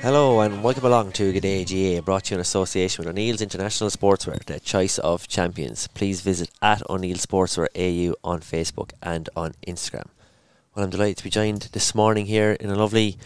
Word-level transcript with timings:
Hello 0.00 0.40
and 0.40 0.62
welcome 0.62 0.84
along 0.84 1.10
to 1.12 1.32
G'day 1.32 1.66
GA, 1.66 2.00
brought 2.00 2.24
to 2.24 2.30
you 2.30 2.36
in 2.36 2.40
association 2.40 3.04
with 3.04 3.10
O'Neill's 3.10 3.42
International 3.42 3.90
Sportswear, 3.90 4.42
the 4.44 4.60
choice 4.60 4.98
of 4.98 5.26
champions. 5.26 5.88
Please 5.88 6.20
visit 6.20 6.50
at 6.62 6.88
O'Neill 6.88 7.16
Sportswear 7.16 7.66
AU 7.74 8.14
on 8.22 8.40
Facebook 8.40 8.92
and 9.02 9.28
on 9.34 9.54
Instagram. 9.66 10.06
Well, 10.74 10.84
I'm 10.84 10.90
delighted 10.90 11.16
to 11.18 11.24
be 11.24 11.30
joined 11.30 11.62
this 11.72 11.96
morning 11.96 12.26
here 12.26 12.52
in 12.52 12.70
a 12.70 12.76
lovely 12.76 13.18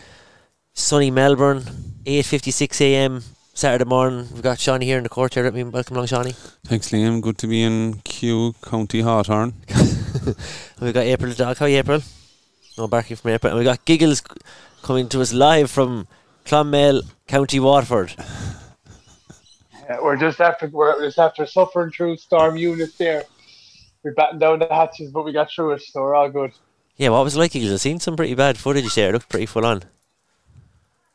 sunny 0.72 1.10
Melbourne, 1.10 1.60
8.56 2.06 2.80
a.m. 2.80 3.22
Saturday 3.54 3.84
morning. 3.84 4.28
We've 4.32 4.42
got 4.42 4.58
Shawnee 4.58 4.86
here 4.86 4.96
in 4.96 5.02
the 5.02 5.08
court 5.08 5.34
here 5.34 5.44
with 5.44 5.54
me. 5.54 5.62
Welcome 5.64 5.96
along, 5.96 6.06
Shawnee. 6.06 6.32
Thanks, 6.64 6.90
Liam. 6.90 7.20
Good 7.20 7.38
to 7.38 7.46
be 7.46 7.62
in 7.62 8.00
Kew 8.04 8.54
County 8.62 9.00
Hawthorn. 9.00 9.54
And 10.24 10.36
we've 10.80 10.94
got 10.94 11.04
April 11.04 11.30
the 11.30 11.36
dog. 11.36 11.56
How 11.56 11.64
are 11.64 11.68
you, 11.68 11.78
April? 11.78 12.00
No 12.76 12.86
barking 12.86 13.16
from 13.16 13.30
April. 13.30 13.50
And 13.52 13.58
we've 13.58 13.66
got 13.66 13.84
Giggles 13.84 14.22
coming 14.82 15.08
to 15.08 15.20
us 15.20 15.32
live 15.32 15.70
from 15.70 16.06
Clonmel, 16.44 17.02
County 17.26 17.58
Waterford. 17.58 18.14
Yeah, 19.88 20.00
we're 20.02 20.16
just 20.16 20.40
after 20.40 20.68
we're 20.68 21.00
just 21.00 21.18
after 21.18 21.46
suffering 21.46 21.90
through 21.90 22.16
storm 22.18 22.56
Eunice 22.56 22.96
there. 22.98 23.24
We're 24.04 24.14
batting 24.14 24.38
down 24.38 24.58
the 24.58 24.68
hatches, 24.68 25.10
but 25.10 25.24
we 25.24 25.32
got 25.32 25.50
through 25.50 25.72
it, 25.72 25.82
so 25.82 26.02
we're 26.02 26.14
all 26.14 26.30
good. 26.30 26.52
Yeah, 26.96 27.08
what 27.08 27.24
was 27.24 27.34
it 27.34 27.38
like, 27.38 27.52
Giggles? 27.52 27.72
I've 27.72 27.80
seen 27.80 27.98
some 28.00 28.16
pretty 28.16 28.34
bad 28.34 28.58
footage 28.58 28.94
there. 28.94 29.10
It 29.10 29.12
looked 29.12 29.28
pretty 29.28 29.46
full 29.46 29.64
on. 29.66 29.82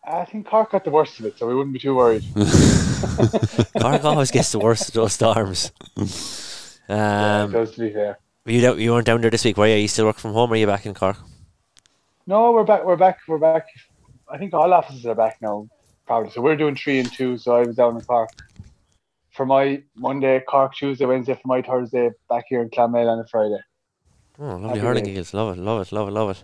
I 0.07 0.23
think 0.25 0.47
Cork 0.47 0.71
got 0.71 0.85
the 0.85 0.89
worst 0.89 1.19
of 1.19 1.25
it, 1.25 1.37
so 1.37 1.47
we 1.47 1.53
wouldn't 1.55 1.73
be 1.73 1.79
too 1.79 1.93
worried. 1.95 2.23
Cork 3.81 4.05
always 4.05 4.31
gets 4.31 4.51
the 4.53 4.59
worst 4.59 4.87
of 4.89 4.93
those 4.93 5.13
storms. 5.13 5.71
Yeah, 6.89 7.43
Um, 7.43 7.51
does 7.51 7.71
to 7.75 7.81
be 7.81 7.91
fair. 7.91 8.17
you, 8.45 8.61
down, 8.61 8.79
you 8.79 8.93
weren't 8.93 9.05
down 9.05 9.19
there 9.19 9.29
this 9.29 9.43
week, 9.43 9.57
were 9.57 9.67
you? 9.67 9.75
You 9.75 9.89
still 9.89 10.05
work 10.05 10.19
from 10.19 10.31
home 10.31 10.49
or 10.49 10.53
are 10.53 10.57
you 10.57 10.65
back 10.65 10.85
in 10.85 10.93
Cork? 10.93 11.17
No, 12.25 12.53
we're 12.53 12.63
back. 12.63 12.85
We're 12.85 12.95
back. 12.95 13.19
We're 13.27 13.37
back. 13.39 13.65
I 14.29 14.37
think 14.37 14.53
all 14.53 14.71
offices 14.71 15.05
are 15.05 15.13
back 15.13 15.41
now, 15.41 15.67
probably. 16.05 16.31
So 16.31 16.39
we're 16.39 16.55
doing 16.55 16.77
three 16.77 16.99
and 16.99 17.11
two. 17.11 17.37
So 17.37 17.57
I 17.57 17.63
was 17.63 17.75
down 17.75 17.97
in 17.97 18.01
Cork 18.03 18.29
for 19.31 19.45
my 19.45 19.83
Monday, 19.97 20.39
Cork 20.47 20.75
Tuesday, 20.75 21.05
Wednesday 21.05 21.33
for 21.33 21.41
my 21.45 21.61
Thursday. 21.61 22.11
Back 22.29 22.45
here 22.47 22.61
in 22.61 22.69
Clonmel 22.69 23.09
on 23.09 23.19
a 23.19 23.27
Friday. 23.27 23.59
Oh, 24.39 24.45
lovely 24.45 24.67
Happy 24.69 24.79
hurling 24.79 25.03
giggles. 25.03 25.33
Love 25.33 25.57
it, 25.57 25.61
love 25.61 25.81
it, 25.81 25.91
love 25.91 26.07
it, 26.07 26.11
love 26.11 26.29
it. 26.29 26.43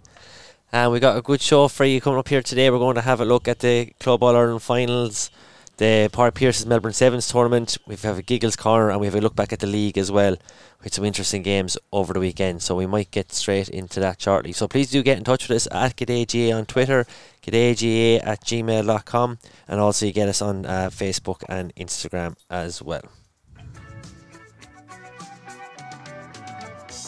And 0.74 0.92
we 0.92 1.00
got 1.00 1.16
a 1.16 1.22
good 1.22 1.40
show 1.40 1.68
for 1.68 1.86
you 1.86 2.02
coming 2.02 2.18
up 2.18 2.28
here 2.28 2.42
today. 2.42 2.72
We're 2.72 2.80
going 2.80 2.96
to 2.96 3.02
have 3.02 3.22
a 3.22 3.26
look 3.26 3.48
at 3.48 3.60
the 3.60 3.94
Club 4.00 4.24
All 4.24 4.36
Ireland 4.36 4.64
finals, 4.64 5.30
the 5.78 6.10
Padraig 6.12 6.34
Pearse's 6.34 6.66
Melbourne 6.66 6.94
Sevens 6.94 7.28
tournament. 7.28 7.78
We 7.86 7.96
have 7.98 8.18
a 8.18 8.24
Giggles 8.24 8.56
corner 8.56 8.90
and 8.90 9.00
we 9.00 9.06
have 9.06 9.14
a 9.14 9.22
look 9.22 9.36
back 9.36 9.54
at 9.54 9.60
the 9.60 9.68
league 9.68 10.00
as 10.00 10.12
well 10.12 10.36
with 10.84 10.96
some 10.96 11.06
interesting 11.06 11.44
games 11.44 11.78
over 11.92 12.12
the 12.12 12.20
weekend. 12.20 12.64
So 12.64 12.74
we 12.74 12.88
might 12.88 13.12
get 13.12 13.32
straight 13.34 13.70
into 13.70 14.00
that 14.00 14.20
shortly. 14.20 14.52
So 14.52 14.68
please 14.68 14.90
do 14.90 15.04
get 15.04 15.20
in 15.20 15.24
touch 15.24 15.48
with 15.48 15.58
us 15.58 15.68
at 15.72 15.96
G'dayGA 15.96 16.58
on 16.58 16.66
Twitter, 16.66 17.06
G'dayGA 17.44 18.26
at 18.26 18.42
gmail.com, 18.44 19.38
and 19.68 19.80
also 19.80 20.08
you 20.08 20.12
get 20.12 20.28
us 20.28 20.42
on 20.42 20.66
uh, 20.66 20.90
Facebook 20.92 21.44
and 21.48 21.72
Instagram 21.76 22.36
as 22.50 22.82
well. 22.82 23.04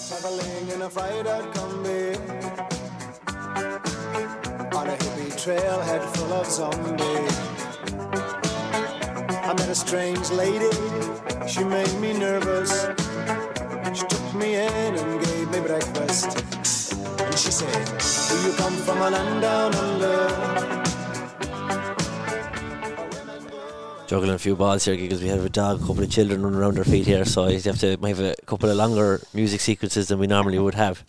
Traveling 0.07 0.69
in 0.69 0.83
a 0.83 2.54
trailhead 5.45 6.03
full 6.15 6.33
of 6.33 6.47
zombies. 6.47 7.37
I 9.47 9.53
met 9.53 9.69
a 9.69 9.75
strange 9.75 10.31
lady, 10.31 10.71
she 11.47 11.63
made 11.63 11.93
me 11.99 12.13
nervous. 12.13 12.87
She 13.93 14.07
took 14.07 14.33
me 14.33 14.55
in 14.55 14.95
and 14.95 15.23
gave 15.23 15.51
me 15.51 15.59
breakfast. 15.59 16.39
And 17.21 17.37
she 17.37 17.51
said, 17.51 17.85
do 18.27 18.47
you 18.47 18.57
come 18.57 18.73
from 18.73 18.97
a 18.97 19.09
land 19.11 19.41
down 19.43 19.75
under? 19.75 20.55
juggling 24.07 24.33
a 24.33 24.39
few 24.39 24.55
balls 24.55 24.85
here 24.85 24.95
because 24.95 25.21
we 25.21 25.27
have 25.27 25.45
a 25.45 25.49
dog, 25.49 25.79
a 25.79 25.85
couple 25.85 26.03
of 26.03 26.09
children 26.09 26.41
running 26.41 26.59
around 26.59 26.79
our 26.79 26.83
feet 26.83 27.05
here, 27.05 27.25
so 27.25 27.47
you 27.47 27.59
have 27.59 27.79
to 27.79 27.89
have 27.89 28.19
a 28.19 28.35
couple 28.47 28.69
of 28.69 28.77
longer 28.77 29.21
music 29.33 29.61
sequences 29.61 30.07
than 30.07 30.17
we 30.17 30.25
normally 30.25 30.57
would 30.57 30.73
have. 30.75 31.03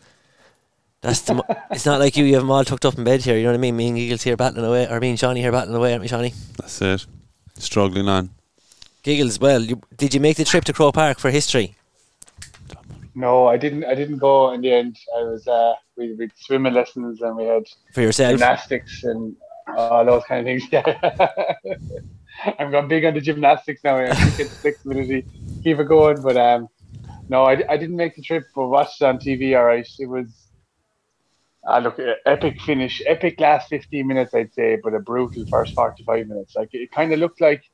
That's 1.06 1.21
the. 1.21 1.34
mo- 1.34 1.44
it's 1.71 1.87
not 1.87 2.00
like 2.00 2.17
you. 2.17 2.25
You 2.25 2.34
have 2.34 2.43
them 2.43 2.50
all 2.50 2.65
tucked 2.65 2.84
up 2.84 2.99
in 2.99 3.05
bed 3.05 3.22
here. 3.22 3.37
You 3.37 3.44
know 3.44 3.50
what 3.50 3.55
I 3.55 3.59
mean? 3.59 3.77
Me 3.77 3.87
and 3.89 3.97
Giggles 3.97 4.22
here 4.22 4.37
battling 4.37 4.65
away, 4.65 4.89
or 4.89 4.99
me 4.99 5.11
and 5.11 5.19
Shawnee 5.19 5.41
here 5.41 5.53
battling 5.53 5.77
away, 5.77 5.93
aren't 5.93 6.03
we, 6.03 6.09
Shawnee? 6.09 6.34
That's 6.59 6.83
it. 6.83 7.06
Struggling 7.59 8.09
on. 8.09 8.31
Giggles. 9.05 9.39
Well, 9.39 9.62
you, 9.62 9.81
did 9.97 10.12
you 10.15 10.19
make 10.21 10.37
the 10.37 10.45
trip 10.45 10.65
to 10.65 10.72
Croke 10.72 10.95
Park 10.97 11.21
for 11.21 11.31
history? 11.31 11.77
No, 13.15 13.47
I 13.47 13.56
didn't. 13.56 13.84
I 13.84 13.95
didn't 13.95 14.19
go 14.19 14.50
in 14.53 14.62
the 14.62 14.72
end. 14.72 14.99
I 15.16 15.22
was. 15.22 15.47
Uh, 15.47 15.75
we 15.97 16.12
we 16.15 16.25
had 16.25 16.33
swimming 16.37 16.75
lessons 16.75 17.22
and 17.22 17.37
we 17.37 17.45
had 17.45 17.65
For 17.95 18.00
yourself? 18.03 18.33
gymnastics 18.33 19.05
and 19.05 19.37
all 19.77 20.05
those 20.05 20.25
kind 20.25 20.41
of 20.41 20.47
things. 20.47 20.65
Yeah, 22.45 22.55
I'm 22.59 22.71
gone 22.71 22.87
big 22.89 23.05
on 23.06 23.15
the 23.15 23.21
gymnastics 23.21 23.83
now. 23.83 23.97
I 23.97 24.12
think 24.12 24.41
it's 24.41 24.61
flexibility, 24.61 25.25
keep 25.65 25.78
it 25.78 25.84
going. 25.89 26.21
But 26.21 26.37
um, 26.37 26.69
no, 27.31 27.45
I, 27.45 27.62
I 27.69 27.77
didn't 27.78 27.97
make 27.97 28.15
the 28.16 28.22
trip, 28.22 28.45
but 28.55 28.69
watched 28.69 29.00
it 29.00 29.05
on 29.06 29.19
TV. 29.19 29.56
All 29.56 29.65
right, 29.65 29.87
it 29.99 30.06
was. 30.06 30.46
Uh, 31.66 31.81
look, 31.81 31.99
uh, 31.99 32.15
epic 32.27 32.60
finish, 32.60 33.03
epic 33.06 33.41
last 33.41 33.69
15 33.69 34.06
minutes, 34.06 34.32
I'd 34.34 34.54
say, 34.54 34.78
but 34.82 34.94
a 34.94 35.00
brutal 35.00 35.44
first 35.50 35.75
45 35.75 36.28
minutes. 36.28 36.54
Like 36.54 36.69
it 36.72 36.93
kind 36.93 37.12
of 37.12 37.19
looked 37.19 37.41
like 37.41 37.65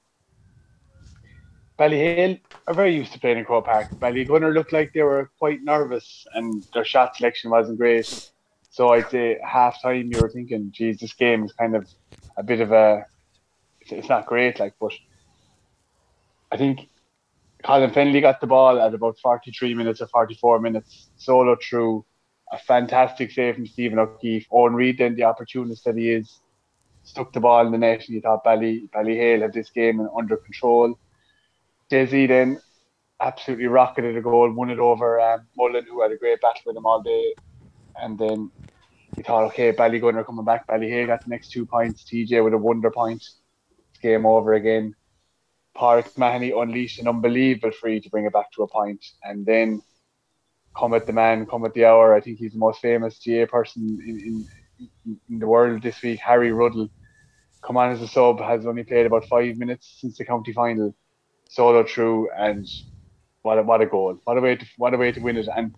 Ballyhale 1.79 2.41
are 2.67 2.75
very 2.75 2.95
used 2.95 3.13
to 3.13 3.21
playing 3.21 3.39
in 3.39 3.45
Croke 3.45 3.67
Park. 3.67 3.89
Ballygunner 4.01 4.55
looked 4.55 4.73
like 4.73 4.93
they 4.95 5.03
were 5.03 5.31
quite 5.39 5.63
nervous 5.63 6.27
and 6.33 6.63
their 6.73 6.85
shot 6.85 7.17
selection 7.17 7.51
wasn't 7.51 7.79
great. 7.79 8.31
So 8.71 8.91
I'd 8.91 9.11
say 9.11 9.39
half 9.45 9.83
time 9.83 10.11
you 10.11 10.21
were 10.21 10.31
thinking, 10.31 10.71
geez, 10.73 10.99
this 10.99 11.13
game 11.13 11.45
is 11.45 11.53
kind 11.53 11.77
of 11.77 11.87
a 12.39 12.43
bit 12.43 12.61
of 12.61 12.73
a, 12.73 13.05
it's, 13.81 14.09
not 14.09 14.25
great, 14.27 14.59
like, 14.59 14.75
but 14.81 14.93
I 16.51 16.57
think 16.57 16.89
Colin 17.63 17.91
Fennelly 17.91 18.23
got 18.23 18.41
the 18.41 18.47
ball 18.47 18.81
at 18.81 18.95
about 18.95 19.19
43 19.19 19.75
minutes 19.75 20.01
or 20.01 20.07
44 20.07 20.61
minutes, 20.61 21.11
solo 21.17 21.57
through 21.57 22.07
a 22.53 22.59
fantastic 22.59 23.31
save 23.31 23.55
from 23.57 23.67
Stephen 23.67 23.99
O'Keeffe. 23.99 24.47
Eoin 24.53 24.75
Reid, 24.75 24.99
then 24.99 25.17
the 25.17 25.25
opportunist 25.25 25.85
that 25.85 25.97
he 25.97 26.11
is, 26.11 26.41
stuck 27.03 27.33
the 27.33 27.41
ball 27.41 27.67
in 27.67 27.73
the 27.73 27.79
net 27.79 28.05
and 28.07 28.15
you 28.15 28.21
thought 28.21 28.45
Bally, 28.45 28.89
Ballyhale 28.95 29.43
had 29.43 29.53
this 29.53 29.71
game 29.71 30.07
under 30.17 30.37
control. 30.37 30.99
Desi 31.91 32.29
then 32.29 32.61
absolutely 33.21 33.67
rocketed 33.67 34.17
a 34.17 34.21
goal, 34.21 34.53
won 34.53 34.71
it 34.71 34.79
over 34.79 35.21
um, 35.21 35.47
Mullen, 35.57 35.87
who 35.89 36.03
had 36.03 36.13
a 36.13 36.17
great 36.17 36.41
battle 36.41 36.63
with 36.67 36.77
him 36.77 36.87
all 36.87 37.03
day. 37.03 37.35
And 38.01 38.19
then 38.19 38.51
we 39.17 39.23
thought, 39.23 39.45
okay, 39.45 39.73
Ballygunner 39.73 40.17
are 40.17 40.25
coming 40.25 40.45
back. 40.45 40.67
Ballyhale 40.67 41.07
got 41.07 41.25
the 41.25 41.31
next 41.31 41.51
two 41.51 41.67
points. 41.67 42.05
TJ 42.05 42.45
with 42.45 42.55
a 42.55 42.59
wonder 42.59 42.91
point. 42.91 43.23
It's 43.91 43.99
game 44.01 44.27
over 44.27 44.55
again. 44.55 44.95
Pauric 45.75 46.19
Mahony 46.19 46.51
unleashed 46.51 47.01
an 47.01 47.09
unbelievable 47.09 47.73
free 47.73 48.01
to 48.01 48.11
bring 48.11 48.27
it 48.27 48.33
back 48.33 48.53
to 48.53 48.63
a 48.63 48.69
point. 48.69 49.05
And 49.23 49.47
then 49.47 49.83
come 50.77 50.95
at 50.95 51.07
the 51.07 51.13
man, 51.13 51.47
come 51.47 51.65
at 51.65 51.75
the 51.75 51.85
hour. 51.85 52.15
I 52.15 52.21
think 52.21 52.39
he's 52.39 52.53
the 52.53 52.59
most 52.59 52.81
famous 52.81 53.19
GA 53.19 53.47
person 53.47 53.99
in, 54.07 54.47
in, 55.07 55.19
in 55.29 55.39
the 55.39 55.47
world 55.47 55.83
this 55.83 56.01
week, 56.03 56.21
Harry 56.21 56.53
Ruddle. 56.53 56.89
Come 57.63 57.77
on 57.77 57.91
as 57.91 58.03
a 58.03 58.09
sub, 58.09 58.41
has 58.41 58.67
only 58.67 58.83
played 58.83 59.07
about 59.07 59.27
five 59.27 59.57
minutes 59.57 59.99
since 60.01 60.19
the 60.19 60.25
county 60.25 60.53
final. 60.53 60.95
Solo 61.49 61.85
through 61.85 62.31
and 62.31 62.67
what 63.43 63.59
a, 63.59 63.63
what 63.63 63.83
a 63.83 63.87
goal. 63.87 64.19
What 64.25 64.39
a 64.39 64.41
way 64.41 64.57
to 64.57 64.67
what 64.79 64.95
a 64.95 64.97
way 64.97 65.13
to 65.13 65.21
win 65.21 65.37
it. 65.37 65.49
And 65.55 65.75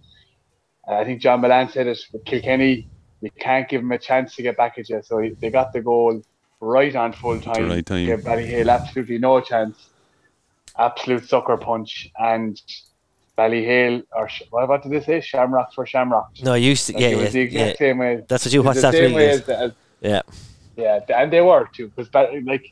uh, 0.87 0.95
I 0.95 1.05
think 1.05 1.21
John 1.21 1.41
Milan 1.41 1.69
said 1.69 1.87
it 1.89 1.99
with 2.13 2.25
Kilkenny, 2.25 2.89
you 3.21 3.31
can't 3.31 3.69
give 3.69 3.81
him 3.81 3.91
a 3.91 3.99
chance 3.99 4.37
to 4.37 4.43
get 4.43 4.57
back 4.57 4.79
at 4.79 4.89
you. 4.89 5.03
So 5.03 5.19
he, 5.19 5.31
they 5.41 5.51
got 5.51 5.73
the 5.73 5.81
goal 5.81 6.23
right 6.61 6.95
on 6.95 7.13
full 7.13 7.41
time. 7.41 7.69
right 7.69 7.85
time. 7.85 8.07
Absolutely 8.69 9.19
no 9.19 9.41
chance. 9.41 9.91
Absolute 10.79 11.29
sucker 11.29 11.57
punch. 11.57 12.11
And 12.19 12.61
Ballyhale, 13.37 14.05
or 14.15 14.29
Sh- 14.29 14.43
what, 14.51 14.69
what 14.69 14.83
did 14.83 14.93
they 14.93 15.01
say? 15.01 15.21
Shamrocks 15.21 15.75
for 15.75 15.87
Shamrocks. 15.87 16.43
No, 16.43 16.55
you. 16.55 16.73
s- 16.73 16.91
Like, 16.93 17.01
yeah, 17.03 17.09
it 17.09 17.17
was 17.17 17.25
yeah, 17.27 17.31
the 17.31 17.41
exact 17.41 17.81
yeah. 17.81 17.87
same 17.87 17.99
way. 17.99 18.23
That's 18.29 18.45
what 18.45 18.53
you 18.53 18.63
watched 18.63 18.81
the 18.81 18.87
after 18.89 18.99
same 18.99 19.15
way 19.15 19.31
as, 19.31 19.49
as 19.49 19.73
Yeah. 20.01 20.23
yeah, 20.77 21.01
and 21.09 21.33
they 21.33 21.41
were 21.41 21.69
too, 21.75 21.89
because 21.95 22.09
like 22.45 22.65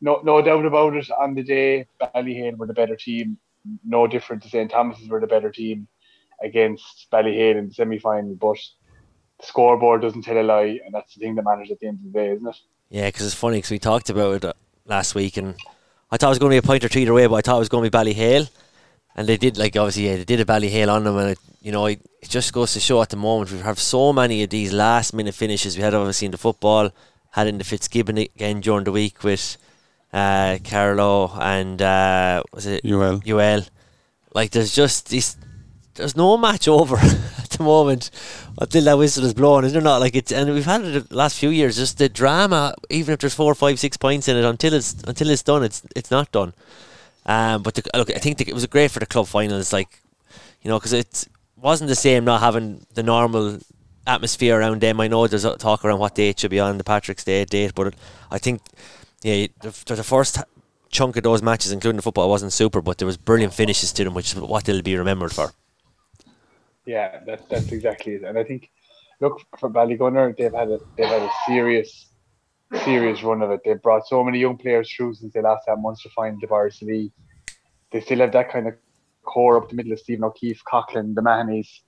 no 0.00 0.20
no 0.24 0.42
doubt 0.42 0.66
about 0.66 0.96
it. 0.96 1.10
On 1.10 1.34
the 1.34 1.42
day, 1.42 1.86
Ballyhale 2.00 2.56
were 2.56 2.66
the 2.66 2.74
better 2.74 2.96
team. 2.96 3.38
No 3.84 4.06
different 4.06 4.42
to 4.42 4.48
St 4.48 4.70
Thomas's 4.70 5.08
were 5.08 5.20
the 5.20 5.26
better 5.26 5.50
team 5.50 5.86
against 6.42 7.06
Ballyhale 7.12 7.56
in 7.56 7.68
the 7.68 7.74
semi 7.74 7.98
final, 7.98 8.34
but 8.34 8.58
the 9.40 9.46
scoreboard 9.46 10.02
doesn't 10.02 10.22
tell 10.22 10.38
a 10.38 10.42
lie, 10.42 10.80
and 10.84 10.92
that's 10.92 11.14
the 11.14 11.20
thing 11.20 11.34
that 11.36 11.44
matters 11.44 11.70
at 11.70 11.78
the 11.80 11.86
end 11.86 11.98
of 12.04 12.12
the 12.12 12.18
day, 12.18 12.32
isn't 12.32 12.46
it? 12.48 12.56
Yeah, 12.90 13.06
because 13.06 13.24
it's 13.26 13.34
funny 13.34 13.58
because 13.58 13.70
we 13.70 13.78
talked 13.78 14.10
about 14.10 14.34
it 14.36 14.44
uh, 14.44 14.52
last 14.84 15.14
week, 15.14 15.36
and 15.36 15.54
I 16.10 16.16
thought 16.16 16.26
it 16.28 16.30
was 16.30 16.38
going 16.38 16.50
to 16.50 16.54
be 16.54 16.64
a 16.64 16.68
point 16.68 16.84
or 16.84 16.88
two 16.88 16.98
either 17.00 17.14
way, 17.14 17.26
but 17.26 17.36
I 17.36 17.40
thought 17.40 17.56
it 17.56 17.60
was 17.60 17.68
going 17.68 17.84
to 17.84 17.90
be 17.90 17.96
Ballyhale, 17.96 18.50
and 19.14 19.28
they 19.28 19.36
did 19.36 19.58
like 19.58 19.76
obviously 19.76 20.06
yeah, 20.06 20.16
they 20.16 20.24
did 20.24 20.40
a 20.40 20.44
Ballyhale 20.44 20.92
on 20.92 21.04
them, 21.04 21.16
and 21.18 21.30
it, 21.30 21.38
you 21.60 21.72
know 21.72 21.86
it, 21.86 22.00
it 22.20 22.28
just 22.28 22.52
goes 22.52 22.72
to 22.74 22.80
show 22.80 23.02
at 23.02 23.10
the 23.10 23.16
moment 23.16 23.52
we 23.52 23.58
have 23.58 23.78
so 23.78 24.12
many 24.12 24.42
of 24.42 24.50
these 24.50 24.72
last 24.72 25.14
minute 25.14 25.34
finishes. 25.34 25.76
We 25.76 25.82
had 25.82 25.94
obviously 25.94 26.26
in 26.26 26.32
the 26.32 26.38
football, 26.38 26.90
had 27.30 27.46
in 27.46 27.58
the 27.58 27.64
Fitzgibbon 27.64 28.18
again 28.18 28.60
during 28.60 28.84
the 28.84 28.92
week 28.92 29.22
with 29.24 29.56
uh, 30.12 30.58
Carlow 30.64 31.32
and 31.40 31.80
uh, 31.80 32.42
was 32.52 32.66
it 32.66 32.84
UL. 32.84 33.22
UL. 33.26 33.62
Like 34.34 34.50
there's 34.50 34.74
just 34.74 35.08
these 35.08 35.36
there's 35.94 36.16
no 36.16 36.36
match 36.36 36.68
over 36.68 36.96
at 36.96 37.50
the 37.50 37.62
moment 37.62 38.10
until 38.58 38.84
that 38.84 38.98
whistle 38.98 39.24
is 39.24 39.34
blown. 39.34 39.64
Is 39.64 39.72
there 39.72 39.82
not? 39.82 40.00
Like 40.00 40.16
it's 40.16 40.32
and 40.32 40.52
we've 40.52 40.64
had 40.64 40.82
it 40.84 41.08
the 41.08 41.16
last 41.16 41.38
few 41.38 41.50
years. 41.50 41.76
Just 41.76 41.98
the 41.98 42.08
drama, 42.08 42.74
even 42.90 43.14
if 43.14 43.20
there's 43.20 43.34
four, 43.34 43.54
five, 43.54 43.78
six 43.78 43.96
points 43.96 44.28
in 44.28 44.36
it, 44.36 44.44
until 44.44 44.74
it's 44.74 45.02
until 45.04 45.30
it's 45.30 45.42
done, 45.42 45.62
it's 45.62 45.82
it's 45.94 46.10
not 46.10 46.32
done. 46.32 46.54
Um, 47.24 47.62
but 47.62 47.74
the, 47.74 47.82
look, 47.94 48.10
I 48.10 48.18
think 48.18 48.38
the, 48.38 48.48
it 48.48 48.54
was 48.54 48.66
great 48.66 48.90
for 48.90 49.00
the 49.00 49.06
club 49.06 49.26
finals. 49.26 49.72
Like 49.72 50.02
you 50.62 50.68
know, 50.68 50.78
because 50.78 50.92
it 50.92 51.28
wasn't 51.56 51.88
the 51.88 51.94
same 51.94 52.24
not 52.24 52.40
having 52.40 52.86
the 52.94 53.02
normal 53.02 53.58
atmosphere 54.06 54.58
around 54.58 54.80
them. 54.80 55.00
I 55.00 55.08
know 55.08 55.26
there's 55.26 55.46
talk 55.58 55.84
around 55.84 56.00
what 56.00 56.14
date 56.14 56.40
should 56.40 56.50
be 56.50 56.60
on 56.60 56.78
the 56.78 56.84
Patrick's 56.84 57.24
Day 57.24 57.44
date, 57.44 57.72
but 57.74 57.94
I 58.30 58.38
think 58.38 58.60
yeah, 59.22 59.46
the, 59.60 59.94
the 59.94 60.02
first 60.02 60.38
chunk 60.90 61.16
of 61.16 61.22
those 61.22 61.42
matches, 61.42 61.72
including 61.72 61.96
the 61.96 62.02
football, 62.02 62.28
wasn't 62.28 62.52
super, 62.52 62.80
but 62.80 62.98
there 62.98 63.06
was 63.06 63.16
brilliant 63.16 63.54
finishes 63.54 63.92
to 63.92 64.04
them, 64.04 64.14
which 64.14 64.34
is 64.34 64.40
what 64.40 64.64
they'll 64.64 64.82
be 64.82 64.96
remembered 64.96 65.32
for. 65.32 65.52
Yeah, 66.84 67.20
that's 67.24 67.44
that's 67.46 67.70
exactly 67.70 68.14
it. 68.14 68.24
And 68.24 68.38
I 68.38 68.44
think, 68.44 68.70
look 69.20 69.40
for 69.58 69.70
Ballygunner, 69.70 70.36
they've 70.36 70.52
had 70.52 70.68
a 70.68 70.80
they've 70.96 71.06
had 71.06 71.22
a 71.22 71.30
serious, 71.46 72.06
serious 72.84 73.22
run 73.22 73.42
of 73.42 73.50
it. 73.50 73.60
They've 73.64 73.80
brought 73.80 74.06
so 74.06 74.24
many 74.24 74.38
young 74.38 74.56
players 74.56 74.92
through 74.92 75.14
since 75.14 75.32
they 75.32 75.42
lost 75.42 75.64
that 75.66 75.78
Munster 75.78 76.08
final 76.10 76.40
to 76.40 76.46
Varsity. 76.46 77.12
They 77.90 78.00
still 78.00 78.18
have 78.18 78.32
that 78.32 78.50
kind 78.50 78.68
of 78.68 78.74
core 79.24 79.56
up 79.62 79.68
the 79.68 79.76
middle 79.76 79.92
of 79.92 80.00
Stephen 80.00 80.24
O'Keeffe, 80.24 80.62
Coughlan, 80.70 81.14
the 81.14 81.22
Mahoney's. 81.22 81.82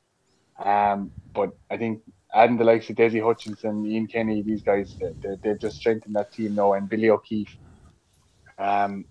Um, 0.63 1.11
but 1.35 1.51
I 1.71 1.77
think 1.77 2.03
adding 2.35 2.59
the 2.59 2.65
likes 2.65 2.91
of 2.91 2.97
Desi 2.97 3.23
Hutchinson, 3.23 3.87
Ian 3.87 4.07
Kenny, 4.07 4.43
these 4.43 4.63
guys, 4.63 4.95
they, 5.01 5.11
they, 5.23 5.37
they've 5.43 5.61
just 5.61 5.77
strengthened 5.77 6.15
that 6.17 6.33
team 6.33 6.55
now, 6.55 6.75
and 6.75 6.89
Billy 6.89 7.11
O'Keeffe. 7.11 7.57
Um, 8.59 9.05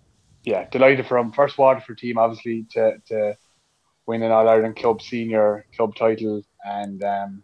yeah, 0.44 0.68
delighted 0.70 1.08
for 1.08 1.18
him. 1.18 1.32
First 1.32 1.58
Waterford 1.58 1.98
team, 1.98 2.18
obviously, 2.18 2.66
to, 2.72 2.94
to 3.08 3.38
win 4.06 4.24
an 4.24 4.32
All 4.32 4.48
Ireland 4.48 4.76
club 4.76 5.02
senior 5.02 5.66
club 5.76 5.96
title, 5.96 6.42
and 6.64 7.04
um, 7.04 7.44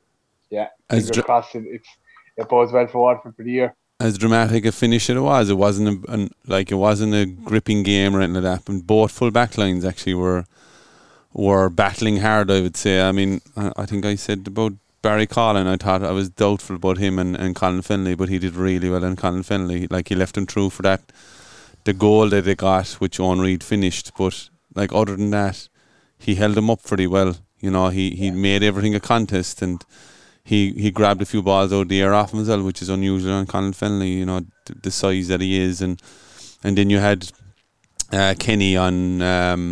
yeah, 0.50 0.68
As 0.90 1.00
fingers 1.00 1.18
dra- 1.18 1.24
crossed 1.24 1.56
it, 1.56 1.64
it's 1.66 1.90
it 2.38 2.48
bodes 2.48 2.72
well 2.72 2.88
for 2.88 3.02
Waterford 3.02 3.36
for 3.36 3.44
the 3.44 3.52
year. 3.52 3.76
As 4.02 4.18
dramatic 4.18 4.66
a 4.66 4.72
finish 4.72 5.10
as 5.10 5.18
it 5.18 5.20
was, 5.20 5.50
it 5.50 5.56
wasn't 5.56 6.06
a, 6.06 6.12
an, 6.12 6.32
like 6.48 6.72
it 6.72 6.76
wasn't 6.76 7.14
a 7.14 7.26
gripping 7.26 7.84
game 7.84 8.16
or 8.16 8.22
anything 8.22 8.44
like 8.44 8.64
that. 8.64 8.66
But 8.66 8.88
both 8.88 9.12
full 9.12 9.32
back 9.32 9.58
lines 9.58 9.84
actually 9.84 10.14
were 10.14 10.46
were 11.34 11.70
battling 11.70 12.18
hard. 12.18 12.50
I 12.50 12.62
would 12.62 12.78
say. 12.78 13.02
I 13.02 13.12
mean, 13.12 13.42
I, 13.58 13.72
I 13.76 13.86
think 13.86 14.06
I 14.06 14.16
said 14.16 14.48
about 14.48 14.74
Barry 15.02 15.28
Collin. 15.28 15.68
I 15.68 15.76
thought 15.76 16.04
I 16.04 16.12
was 16.12 16.30
doubtful 16.30 16.78
about 16.78 16.98
him 16.98 17.20
and, 17.20 17.36
and 17.36 17.56
Colin 17.56 17.82
Fennelly, 17.82 18.18
but 18.18 18.30
he 18.30 18.40
did 18.40 18.56
really 18.56 18.90
well 18.90 19.04
in 19.04 19.16
Colin 19.16 19.44
Fennelly. 19.44 19.92
Like 19.92 20.08
he 20.08 20.16
left 20.16 20.38
him 20.38 20.46
through 20.46 20.70
for 20.70 20.84
that 20.84 21.12
the 21.84 21.94
goal 21.94 22.30
that 22.30 22.46
they 22.46 22.56
got, 22.56 22.88
which 23.02 23.18
Eoin 23.18 23.42
Reid 23.42 23.64
finished. 23.64 24.12
But 24.18 24.50
like 24.76 24.94
other 24.94 25.16
than 25.16 25.32
that, 25.32 25.68
he 26.18 26.36
held 26.36 26.56
them 26.56 26.70
up 26.70 26.84
pretty 26.84 27.08
well. 27.08 27.36
You 27.60 27.72
know, 27.72 27.90
he 27.90 28.12
he 28.12 28.32
made 28.32 28.64
everything 28.64 28.96
a 28.96 29.00
contest 29.00 29.62
and 29.62 29.84
he 30.50 30.60
he 30.84 30.90
grabbed 31.00 31.22
a 31.22 31.26
few 31.34 31.42
balls 31.50 31.72
out 31.74 31.82
of 31.84 31.90
the 31.90 32.02
air 32.02 32.14
off 32.20 32.34
him 32.34 32.42
as 32.42 32.50
well, 32.50 32.64
which 32.64 32.82
is 32.82 32.90
unusual 32.90 33.34
on 33.40 33.46
Colin 33.46 33.74
Fennelly. 33.74 34.14
You 34.22 34.26
know 34.30 34.40
th- 34.66 34.80
the 34.86 34.92
size 34.92 35.28
that 35.32 35.42
he 35.42 35.52
is, 35.68 35.82
and 35.82 36.02
and 36.64 36.78
then 36.78 36.90
you 36.90 37.00
had 37.00 37.20
uh, 38.12 38.34
Kenny 38.46 38.76
on 38.76 39.22
um, 39.22 39.64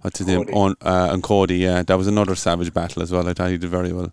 what's 0.00 0.18
his 0.18 0.26
name 0.28 0.44
Cody. 0.44 0.52
on 0.62 0.74
uh, 0.92 1.08
on 1.12 1.20
Cody. 1.22 1.58
Yeah, 1.68 1.82
that 1.82 1.98
was 1.98 2.06
another 2.06 2.34
savage 2.34 2.72
battle 2.72 3.02
as 3.02 3.10
well. 3.12 3.28
I 3.28 3.34
thought 3.34 3.50
he 3.50 3.58
did 3.58 3.70
very 3.70 3.92
well. 3.92 4.12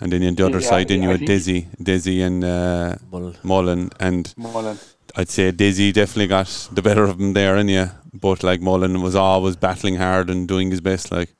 And 0.00 0.12
then 0.12 0.22
on 0.24 0.34
the 0.34 0.44
other 0.46 0.60
Yeah, 0.60 0.68
side, 0.68 0.88
then 0.88 1.02
you 1.02 1.08
had 1.08 1.18
think- 1.20 1.28
Dizzy, 1.28 1.68
Dizzy 1.82 2.20
and 2.20 2.44
uh, 2.44 2.96
Mullen. 3.10 3.36
Mullen, 3.42 3.90
and 3.98 4.34
Mullen. 4.36 4.78
I'd 5.18 5.30
say 5.30 5.50
Dizzy 5.50 5.90
definitely 5.92 6.26
got 6.26 6.48
the 6.72 6.82
better 6.82 7.04
of 7.04 7.18
him 7.18 7.32
there, 7.32 7.56
and 7.56 7.70
yeah, 7.70 7.92
but 8.12 8.42
like 8.42 8.60
Mullen 8.60 9.00
was 9.00 9.14
always 9.14 9.56
battling 9.56 9.96
hard 9.96 10.28
and 10.28 10.46
doing 10.46 10.70
his 10.70 10.82
best. 10.82 11.10
Like, 11.10 11.30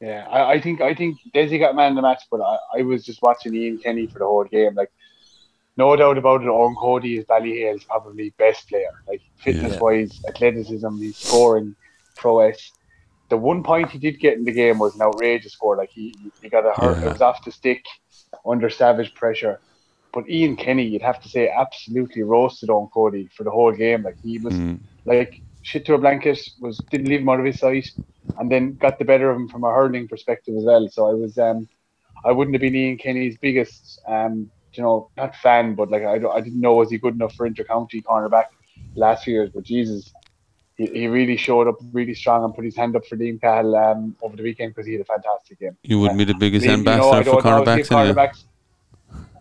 Yeah, 0.00 0.26
I, 0.28 0.52
I 0.54 0.60
think 0.60 0.80
I 0.80 0.94
think 0.94 1.18
Desi 1.34 1.58
got 1.58 1.74
man 1.74 1.94
the 1.94 2.02
match, 2.02 2.22
but 2.30 2.40
I, 2.40 2.58
I 2.78 2.82
was 2.82 3.04
just 3.04 3.22
watching 3.22 3.54
Ian 3.54 3.78
Kenny 3.78 4.06
for 4.06 4.18
the 4.18 4.26
whole 4.26 4.44
game. 4.44 4.74
Like, 4.74 4.92
no 5.76 5.94
doubt 5.96 6.18
about 6.18 6.42
it, 6.42 6.46
Eoin 6.48 6.76
Cody 6.76 7.16
is 7.18 7.24
Ballyhale's 7.24 7.84
probably 7.84 8.30
best 8.38 8.68
player. 8.68 9.02
Like 9.08 9.22
fitness 9.38 9.80
wise, 9.80 10.20
athleticism, 10.28 10.96
he's 10.98 11.16
scoring 11.16 11.74
prowess. 12.16 12.72
The 13.28 13.36
one 13.36 13.62
point 13.62 13.90
he 13.90 13.98
did 13.98 14.20
get 14.20 14.34
in 14.34 14.44
the 14.44 14.52
game 14.52 14.78
was 14.78 14.94
an 14.94 15.02
outrageous 15.02 15.52
score. 15.52 15.76
Like 15.76 15.90
he 15.90 16.14
he 16.42 16.48
got 16.48 16.66
a 16.66 16.72
hurt, 16.80 16.98
Yeah. 16.98 17.06
it 17.06 17.12
was 17.12 17.22
off 17.22 17.44
the 17.44 17.52
stick 17.52 17.84
under 18.44 18.70
savage 18.70 19.14
pressure. 19.14 19.60
But 20.12 20.28
Ian 20.30 20.56
Kenny, 20.56 20.84
you'd 20.84 21.02
have 21.02 21.20
to 21.22 21.28
say, 21.28 21.48
absolutely 21.48 22.22
roasted 22.22 22.70
on 22.70 22.88
Cody 22.88 23.28
for 23.36 23.44
the 23.44 23.50
whole 23.50 23.72
game. 23.72 24.02
Like 24.02 24.16
he 24.22 24.38
was 24.38 24.54
mm, 24.54 24.78
like 25.04 25.42
shit 25.70 25.84
to 25.86 25.94
a 25.94 25.98
blanket, 25.98 26.38
was 26.60 26.78
didn't 26.92 27.08
leave 27.08 27.20
him 27.20 27.28
out 27.28 27.40
of 27.40 27.46
his 27.50 27.58
sight, 27.58 27.88
and 28.38 28.50
then 28.52 28.64
got 28.84 28.98
the 28.98 29.04
better 29.12 29.28
of 29.30 29.36
him 29.36 29.48
from 29.48 29.64
a 29.64 29.70
hurling 29.78 30.06
perspective 30.08 30.54
as 30.56 30.64
well. 30.64 30.88
So 30.88 31.00
I 31.10 31.14
was 31.14 31.36
um 31.38 31.68
I 32.24 32.32
wouldn't 32.32 32.54
have 32.56 32.60
been 32.66 32.76
Ian 32.82 32.98
Kenny's 32.98 33.36
biggest 33.46 34.00
um 34.06 34.50
you 34.74 34.82
know 34.82 35.10
not 35.16 35.34
fan, 35.36 35.74
but 35.74 35.90
like 35.90 36.04
I, 36.04 36.18
don't- 36.18 36.36
I 36.38 36.40
didn't 36.40 36.60
know 36.60 36.74
was 36.74 36.90
he 36.90 36.98
good 36.98 37.14
enough 37.14 37.34
for 37.34 37.48
intercounty 37.50 38.02
cornerback 38.02 38.46
last 38.94 39.24
few 39.24 39.34
years, 39.34 39.50
but 39.54 39.64
Jesus. 39.64 40.12
He, 40.78 40.84
he 41.00 41.06
really 41.06 41.38
showed 41.38 41.68
up 41.68 41.76
really 41.98 42.12
strong 42.12 42.44
and 42.44 42.54
put 42.54 42.66
his 42.66 42.76
hand 42.76 42.96
up 42.96 43.06
for 43.06 43.16
Liam 43.16 43.40
Cahill 43.40 43.74
um, 43.76 44.14
over 44.20 44.36
the 44.36 44.42
weekend 44.42 44.74
because 44.74 44.86
he 44.86 44.92
had 44.92 45.00
a 45.00 45.06
fantastic 45.06 45.58
game. 45.58 45.74
you 45.82 45.98
wouldn't 45.98 46.18
be 46.18 46.26
the 46.26 46.34
biggest 46.34 46.66
Liam, 46.66 46.80
you 46.80 46.84
know, 46.84 46.92
ambassador 47.14 47.24
for 47.30 47.40
don't 47.42 47.52
always 47.54 47.76
give 47.76 47.88
cornerbacks, 47.88 48.14
cornerbacks. 48.14 48.44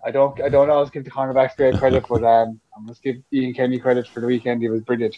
I 0.05 0.11
don't. 0.11 0.41
I 0.41 0.47
don't 0.47 0.69
always 0.69 0.91
give 0.91 1.03
the 1.03 1.11
cornerbacks 1.11 1.57
great 1.57 1.75
credit, 1.75 2.05
but 2.07 2.23
um, 2.23 2.61
I 2.73 2.79
must 2.79 3.03
give 3.03 3.17
Ian 3.33 3.53
Kenny 3.53 3.79
credit 3.79 4.07
for 4.07 4.21
the 4.21 4.27
weekend. 4.27 4.61
He 4.61 4.69
was 4.69 4.79
brilliant. 4.81 5.17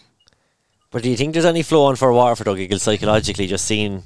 But 0.92 1.04
do 1.04 1.10
you 1.10 1.18
think 1.18 1.34
there's 1.34 1.46
any 1.46 1.64
flow 1.64 1.86
on 1.86 1.96
for 1.96 2.14
Waterford, 2.14 2.48
Eagle, 2.58 2.80
psychologically, 2.80 3.48
just 3.48 3.66
seeing 3.66 4.04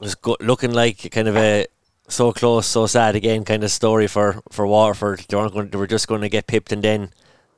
was 0.00 0.14
go- 0.14 0.36
looking 0.40 0.72
like 0.72 1.10
kind 1.10 1.28
of 1.28 1.36
a 1.36 1.66
so 2.08 2.32
close, 2.32 2.66
so 2.66 2.86
sad 2.86 3.14
again 3.14 3.44
kind 3.44 3.62
of 3.62 3.70
story 3.70 4.08
for, 4.08 4.42
for 4.50 4.66
Waterford? 4.66 5.24
They 5.28 5.36
weren't 5.36 5.52
going. 5.52 5.70
They 5.70 5.78
were 5.78 5.86
just 5.86 6.08
going 6.08 6.22
to 6.22 6.28
get 6.28 6.48
pipped, 6.48 6.72
and 6.72 6.82
then 6.82 7.12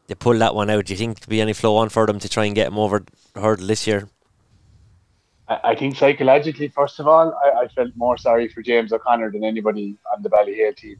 they 0.06 0.14
pulled 0.14 0.40
that 0.40 0.54
one 0.54 0.68
out. 0.68 0.84
Do 0.84 0.92
you 0.92 0.98
think 0.98 1.20
there'll 1.20 1.30
be 1.30 1.40
any 1.40 1.54
flow 1.54 1.76
on 1.76 1.88
for 1.88 2.06
them 2.06 2.18
to 2.18 2.28
try 2.28 2.44
and 2.44 2.54
get 2.54 2.66
them 2.66 2.78
over 2.78 3.04
the 3.32 3.40
hurdle 3.40 3.66
this 3.66 3.86
year? 3.86 4.08
I, 5.48 5.60
I 5.64 5.74
think 5.74 5.96
psychologically, 5.96 6.68
first 6.68 7.00
of 7.00 7.08
all, 7.08 7.34
I, 7.42 7.62
I 7.62 7.68
felt 7.68 7.96
more 7.96 8.18
sorry 8.18 8.48
for 8.48 8.62
James 8.62 8.92
O'Connor 8.92 9.32
than 9.32 9.44
anybody 9.44 9.96
on 10.14 10.22
the 10.22 10.28
Ballyhale 10.28 10.76
team. 10.76 10.98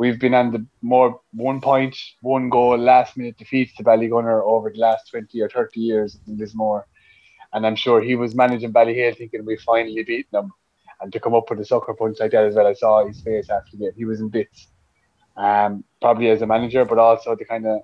We've 0.00 0.18
been 0.18 0.32
on 0.32 0.50
the 0.50 0.64
more 0.80 1.20
one 1.34 1.60
point, 1.60 1.94
one 2.22 2.48
goal, 2.48 2.78
last 2.78 3.18
minute 3.18 3.36
defeats 3.36 3.74
to 3.74 3.84
Ballygunner 3.84 4.42
over 4.42 4.70
the 4.70 4.78
last 4.78 5.10
20 5.10 5.38
or 5.42 5.50
30 5.50 5.78
years 5.78 6.18
in 6.26 6.38
Lismore. 6.38 6.86
And 7.52 7.66
I'm 7.66 7.76
sure 7.76 8.00
he 8.00 8.16
was 8.16 8.34
managing 8.34 8.72
Ballyhale 8.72 9.14
thinking 9.14 9.44
we 9.44 9.58
finally 9.58 10.02
beaten 10.02 10.30
them. 10.32 10.52
And 11.02 11.12
to 11.12 11.20
come 11.20 11.34
up 11.34 11.50
with 11.50 11.60
a 11.60 11.66
sucker 11.66 11.92
punch 11.92 12.16
like 12.18 12.30
that 12.30 12.46
as 12.46 12.54
well, 12.54 12.66
I 12.66 12.72
saw 12.72 13.06
his 13.06 13.20
face 13.20 13.50
after 13.50 13.76
the 13.76 13.76
game. 13.76 13.92
He 13.94 14.06
was 14.06 14.20
in 14.20 14.30
bits. 14.30 14.68
Um, 15.36 15.84
probably 16.00 16.30
as 16.30 16.40
a 16.40 16.46
manager, 16.46 16.86
but 16.86 16.98
also 16.98 17.36
the 17.36 17.44
kind 17.44 17.66
of 17.66 17.82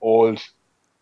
old 0.00 0.40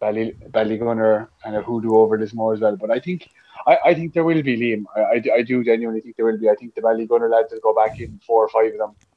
Bally, 0.01 0.35
Ballygunner 0.49 1.29
kind 1.45 1.57
of 1.57 1.65
hoodoo 1.67 1.95
over 1.95 2.19
Lismore 2.19 2.55
as 2.55 2.61
well. 2.61 2.77
But 2.77 2.91
I 2.91 3.01
think 3.01 3.29
I, 3.67 3.79
I 3.85 3.95
think 3.95 4.15
there 4.15 4.25
will 4.25 4.43
be 4.43 4.57
Liam. 4.57 4.85
I, 4.97 5.01
I, 5.01 5.23
I 5.41 5.43
do 5.43 5.63
genuinely 5.63 6.01
think 6.01 6.17
there 6.17 6.25
will 6.25 6.39
be. 6.39 6.49
I 6.49 6.55
think 6.55 6.75
the 6.75 6.81
Ballygunner 6.81 7.31
lads 7.31 7.53
will 7.53 7.61
go 7.61 7.75
back 7.75 8.01
in 8.01 8.19
four 8.27 8.47
or 8.47 8.49
five 8.49 8.73
of 8.73 8.79
them. 8.79 9.08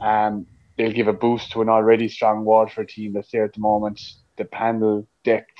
Um, 0.00 0.46
they'll 0.76 0.92
give 0.92 1.08
a 1.08 1.12
boost 1.12 1.52
to 1.52 1.62
an 1.62 1.68
already 1.68 2.08
strong 2.08 2.44
Waterford 2.44 2.88
team 2.88 3.12
that's 3.12 3.30
there 3.30 3.44
at 3.44 3.54
the 3.54 3.60
moment. 3.60 4.00
The 4.36 4.44
panel 4.44 5.06
depth 5.24 5.50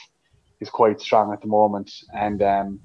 is 0.61 0.71
quite 0.71 1.01
strong 1.01 1.33
at 1.33 1.41
the 1.41 1.49
moment, 1.49 1.91
and 2.15 2.43
um, 2.43 2.81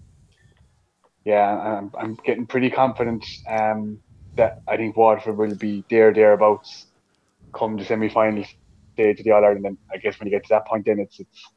yeah, 1.25 1.79
I'm, 1.79 1.91
I'm 1.97 2.15
getting 2.15 2.47
pretty 2.47 2.69
confident 2.69 3.25
um, 3.47 3.99
that 4.35 4.61
I 4.67 4.77
think 4.77 4.97
Waterford 4.97 5.37
will 5.37 5.55
be 5.55 5.83
there 5.89 6.13
thereabouts 6.13 6.87
come 7.53 7.77
the 7.77 7.85
semi-final 7.85 8.45
stage 8.93 9.19
of 9.19 9.25
the 9.25 9.31
All 9.31 9.43
Ireland. 9.43 9.65
And 9.65 9.77
I 9.93 9.97
guess 9.97 10.19
when 10.19 10.27
you 10.27 10.31
get 10.31 10.43
to 10.43 10.49
that 10.49 10.67
point, 10.67 10.85
then 10.85 10.99
it's 10.99 11.19
it's 11.19 11.47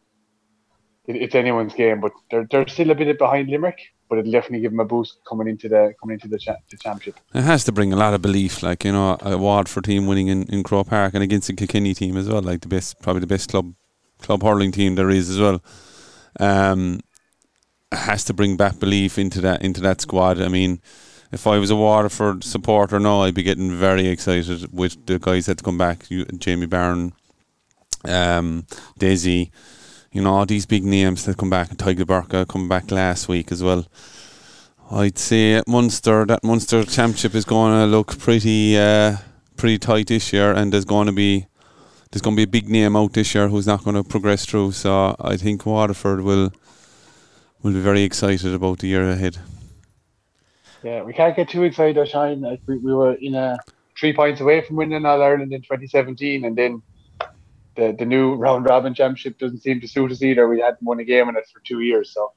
it's 1.06 1.34
anyone's 1.34 1.74
game. 1.74 2.00
But 2.00 2.12
they're 2.30 2.46
they're 2.50 2.68
still 2.68 2.90
a 2.90 2.94
bit 2.94 3.18
behind 3.18 3.48
Limerick, 3.48 3.80
but 4.08 4.18
it'll 4.18 4.32
definitely 4.32 4.60
give 4.60 4.72
them 4.72 4.80
a 4.80 4.84
boost 4.84 5.18
coming 5.28 5.48
into 5.48 5.68
the 5.68 5.94
coming 6.00 6.14
into 6.14 6.28
the, 6.28 6.38
cha- 6.38 6.56
the 6.70 6.76
championship. 6.76 7.20
It 7.34 7.42
has 7.42 7.64
to 7.64 7.72
bring 7.72 7.92
a 7.92 7.96
lot 7.96 8.14
of 8.14 8.22
belief, 8.22 8.62
like 8.62 8.84
you 8.84 8.92
know, 8.92 9.16
a 9.20 9.36
Waterford 9.38 9.84
team 9.84 10.06
winning 10.06 10.28
in, 10.28 10.44
in 10.44 10.62
Croke 10.62 10.88
Park 10.88 11.14
and 11.14 11.22
against 11.22 11.48
the 11.48 11.54
Kilkenny 11.54 11.94
team 11.94 12.16
as 12.16 12.28
well, 12.28 12.42
like 12.42 12.60
the 12.60 12.68
best, 12.68 13.00
probably 13.00 13.20
the 13.20 13.26
best 13.26 13.50
club 13.50 13.74
club 14.20 14.42
hurling 14.42 14.72
team 14.72 14.94
there 14.94 15.10
is 15.10 15.30
as 15.30 15.38
well. 15.38 15.62
Um, 16.40 17.00
has 17.92 18.24
to 18.24 18.34
bring 18.34 18.56
back 18.56 18.80
belief 18.80 19.18
into 19.18 19.40
that 19.40 19.62
into 19.62 19.80
that 19.80 20.00
squad. 20.00 20.40
I 20.40 20.48
mean, 20.48 20.80
if 21.32 21.46
I 21.46 21.58
was 21.58 21.70
a 21.70 21.76
Waterford 21.76 22.44
supporter 22.44 22.98
now, 22.98 23.22
I'd 23.22 23.34
be 23.34 23.42
getting 23.42 23.72
very 23.72 24.08
excited 24.08 24.72
with 24.72 25.06
the 25.06 25.18
guys 25.18 25.46
that 25.46 25.62
come 25.62 25.78
back, 25.78 26.10
you, 26.10 26.24
Jamie 26.26 26.66
Barron, 26.66 27.12
um, 28.04 28.66
Daisy, 28.98 29.50
you 30.14 30.22
know, 30.22 30.32
all 30.32 30.46
these 30.46 30.64
big 30.64 30.84
names 30.84 31.24
that 31.24 31.36
come 31.36 31.50
back, 31.50 31.70
and 31.70 31.78
Tadhg 31.78 31.96
de 31.96 32.04
Búrca 32.04 32.46
come 32.46 32.68
back 32.68 32.90
last 32.92 33.28
week 33.28 33.50
as 33.50 33.62
well. 33.62 33.84
I'd 34.90 35.18
say 35.18 35.54
at 35.54 35.66
Munster 35.66 36.24
that 36.26 36.44
Munster 36.44 36.84
championship 36.84 37.34
is 37.34 37.44
going 37.44 37.72
to 37.72 37.86
look 37.86 38.16
pretty 38.18 38.78
uh, 38.78 39.16
pretty 39.56 39.78
tight 39.78 40.06
this 40.06 40.32
year, 40.32 40.52
and 40.52 40.72
there's 40.72 40.84
going 40.84 41.06
to 41.06 41.12
be 41.12 41.46
there's 42.12 42.22
going 42.22 42.36
to 42.36 42.40
be 42.40 42.44
a 42.44 42.60
big 42.60 42.68
name 42.68 42.94
out 42.94 43.12
this 43.12 43.34
year 43.34 43.48
who's 43.48 43.66
not 43.66 43.82
going 43.82 43.96
to 43.96 44.04
progress 44.04 44.46
through. 44.46 44.70
So 44.70 45.16
I 45.18 45.36
think 45.36 45.66
Waterford 45.66 46.20
will 46.20 46.52
will 47.62 47.72
be 47.72 47.80
very 47.80 48.02
excited 48.02 48.54
about 48.54 48.78
the 48.78 48.86
year 48.86 49.10
ahead. 49.10 49.38
Yeah, 50.84 51.02
we 51.02 51.12
can't 51.12 51.34
get 51.34 51.48
too 51.48 51.64
excited, 51.64 52.08
Shine. 52.08 52.40
We, 52.68 52.76
we 52.76 52.94
were 52.94 53.14
in 53.14 53.34
a 53.34 53.58
three 53.98 54.12
points 54.12 54.40
away 54.40 54.60
from 54.60 54.76
winning 54.76 55.04
All 55.04 55.20
Ireland 55.20 55.52
in 55.52 55.62
2017, 55.62 56.44
and 56.44 56.56
then 56.56 56.82
the 57.76 57.94
the 57.98 58.04
new 58.04 58.34
round 58.34 58.64
robin 58.66 58.94
championship 58.94 59.38
doesn't 59.38 59.60
seem 59.60 59.80
to 59.80 59.88
suit 59.88 60.12
us 60.12 60.22
either. 60.22 60.48
We 60.48 60.60
hadn't 60.60 60.82
won 60.82 61.00
a 61.00 61.04
game 61.04 61.28
in 61.28 61.36
it 61.36 61.44
for 61.52 61.60
two 61.60 61.80
years, 61.80 62.12
so 62.12 62.32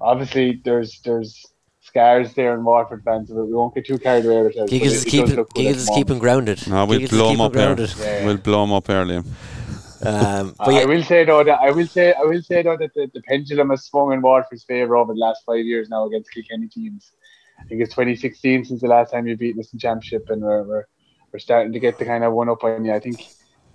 obviously 0.00 0.60
there's 0.64 1.00
there's 1.00 1.44
scars 1.80 2.34
there 2.34 2.54
in 2.54 2.64
Waterford 2.64 3.02
fans, 3.04 3.30
but 3.30 3.44
we 3.44 3.52
won't 3.52 3.74
get 3.74 3.86
too 3.86 3.98
carried 3.98 4.24
away 4.24 4.42
with 4.42 4.56
it. 4.56 4.68
Giggles 4.68 4.94
is 4.94 5.04
keeping 5.04 5.44
Giggles 5.54 5.82
is 5.82 5.90
keeping 5.94 6.18
grounded. 6.18 6.66
No, 6.66 6.86
we'll 6.86 7.00
Giggles 7.00 7.18
blow 7.18 7.28
is 7.28 7.34
him 7.34 7.40
up 7.40 7.52
there. 7.52 7.74
grounded. 7.74 7.94
Yeah. 7.98 8.26
We'll 8.26 8.36
blow 8.38 8.64
him 8.64 8.72
up 8.72 8.88
early. 8.88 9.16
Um, 9.16 10.54
but 10.58 10.68
I 10.68 10.80
yeah, 10.80 10.84
will 10.84 11.02
say 11.02 11.24
though 11.24 11.44
that 11.44 11.60
I 11.60 11.70
will 11.70 11.86
say 11.86 12.12
I 12.12 12.22
will 12.22 12.42
say 12.42 12.62
though 12.62 12.76
that 12.76 12.92
the, 12.94 13.10
the 13.14 13.22
pendulum 13.22 13.70
has 13.70 13.84
swung 13.84 14.12
in 14.12 14.20
Waterford's 14.20 14.64
favour 14.64 14.96
over 14.96 15.14
the 15.14 15.20
last 15.20 15.44
five 15.46 15.64
years 15.64 15.88
now 15.88 16.06
against 16.06 16.30
Kilkenny 16.32 16.68
teams. 16.68 17.12
I 17.58 17.64
think 17.64 17.80
it's 17.80 17.94
2016 17.94 18.64
since 18.64 18.80
the 18.80 18.88
last 18.88 19.12
time 19.12 19.26
you 19.26 19.36
beat 19.36 19.58
us 19.58 19.72
in 19.72 19.78
championship, 19.78 20.28
and 20.28 20.42
we're, 20.42 20.62
we're 20.64 20.84
we're 21.32 21.38
starting 21.38 21.72
to 21.72 21.80
get 21.80 21.98
the 21.98 22.04
kind 22.04 22.22
of 22.22 22.32
one 22.32 22.48
up 22.48 22.64
on 22.64 22.84
you. 22.84 22.92
I 22.92 23.00
think 23.00 23.26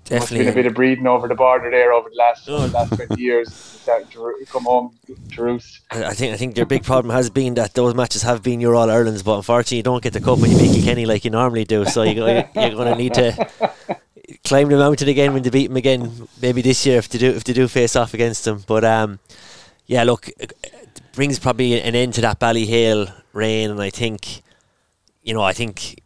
there 0.10 0.20
must 0.20 0.30
have 0.32 0.40
been 0.40 0.48
a 0.50 0.54
bit 0.54 0.66
of 0.66 0.74
breeding 0.74 1.08
over 1.08 1.28
the 1.28 1.36
border 1.36 1.70
there 1.72 1.94
over 1.94 2.10
the 2.10 2.16
last 2.16 2.48
Oh. 2.50 2.66
last 2.66 2.94
20 2.96 3.22
years. 3.22 3.76
To 3.86 4.06
come 4.46 4.66
home 4.66 4.94
to 5.32 5.42
roost. 5.42 5.80
I 5.90 6.14
think 6.14 6.34
I 6.34 6.38
think 6.38 6.54
their 6.54 6.66
big 6.66 6.84
problem 6.84 7.12
has 7.16 7.32
been 7.32 7.56
that 7.56 7.74
those 7.74 7.96
matches 7.96 8.22
have 8.22 8.44
been 8.44 8.60
your 8.62 8.76
All 8.76 8.88
Irelands, 8.88 9.24
but 9.24 9.38
unfortunately 9.38 9.78
you 9.78 9.84
don't 9.84 10.04
get 10.04 10.14
the 10.14 10.22
cup 10.22 10.38
when 10.38 10.52
you 10.52 10.58
beat 10.60 10.74
Kilkenny 10.76 11.08
like 11.08 11.26
you 11.26 11.32
normally 11.32 11.66
do. 11.66 11.86
So 11.86 12.04
you 12.04 12.12
you're 12.24 12.44
going 12.54 12.94
to 12.94 12.96
need 12.96 13.16
to 13.16 13.50
climb 14.44 14.70
the 14.70 14.78
mountain 14.78 15.08
again 15.10 15.34
when 15.34 15.44
you 15.44 15.50
beat 15.50 15.68
them 15.68 15.78
again. 15.78 16.28
Maybe 16.40 16.62
this 16.62 16.86
year 16.86 17.00
if 17.00 17.10
they 17.10 17.18
do 17.18 17.32
if 17.32 17.44
they 17.46 17.54
do 17.54 17.68
face 17.68 17.96
off 17.96 18.14
against 18.14 18.46
them. 18.46 18.64
But 18.68 18.84
um, 18.84 19.18
yeah, 19.88 20.04
look, 20.04 20.28
it 20.38 20.54
brings 21.14 21.40
probably 21.40 21.82
an 21.82 21.96
end 21.96 22.14
to 22.16 22.22
that 22.22 22.40
Ballyhale 22.40 23.12
reign, 23.34 23.72
and 23.72 23.82
I 23.82 23.90
think 23.90 24.44
you 25.24 25.34
know 25.34 25.42
I 25.42 25.54
think 25.54 26.00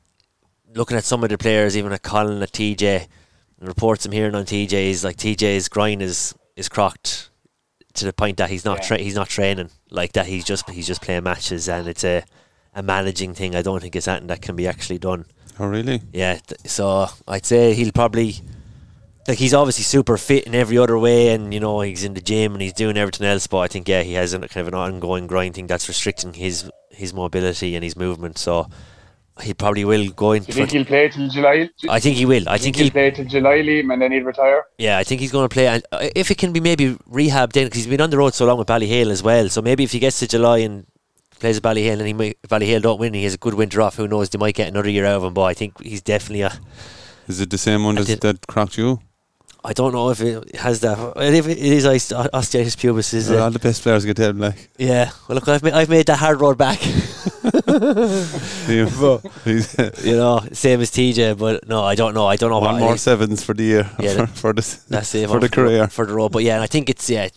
looking 0.74 0.96
at 0.96 1.04
some 1.04 1.22
of 1.26 1.30
the 1.32 1.38
players, 1.38 1.76
even 1.76 1.92
at 1.92 2.02
Colin 2.02 2.42
at 2.42 2.52
TJ, 2.54 3.08
and 3.64 3.70
reports 3.70 4.06
I'm 4.06 4.12
hearing 4.12 4.36
on 4.36 4.44
TJ 4.44 4.74
is 4.90 5.06
like 5.06 5.16
TJ's 5.16 5.70
grind 5.70 6.02
is 6.02 6.36
is 6.58 6.68
crocked 6.68 7.30
to 7.94 8.04
the 8.06 8.12
point 8.12 8.36
that 8.38 8.50
he's 8.50 8.66
not 8.66 8.80
Yeah. 8.80 8.84
tra- 8.88 8.98
he's 8.98 9.16
not 9.16 9.30
training 9.30 9.70
like 9.90 10.12
that. 10.14 10.26
He's 10.26 10.44
just 10.44 10.70
he's 10.70 10.86
just 10.86 11.02
playing 11.02 11.24
matches, 11.24 11.70
and 11.70 11.88
it's 11.88 12.04
a 12.04 12.24
a 12.76 12.84
managing 12.84 13.34
thing. 13.34 13.56
I 13.56 13.62
don't 13.62 13.80
think 13.82 13.96
it's 13.96 14.06
something 14.06 14.28
that 14.28 14.42
can 14.42 14.56
be 14.58 14.68
actually 14.68 14.98
done. 15.00 15.26
Oh, 15.60 15.68
really? 15.68 16.02
Yeah, 16.12 16.34
th- 16.46 16.60
so 16.66 17.08
I'd 17.28 17.46
say 17.46 17.74
he'll 17.74 17.92
probably 17.94 18.36
like 19.28 19.38
he's 19.38 19.54
obviously 19.54 19.84
super 19.84 20.18
fit 20.18 20.44
in 20.46 20.56
every 20.56 20.78
other 20.78 21.00
way, 21.00 21.30
and 21.34 21.54
you 21.54 21.60
know 21.62 21.80
he's 21.82 22.04
in 22.04 22.16
the 22.16 22.22
gym 22.22 22.52
and 22.54 22.62
he's 22.62 22.74
doing 22.74 22.98
everything 22.98 23.26
else. 23.28 23.48
But 23.48 23.60
I 23.60 23.68
think 23.70 23.88
yeah, 23.88 24.04
he 24.04 24.14
has 24.14 24.34
a 24.34 24.40
kind 24.40 24.68
of 24.68 24.68
an 24.68 24.74
ongoing 24.74 25.26
grind 25.28 25.56
thing 25.56 25.68
that's 25.68 25.88
restricting 25.88 26.34
his 26.34 26.70
his 26.90 27.14
mobility 27.14 27.76
and 27.76 27.84
his 27.84 27.96
movement. 27.96 28.38
So 28.38 28.68
he 29.42 29.54
probably 29.54 29.84
will 29.86 30.10
go 30.12 30.34
in. 30.34 30.44
Do 30.44 30.48
you 30.48 30.54
For, 30.54 30.58
think 30.60 30.72
he'll 30.72 30.86
play 30.86 31.10
till 31.10 31.28
July? 31.30 31.70
I 31.90 32.00
think 32.00 32.18
he 32.18 32.26
will. 32.26 32.48
I 32.48 32.54
you 32.54 32.60
think 32.60 32.76
he'll 32.76 32.84
he'll. 32.86 32.92
play 32.92 33.12
till 33.12 33.26
July, 33.26 33.58
Liam, 33.62 33.92
and 33.92 34.02
then 34.02 34.12
he'll 34.12 34.24
retire. 34.24 34.64
Yeah, 34.78 34.98
I 35.00 35.04
think 35.04 35.22
he's 35.22 35.32
going 35.32 35.48
to 35.50 35.54
play. 35.54 35.68
And 35.68 35.84
uh, 35.92 36.08
if 36.16 36.30
it 36.32 36.38
can 36.38 36.54
be 36.54 36.60
maybe 36.60 36.98
rehab 37.08 37.52
then, 37.54 37.66
because 37.66 37.78
he's 37.78 37.88
been 37.88 38.02
on 38.02 38.10
the 38.12 38.18
road 38.18 38.34
so 38.34 38.46
long 38.46 38.58
with 38.58 38.68
Ballyhale 38.68 39.10
as 39.10 39.24
well. 39.24 39.50
So 39.50 39.62
maybe 39.62 39.84
if 39.84 39.92
he 39.92 40.00
gets 40.00 40.20
to 40.20 40.28
July 40.28 40.60
and 40.60 40.86
plays 41.40 41.58
at 41.58 41.64
Ballyhale 41.64 41.98
and 42.00 42.08
he 42.08 42.14
might, 42.14 42.38
if 42.44 42.50
Ballyhale 42.50 42.82
don't 42.82 43.00
win, 43.00 43.14
he 43.16 43.24
has 43.24 43.34
a 43.34 43.38
good 43.38 43.56
winter 43.56 43.82
off. 43.82 43.96
Who 43.96 44.08
knows? 44.08 44.30
They 44.30 44.38
might 44.38 44.56
get 44.56 44.68
another 44.68 44.90
year 44.90 45.06
out 45.06 45.16
of 45.18 45.24
him. 45.24 45.34
But 45.34 45.44
I 45.44 45.54
think 45.56 45.82
he's 45.82 46.02
definitely 46.02 46.42
a. 46.42 46.52
Is 47.28 47.40
it 47.42 47.50
the 47.50 47.58
same 47.58 47.84
one 47.86 47.98
I 47.98 48.02
as, 48.02 48.08
did- 48.08 48.22
that 48.22 48.46
cracked 48.48 48.78
you? 48.78 49.00
I 49.66 49.72
don't 49.72 49.94
know 49.94 50.10
if 50.10 50.20
it 50.20 50.58
has 50.58 50.82
that. 50.82 51.14
If 51.16 51.48
it 51.48 51.58
is 51.58 51.86
ost- 51.86 52.12
osteitis 52.12 52.76
pubis, 52.76 53.14
is 53.14 53.32
All 53.32 53.48
it? 53.48 53.52
the 53.52 53.60
best 53.60 53.82
players 53.82 54.04
get 54.04 54.18
them, 54.18 54.38
like. 54.40 54.70
Yeah. 54.78 55.10
Well, 55.30 55.36
look, 55.36 55.48
I've 55.48 55.64
made, 55.64 55.72
I've 55.72 55.88
made 55.88 56.06
that 56.08 56.20
hard 56.20 56.42
road 56.42 56.58
back. 56.58 56.82
He's- 59.46 59.76
you 60.06 60.16
know, 60.16 60.40
same 60.52 60.82
as 60.82 60.92
TJ. 60.92 61.38
But 61.38 61.68
no, 61.68 61.84
I 61.84 61.96
don't 61.96 62.14
know. 62.14 62.26
I 62.28 62.36
don't 62.36 62.50
know. 62.50 62.60
One 62.60 62.74
what, 62.76 62.80
more 62.80 62.98
sevens 62.98 63.44
for 63.44 63.54
the 63.54 63.64
year. 63.64 63.90
Yeah, 64.00 64.12
for, 64.12 64.18
that- 64.26 64.30
for 64.30 64.54
the 64.54 64.80
That's 64.90 65.16
it 65.16 65.30
for 65.30 65.40
the 65.40 65.50
career. 65.50 65.88
for 65.88 66.06
the 66.06 66.14
road. 66.14 66.32
But 66.32 66.44
yeah, 66.44 66.56
and 66.56 66.64
I 66.64 66.68
think 66.68 66.90
it's 66.90 67.10
yeah. 67.10 67.30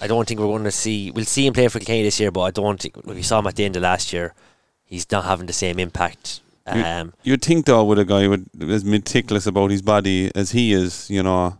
I 0.00 0.06
don't 0.06 0.26
think 0.28 0.38
we're 0.40 0.46
going 0.46 0.64
to 0.64 0.70
see. 0.70 1.10
We'll 1.10 1.24
see 1.24 1.46
him 1.46 1.54
play 1.54 1.66
for 1.68 1.78
Kilkenny 1.80 2.02
this 2.04 2.20
year, 2.20 2.30
but 2.30 2.42
I 2.42 2.50
don't 2.50 2.80
think 2.80 3.04
we 3.04 3.22
saw 3.22 3.40
him 3.40 3.46
at 3.48 3.56
the 3.56 3.64
end 3.64 3.76
of 3.76 3.82
last 3.82 4.12
year. 4.12 4.32
He's 4.84 5.10
not 5.10 5.24
having 5.24 5.46
the 5.46 5.52
same 5.52 5.78
impact. 5.78 6.40
You- 6.74 6.84
Um, 6.84 7.12
You'd 7.22 7.42
think 7.42 7.66
though, 7.66 7.84
with 7.84 7.98
a 7.98 8.04
guy 8.04 8.28
with 8.28 8.46
as 8.62 8.84
meticulous 8.84 9.46
about 9.46 9.70
his 9.70 9.82
body 9.82 10.30
as 10.34 10.50
he 10.52 10.72
is, 10.72 11.08
you 11.10 11.22
know, 11.22 11.58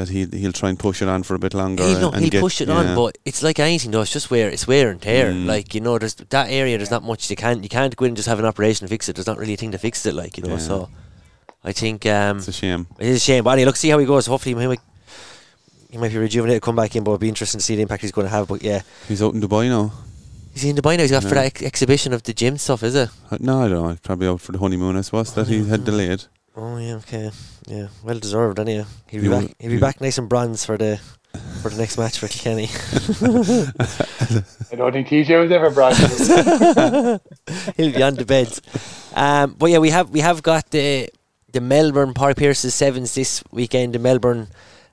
that 0.00 0.08
he 0.08 0.20
he'll 0.40 0.52
try 0.60 0.68
and 0.70 0.78
push 0.78 1.00
it 1.02 1.08
on 1.08 1.22
for 1.22 1.34
a 1.34 1.38
bit 1.38 1.54
longer. 1.54 1.84
he'll, 1.84 2.00
no, 2.00 2.10
and 2.10 2.22
he'll 2.22 2.30
get- 2.36 2.40
push 2.46 2.60
it 2.60 2.68
yeah. 2.68 2.74
on, 2.78 2.94
but 2.96 3.16
it's 3.24 3.42
like 3.42 3.58
anything 3.58 3.90
though. 3.92 4.02
It's 4.02 4.12
just 4.12 4.30
wear. 4.30 4.48
It's 4.50 4.66
wear 4.66 4.90
and 4.90 5.00
tear. 5.00 5.32
Mm. 5.32 5.46
Like 5.46 5.74
you 5.74 5.80
know, 5.80 5.98
there's 5.98 6.14
that 6.14 6.48
area. 6.50 6.76
There's 6.78 6.90
not 6.96 7.02
much 7.04 7.30
you 7.30 7.36
can't. 7.36 7.62
You 7.62 7.68
can't 7.68 7.94
go 7.96 8.04
in 8.06 8.10
and 8.10 8.16
just 8.16 8.28
have 8.28 8.38
an 8.38 8.44
operation 8.52 8.86
to 8.86 8.90
fix 8.90 9.08
it. 9.08 9.14
There's 9.16 9.26
not 9.32 9.38
really 9.38 9.54
a 9.54 9.56
thing 9.56 9.72
to 9.72 9.78
fix 9.78 10.04
it. 10.06 10.14
Like 10.14 10.36
you 10.38 10.44
know. 10.44 10.56
Yeah. 10.58 10.68
So 10.70 10.88
I 11.64 11.72
think 11.72 12.06
um, 12.06 12.38
it's 12.38 12.48
a 12.48 12.52
shame. 12.52 12.86
it 12.98 13.06
is 13.06 13.16
a 13.18 13.20
shame. 13.20 13.44
But 13.44 13.50
anyway, 13.50 13.66
look, 13.66 13.76
see 13.76 13.90
how 13.90 13.98
he 13.98 14.06
goes. 14.06 14.26
Hopefully, 14.26 14.54
he 14.60 14.66
might. 14.66 14.80
He 15.90 15.98
might 15.98 16.12
be 16.12 16.18
rejuvenated, 16.18 16.62
come 16.62 16.76
back 16.76 16.94
in, 16.94 17.02
but 17.02 17.10
it'll 17.10 17.18
be 17.18 17.28
interesting 17.28 17.58
to 17.58 17.64
see 17.64 17.74
the 17.74 17.82
impact 17.82 18.02
he's 18.02 18.12
going 18.12 18.26
to 18.26 18.30
have. 18.30 18.46
But 18.46 18.62
yeah, 18.62 18.82
He's 19.08 19.20
out 19.22 19.34
in 19.34 19.40
Dubai 19.40 19.68
now. 19.68 19.92
he's 20.54 20.62
in 20.64 20.76
Dubai 20.76 20.96
now. 20.96 21.02
He's 21.02 21.10
got 21.10 21.24
for 21.24 21.30
that 21.34 21.46
ex- 21.46 21.62
exhibition 21.62 22.12
of 22.12 22.22
the 22.22 22.32
gym 22.32 22.58
stuff, 22.58 22.84
is 22.84 22.94
it? 22.94 23.08
Uh, 23.28 23.38
No, 23.40 23.62
I 23.64 23.68
don't 23.68 23.88
know. 23.88 23.96
Probably 24.00 24.28
out 24.28 24.40
for 24.40 24.52
the 24.52 24.58
honeymoon. 24.58 24.96
I 24.96 25.00
suppose 25.00 25.34
that 25.34 25.48
he 25.48 25.66
had 25.66 25.84
delayed. 25.84 26.26
Oh 26.62 26.76
yeah, 26.76 26.96
okay, 26.96 27.30
yeah, 27.66 27.86
well 28.04 28.18
deserved. 28.18 28.58
Anyhow, 28.60 28.84
he'll 29.08 29.20
be 29.22 29.26
You- 29.28 29.32
back. 29.32 29.54
He'll 29.58 29.70
be 29.70 29.78
back 29.78 30.00
nice 30.00 30.18
and 30.18 30.28
bronze 30.28 30.62
for 30.64 30.76
the 30.76 31.00
for 31.62 31.70
the 31.70 31.76
next 31.78 31.96
match 31.96 32.18
for 32.18 32.28
Kenny. 32.28 32.68
I 34.72 34.76
don't 34.76 34.92
think 34.92 35.08
TJ 35.08 35.40
was 35.40 35.50
ever 35.50 35.70
bronze. 35.70 35.98
he'll 37.76 37.92
be 37.92 38.02
on 38.02 38.14
the 38.16 38.24
beds. 38.26 38.60
Um, 39.14 39.54
but 39.58 39.70
yeah, 39.70 39.78
we 39.78 39.90
have 39.90 40.10
we 40.10 40.20
have 40.20 40.42
got 40.42 40.70
the 40.70 41.08
the 41.52 41.60
Melbourne 41.62 42.12
Padraig 42.14 42.36
Pearse's 42.36 42.74
sevens 42.74 43.14
this 43.14 43.42
weekend 43.50 43.96
in 43.96 44.02
Melbourne. 44.02 44.48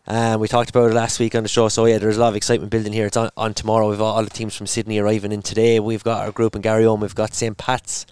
Um, 0.09 0.39
we 0.39 0.47
talked 0.47 0.69
about 0.69 0.89
it 0.89 0.93
last 0.93 1.19
week 1.19 1.35
on 1.35 1.43
the 1.43 1.49
show, 1.49 1.67
so 1.67 1.85
yeah, 1.85 1.97
there's 1.97 2.15
a 2.15 2.21
lot 2.21 2.29
of 2.29 2.37
excitement 2.37 2.71
building 2.71 2.93
here. 2.93 3.07
It's 3.07 3.17
on, 3.17 3.29
on 3.35 3.53
tomorrow. 3.53 3.89
We've 3.89 3.97
got 3.97 4.13
all 4.15 4.23
the 4.23 4.29
teams 4.29 4.55
from 4.55 4.65
Sydney 4.65 4.99
arriving 4.99 5.33
in 5.33 5.41
today. 5.41 5.81
We've 5.81 6.03
got 6.03 6.25
our 6.25 6.31
group 6.31 6.55
in 6.55 6.61
Garryowen. 6.61 7.01
We've 7.01 7.13
got 7.13 7.33
St 7.33 7.57
Pat's 7.57 8.05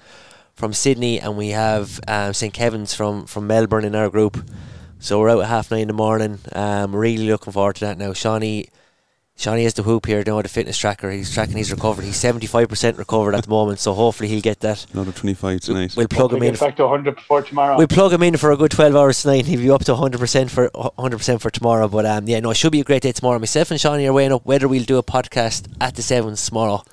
from 0.56 0.74
Sydney, 0.74 1.20
and 1.20 1.38
we 1.38 1.50
have 1.50 2.00
um, 2.08 2.34
St 2.34 2.54
Kevin's 2.54 2.94
from 2.94 3.26
from 3.26 3.48
Melbourne 3.48 3.86
in 3.86 3.96
our 3.96 4.10
group. 4.10 4.44
So 5.00 5.20
we're 5.20 5.30
out 5.30 5.42
at 5.42 5.48
half 5.50 5.70
nine 5.70 5.82
in 5.82 5.88
the 5.90 5.94
morning. 5.94 6.40
Um, 6.54 6.96
really 6.96 7.28
looking 7.28 7.54
forward 7.54 7.76
to 7.78 7.86
that 7.86 7.98
now. 7.98 8.14
Shawnee, 8.14 8.70
Shawnee 9.36 9.66
has 9.66 9.74
the 9.74 9.84
Whoop 9.84 10.06
here, 10.06 10.24
now 10.26 10.42
the 10.42 10.48
fitness 10.48 10.78
tracker. 10.78 11.12
He's 11.12 11.34
tracking 11.34 11.58
his 11.58 11.72
recovery. 11.72 12.06
He's 12.06 12.16
seventy 12.16 12.48
five 12.48 12.70
percent 12.70 12.98
recovered 12.98 13.36
at 13.36 13.44
the 13.44 13.50
moment, 13.50 13.80
so 13.80 13.94
hopefully 13.94 14.30
he'll 14.30 14.42
get 14.42 14.62
that. 14.62 14.86
Another 14.94 15.12
25 15.12 15.60
tonight. 15.60 15.94
We'll 15.98 16.08
plug 16.08 16.32
him 16.34 16.42
in. 16.42 16.54
Get 16.54 16.62
back 16.62 16.78
to 16.78 16.84
100 16.84 17.16
before 17.16 17.42
tomorrow. 17.42 17.78
We'll 17.78 17.88
plug 17.88 18.14
him 18.14 18.24
in 18.24 18.38
for 18.38 18.52
a 18.52 18.58
good 18.58 18.72
12 18.72 18.96
hours 18.96 19.22
tonight. 19.22 19.46
He'll 19.46 19.60
be 19.60 19.70
up 19.70 19.84
to 19.84 19.92
100% 19.94 20.50
for 20.50 20.70
100% 20.70 21.42
for 21.42 21.50
tomorrow. 21.50 21.90
But 21.90 22.06
um, 22.06 22.28
yeah, 22.30 22.40
no, 22.40 22.52
it 22.52 22.56
should 22.58 22.72
be 22.72 22.80
a 22.80 22.86
great 22.86 23.02
day 23.04 23.12
tomorrow. 23.12 23.38
Myself 23.38 23.72
and 23.72 23.80
Shawnee 23.80 24.08
are 24.08 24.14
weighing 24.14 24.32
up 24.32 24.46
whether 24.46 24.70
we'll 24.70 24.86
do 24.86 24.98
a 24.98 25.04
podcast 25.04 25.68
at 25.82 25.96
the 25.96 26.02
Sevens 26.02 26.46
tomorrow. 26.48 26.84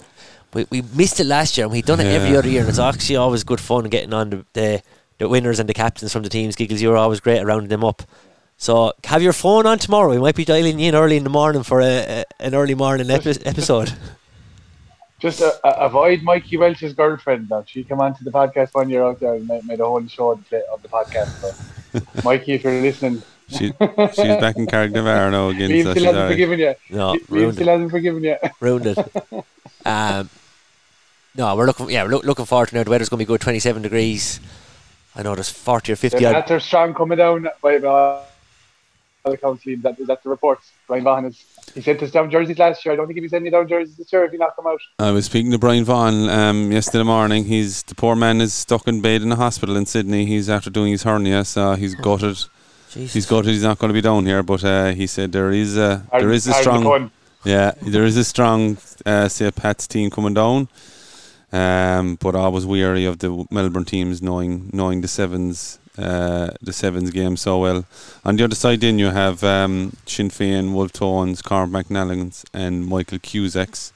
We, 0.54 0.66
we 0.71 0.82
missed 0.94 1.18
it 1.21 1.25
last 1.26 1.56
year 1.56 1.64
and 1.66 1.73
we've 1.73 1.85
done 1.85 2.00
it 2.00 2.06
every 2.06 2.37
other 2.37 2.49
year. 2.49 2.61
And 2.61 2.68
it's 2.68 2.78
actually 2.78 3.16
always 3.16 3.42
good 3.44 3.61
fun 3.61 3.85
getting 3.85 4.12
on 4.12 4.30
the, 4.30 4.47
the, 4.52 4.82
the 5.18 5.28
winners 5.28 5.59
and 5.59 5.68
the 5.68 5.75
captains 5.75 6.12
from 6.12 6.23
the 6.23 6.28
teams. 6.28 6.56
Giggles, 6.56 6.82
you're 6.82 6.97
always 6.97 7.21
great 7.21 7.38
at 7.38 7.47
rounding 7.47 7.68
them 7.68 7.85
up. 7.85 8.02
So 8.59 8.92
have 9.04 9.23
your 9.23 9.32
phone 9.32 9.66
on 9.66 9.78
tomorrow. 9.78 10.11
We 10.11 10.18
might 10.18 10.37
be 10.37 10.44
dialing 10.44 10.78
in 10.78 10.94
early 10.94 11.16
in 11.16 11.25
the 11.25 11.30
morning 11.30 11.62
for 11.62 11.80
a, 11.80 11.85
a, 12.21 12.25
an 12.38 12.54
early 12.54 12.75
morning 12.75 13.11
epi- 13.11 13.44
episode. 13.47 13.92
Just 15.21 15.40
uh, 15.40 15.52
uh, 15.64 15.75
avoid 15.78 16.23
Mikey 16.23 16.56
Welch's 16.56 16.92
girlfriend. 16.94 17.49
Though. 17.49 17.64
She 17.66 17.82
came 17.85 18.00
on 18.00 18.14
to 18.16 18.25
the 18.25 18.30
podcast 18.30 18.75
one 18.75 18.90
year 18.90 19.04
out 19.04 19.21
there 19.21 19.35
and 19.35 19.47
made, 19.49 19.64
made 19.66 19.80
a 19.80 19.85
whole 19.85 20.06
show 20.06 20.32
of 20.32 20.49
the, 20.50 20.62
of 20.73 20.82
the 20.82 20.88
podcast. 20.88 21.28
So. 21.40 22.00
Mikey, 22.25 22.52
if 22.54 22.64
you're 22.64 22.80
listening, 22.80 23.23
She, 23.49 23.66
she's 23.66 23.73
back 23.73 24.56
in 24.56 24.66
Carrignavar 24.66 25.30
now 25.30 25.49
again. 25.50 25.71
Liam 25.71 25.82
so 25.85 25.90
still 25.92 26.04
hasn't 26.04 26.16
alright. 26.16 26.32
forgiven 26.32 26.59
you. 26.59 26.75
No, 26.90 27.14
Liam 27.28 27.52
still 27.52 27.68
it. 27.68 27.71
hasn't 27.71 27.90
forgiven 27.90 28.25
you. 28.25 28.37
ruined 28.61 28.87
it. 28.87 28.99
Um, 29.85 30.30
no, 31.37 31.55
we're 31.57 31.67
looking. 31.67 31.91
Yeah, 31.91 32.05
we're 32.05 32.11
loo- 32.11 32.23
looking 32.25 32.45
forward 32.47 32.69
to 32.71 32.75
now. 32.77 32.85
The 32.85 32.91
weather's 32.91 33.09
going 33.09 33.19
to 33.19 33.25
be 33.25 33.29
good. 33.29 33.41
Twenty-seven 33.41 33.83
degrees. 33.83 34.41
I 35.15 35.23
know 35.23 35.35
there's 35.35 35.51
forty 35.51 35.93
or 35.93 35.97
fifty. 35.97 36.25
Odd. 36.25 36.33
Nats 36.33 36.51
are 36.51 36.61
strong 36.61 36.95
coming 36.95 37.19
down 37.19 37.49
by 37.62 37.79
by 37.79 37.89
all 37.89 38.27
accounts. 39.25 39.65
Liam. 39.65 39.83
That, 39.83 39.97
that's 40.07 40.23
the 40.25 40.31
reports. 40.31 40.71
Brian 40.87 41.05
Vaughan 41.05 41.27
is. 41.27 41.45
He 41.75 41.81
sent 41.81 42.03
us 42.03 42.11
down 42.11 42.31
jerseys 42.31 42.59
last 42.59 42.85
year. 42.85 42.93
I 42.93 42.97
don't 42.97 43.07
think 43.07 43.17
he'll 43.17 43.23
be 43.25 43.29
sending 43.29 43.47
you 43.47 43.59
down 43.59 43.67
jerseys 43.69 43.97
this 43.97 44.12
year 44.12 44.25
if 44.25 44.33
he 44.33 44.37
not 44.37 44.55
come 44.57 44.67
out. 44.67 44.81
I 44.99 45.11
was 45.11 45.25
speaking 45.27 45.53
to 45.53 45.59
Brian 45.59 45.85
Vaughan 45.85 46.29
um, 46.29 46.71
yesterday 46.73 47.05
morning. 47.05 47.45
He's 47.45 47.83
the 47.85 47.95
poor 47.95 48.15
man 48.17 48.41
is 48.41 48.53
stuck 48.53 48.87
in 48.89 49.01
bed 49.01 49.23
in 49.23 49.33
a 49.33 49.37
hospital 49.37 49.77
in 49.77 49.87
Sydney. 49.87 50.27
He's 50.27 50.51
after 50.51 50.69
doing 50.71 50.93
his 50.93 51.05
hernia, 51.05 51.45
so 51.45 51.75
he's 51.75 51.95
gutted. 51.95 52.37
Jesus. 52.91 53.15
He's 53.15 53.27
gutted. 53.27 53.53
He's 53.53 53.62
not 53.62 53.79
going 53.79 53.89
to 53.89 53.95
be 53.95 54.03
down 54.03 54.27
here, 54.27 54.43
but 54.43 54.62
uh, 54.65 54.89
he 54.93 55.07
said 55.07 55.33
there 55.33 55.51
is 55.51 55.79
a 55.79 56.05
there 56.12 56.31
is 56.31 56.47
a 56.47 56.53
Hard- 56.53 56.65
hard 56.67 56.75
to 56.75 56.81
strong 56.81 56.83
pun. 56.85 57.11
yeah 57.45 57.73
there 57.81 58.05
is 58.05 58.17
a 58.19 58.25
strong 58.25 58.77
uh, 59.07 59.29
say 59.29 59.51
Pat's 59.51 59.87
team 59.87 60.11
coming 60.11 60.35
down. 60.35 60.69
Um, 61.52 62.16
but 62.16 62.35
I 62.35 62.49
was 62.49 62.64
weary 62.64 63.04
of 63.04 63.18
the 63.18 63.47
Melbourne 63.50 63.85
teams 63.85 64.23
knowing 64.23 64.71
knowing 64.73 65.02
the 65.02 65.09
sevens 65.09 65.78
uh, 65.99 66.50
the 66.62 66.73
sevens 66.73 67.11
game 67.11 67.37
so 67.37 67.59
well. 67.59 67.85
On 68.25 68.37
the 68.37 68.44
other 68.44 68.54
side, 68.54 68.80
then 68.80 68.99
you 68.99 69.11
have 69.11 69.44
um, 69.44 69.92
Sinn 70.06 70.30
Féin, 70.30 70.73
Wolfe 70.73 70.92
Tones, 70.92 71.42
Carl 71.42 71.66
McNallans, 71.68 72.44
and 72.54 72.87
Michael 72.87 73.18
Cusacks, 73.18 73.92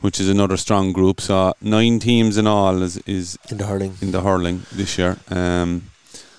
which 0.00 0.18
is 0.18 0.28
another 0.30 0.56
strong 0.56 0.92
group. 0.92 1.20
So 1.20 1.52
nine 1.60 1.98
teams 1.98 2.38
in 2.38 2.46
all 2.46 2.80
is 2.82 2.96
is 3.06 3.38
in 3.50 3.58
the 3.58 3.66
hurling. 3.66 3.94
in 4.00 4.10
the 4.12 4.22
hurling 4.22 4.62
this 4.72 4.96
year. 4.98 5.18
Um, 5.30 5.82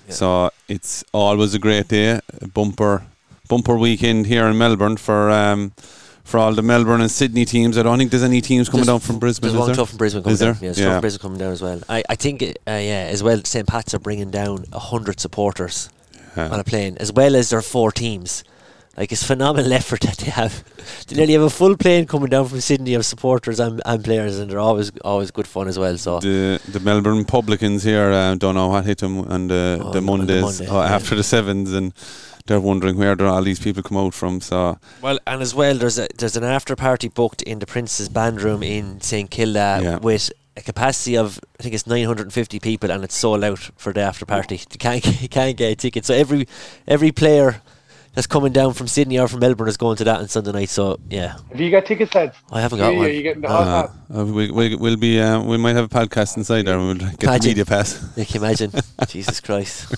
Yeah. 0.07 0.15
So 0.15 0.49
it's 0.67 1.03
always 1.13 1.53
a 1.53 1.59
great 1.59 1.87
day, 1.87 2.19
a 2.41 2.47
bumper 2.47 3.03
bumper 3.47 3.77
weekend 3.77 4.25
here 4.25 4.47
in 4.47 4.57
Melbourne 4.57 4.97
for 4.97 5.29
um, 5.29 5.71
for 6.24 6.38
all 6.39 6.53
the 6.53 6.62
Melbourne 6.62 7.01
and 7.01 7.12
Sydney 7.12 7.46
teams. 7.46 7.77
I 7.77 7.84
don't 7.84 7.98
think 7.98 8.12
there's 8.12 8.24
any 8.24 8.42
teams 8.42 8.70
coming 8.70 8.86
There's- 8.86 9.01
down 9.01 9.06
from 9.08 9.20
Brisbane. 9.20 9.50
There's 9.50 9.53
is 9.56 9.60
one 9.60 9.68
there? 9.68 9.75
club 9.75 9.88
from 9.89 9.98
Brisbane 9.98 10.24
coming 10.24 10.34
Is 10.34 10.39
down. 10.39 10.48
Yeah, 10.56 10.60
there's 10.62 10.80
Yeah. 10.80 10.86
yeah. 10.86 10.92
from 10.94 11.01
Brisbane 11.01 11.22
coming 11.22 11.38
down 11.39 11.51
as 11.51 11.62
well. 11.62 11.82
I, 11.89 12.03
I 12.10 12.15
think, 12.15 12.42
uh, 12.42 12.46
yeah, 12.68 13.08
as 13.12 13.22
well, 13.22 13.42
St. 13.44 13.68
Pat's 13.68 13.94
are 13.94 14.00
bringing 14.00 14.32
down 14.32 14.65
100 14.72 15.20
supporters 15.20 15.89
Yeah. 16.38 16.50
on 16.50 16.60
a 16.60 16.63
plane, 16.63 16.98
as 17.00 17.12
well 17.12 17.36
as 17.36 17.50
their 17.50 17.62
four 17.62 17.92
teams. 17.92 18.44
Like, 18.96 19.12
it's 19.12 19.24
phenomenal 19.24 19.74
effort 19.82 20.01
that 20.01 20.18
they 20.20 20.30
have. 20.32 20.63
They 21.08 21.15
nearly 21.18 21.34
have 21.34 21.42
a 21.42 21.50
full 21.50 21.75
plane 21.75 22.06
coming 22.06 22.30
down 22.30 22.48
from 22.48 22.62
Sydney 22.62 22.94
of 22.94 23.06
supporters 23.06 23.60
and, 23.60 23.82
and 23.86 24.03
players, 24.03 24.38
and 24.39 24.51
they're 24.51 24.60
always 24.60 24.92
always 25.03 25.32
good 25.32 25.48
fun 25.48 25.68
as 25.68 25.77
well. 25.80 25.98
So, 25.98 26.20
The 26.20 26.62
the 26.72 26.80
Melbourne 26.80 27.25
Publicans 27.25 27.82
here 27.84 28.12
uh, 28.12 28.36
don't 28.36 28.53
know 28.53 28.68
what 28.68 28.86
hit 28.86 29.00
them 29.00 29.20
on 29.22 29.48
the, 29.48 29.80
Oh, 29.82 29.84
the 29.84 29.86
on 29.86 29.92
the 29.94 30.01
Mondays 30.01 30.44
Monday, 30.44 30.68
uh, 30.68 30.75
yeah. 30.84 30.96
after 30.96 31.15
the 31.15 31.24
sevens, 31.24 31.72
and 31.74 31.92
they're 32.45 32.59
wondering 32.59 32.97
where 32.97 33.15
do 33.15 33.25
all 33.25 33.41
these 33.41 33.59
people 33.59 33.83
come 33.83 33.97
out 33.97 34.13
from. 34.13 34.41
So 34.41 34.77
well, 35.01 35.19
and 35.25 35.41
as 35.41 35.55
well, 35.55 35.75
there's 35.75 35.97
a 36.00 36.07
there's 36.17 36.35
an 36.38 36.43
after 36.43 36.75
party 36.75 37.07
booked 37.07 37.41
in 37.41 37.59
the 37.59 37.65
Prince's 37.65 38.09
Band 38.09 38.41
Room 38.41 38.63
in 38.63 39.01
St 39.01 39.29
Kilda 39.29 39.79
Yeah. 39.81 39.97
with 39.97 40.31
a 40.55 40.62
capacity 40.62 41.17
of 41.17 41.39
I 41.59 41.63
think 41.63 41.73
it's 41.75 41.88
950 41.88 42.59
people, 42.59 42.91
and 42.91 43.03
it's 43.03 43.15
sold 43.15 43.43
out 43.43 43.59
for 43.77 43.91
the 43.93 44.01
after 44.01 44.25
party. 44.25 44.55
You 44.57 44.77
can't 44.77 45.05
you 45.21 45.29
can't 45.29 45.57
get 45.57 45.71
a 45.71 45.75
ticket. 45.75 46.05
So 46.05 46.13
every 46.13 46.47
every 46.88 47.12
player 47.12 47.62
that's 48.13 48.27
coming 48.27 48.53
down 48.53 48.74
from 48.74 48.88
Sydney 48.88 49.20
or 49.20 49.27
from 49.27 49.39
Melbourne 49.39 49.67
is 49.67 49.77
going 49.77 49.98
to 49.98 50.03
that 50.03 50.20
on 50.20 50.27
Sunday 50.27 50.51
night. 50.51 50.70
So 50.70 51.00
yeah, 51.10 51.38
Have 51.51 51.60
you 51.60 51.72
got 51.72 51.86
tickets, 51.86 52.13
lads? 52.13 52.38
I 52.51 52.62
haven't 52.62 52.79
got 52.79 52.91
Yeah, 52.93 52.98
one. 52.98 53.08
yeah, 53.08 53.13
you 53.13 53.24
getting 53.24 53.41
the 53.41 53.48
Uh, 53.50 53.51
hot 53.51 53.67
uh, 53.67 53.82
hat? 53.88 53.91
uh, 54.20 54.25
we, 54.25 54.51
we, 54.51 54.75
we'll 54.75 54.98
be 54.98 55.20
uh, 55.20 55.41
we 55.41 55.58
might 55.58 55.75
have 55.75 55.86
a 55.86 55.89
podcast 55.89 56.38
inside 56.38 56.63
there. 56.65 56.77
and 56.77 57.01
We'll 57.01 57.12
get 57.12 57.20
the 57.41 57.48
media 57.50 57.65
pass. 57.65 58.01
You 58.15 58.25
can 58.25 58.38
imagine. 58.43 58.72
Jesus 59.08 59.39
Christ. 59.39 59.93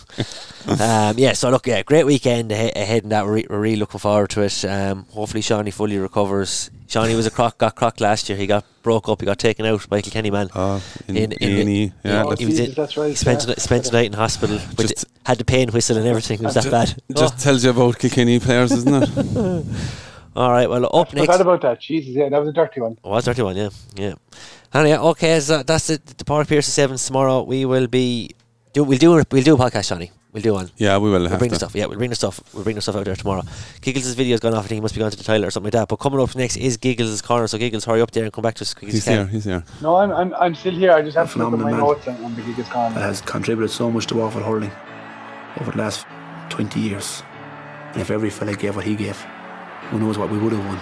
Um, 0.68 1.16
yeah, 1.18 1.34
so 1.34 1.50
look, 1.52 1.68
yeah, 1.68 1.84
great 1.84 2.06
weekend 2.06 2.52
ahe- 2.52 2.72
ahead 2.76 3.04
and 3.04 3.12
that. 3.12 3.26
We're, 3.26 3.34
re- 3.34 3.48
we're 3.50 3.60
really 3.60 3.76
looking 3.76 4.00
forward 4.00 4.30
to 4.32 4.42
it. 4.42 4.66
Um, 4.66 5.06
hopefully, 5.12 5.42
Shawnee 5.42 5.72
fully 5.72 5.98
recovers. 5.98 6.72
Shawnee 6.88 7.16
was 7.16 7.26
a 7.26 7.32
croc, 7.32 7.58
got 7.58 7.76
crocked 7.76 8.00
last 8.02 8.30
year. 8.30 8.38
He 8.38 8.46
got 8.48 8.64
broke 8.84 9.10
up. 9.10 9.20
He 9.22 9.26
got 9.26 9.40
taken 9.40 9.66
out 9.66 9.88
by 9.90 10.02
Kilkenny 10.02 10.30
man. 10.32 10.50
Uh, 10.54 10.80
in, 11.08 11.18
In- 11.18 11.32
in 11.34 11.40
the- 11.40 11.62
A&E, 11.62 11.94
yeah, 12.04 12.24
Oh, 12.24 12.30
that's- 12.30 12.40
he 12.40 12.46
was 12.46 12.60
in- 12.60 12.74
that's 12.74 12.96
right. 12.98 13.10
He 13.10 13.16
spent 13.16 13.46
yeah. 13.48 13.54
a, 13.58 13.60
spent 13.60 13.88
a 13.90 13.92
night 13.92 14.06
in 14.06 14.14
hospital. 14.14 14.58
With 14.78 14.90
Just- 14.90 15.06
had 15.26 15.38
the 15.40 15.46
pain 15.46 15.70
whistle 15.72 15.98
and 15.98 16.06
everything. 16.08 16.40
It 16.40 16.44
was 16.44 16.54
that 16.54 16.64
Ju- 16.66 16.72
bad. 16.72 16.96
Just 17.16 17.40
tells 17.40 17.64
you 17.64 17.72
about 17.72 17.98
Kilkenny 17.98 18.40
players, 18.40 18.72
isn't 18.72 19.04
it? 19.04 19.10
Oh, 19.36 19.66
all 20.36 20.52
right. 20.52 20.70
Well, 20.70 20.86
up 20.86 21.10
Forgot 21.10 21.28
next. 21.28 21.40
about 21.40 21.62
that. 21.62 21.82
Jesus, 21.82 22.14
yeah, 22.14 22.30
that 22.30 22.40
was 22.40 22.50
a 22.50 22.54
dirty 22.54 22.82
one. 22.82 22.98
Oh, 23.04 23.10
was 23.12 23.26
31, 23.26 23.56
yeah. 23.58 23.70
Yeah. 23.96 24.14
And 24.74 24.90
yeah, 24.90 25.00
okay, 25.02 25.40
so 25.40 25.64
that's 25.64 25.90
it. 25.90 26.06
The 26.06 26.26
Padraig 26.26 26.48
Pearse 26.50 26.68
Sevens 26.68 27.06
tomorrow. 27.06 27.42
We 27.44 27.66
will 27.66 27.88
be 27.88 28.32
do 28.74 28.84
we'll 28.84 28.98
do 28.98 29.12
we'll 29.32 29.44
do 29.44 29.56
a 29.56 29.58
podcast, 29.58 29.88
Johnny. 29.90 30.12
We'll 30.36 30.42
do 30.44 30.54
one. 30.54 30.70
yeah, 30.76 30.98
we 30.98 31.10
will 31.10 31.22
We'll 31.22 31.30
have 31.30 31.40
bring 31.40 31.50
to. 31.50 31.54
the 31.54 31.60
stuff. 31.60 31.74
Yeah, 31.74 31.86
we'll 31.86 31.98
bring 31.98 32.10
the 32.10 32.16
stuff. 32.18 32.42
We'll 32.54 32.66
bring 32.66 32.76
the 32.76 32.82
stuff 32.82 32.98
out 32.98 33.06
there 33.06 33.16
tomorrow. 33.16 33.44
Giggles' 33.80 34.14
video's 34.16 34.42
gone 34.42 34.54
off. 34.54 34.66
I 34.66 34.68
think 34.68 34.78
he 34.80 34.82
must 34.82 34.94
be 34.94 35.00
going 35.00 35.10
to 35.12 35.16
the 35.18 35.24
toilet 35.24 35.48
or 35.48 35.52
something 35.52 35.68
like 35.72 35.80
that. 35.80 35.88
But 35.88 35.96
coming 35.96 36.20
up 36.20 36.36
next 36.36 36.58
is 36.58 36.76
Giggles' 36.76 37.22
corner. 37.22 37.48
So 37.48 37.58
Giggles, 37.58 37.86
hurry 37.86 38.02
up 38.02 38.12
there 38.12 38.26
and 38.26 38.34
come 38.34 38.42
back 38.42 38.56
to 38.56 38.64
us 38.64 38.72
as 38.72 38.74
quick 38.74 38.92
He's 38.92 39.08
you 39.08 39.14
here. 39.14 39.26
He's 39.28 39.46
here. 39.46 39.64
No, 39.82 39.96
I'm, 39.96 40.12
I'm, 40.12 40.34
I'm 40.34 40.54
still 40.54 40.74
here. 40.74 40.92
I 40.92 41.02
just 41.04 41.16
have 41.16 41.32
to 41.32 41.40
look 41.40 41.54
at 41.54 41.60
my 41.60 41.72
man. 41.72 41.80
notes 41.80 42.06
on, 42.10 42.22
on 42.26 42.36
the 42.36 42.42
gig 42.42 42.60
is 42.60 42.68
gone. 42.68 42.94
that 42.96 43.00
has 43.02 43.22
contributed 43.22 43.72
so 43.72 43.90
much 43.90 44.08
to 44.08 44.16
Waterford 44.16 44.44
hurling 44.44 44.72
over 45.62 45.72
the 45.72 45.78
last 45.78 46.06
20 46.50 46.82
years. 46.82 47.24
And 47.94 48.02
if 48.02 48.12
every 48.12 48.30
fella 48.30 48.56
gave 48.56 48.76
what 48.76 48.84
he 48.84 48.98
gave, 48.98 49.16
who 49.90 50.00
knows 50.00 50.18
what 50.18 50.30
we 50.30 50.38
would 50.38 50.52
have 50.52 50.66
won. 50.66 50.78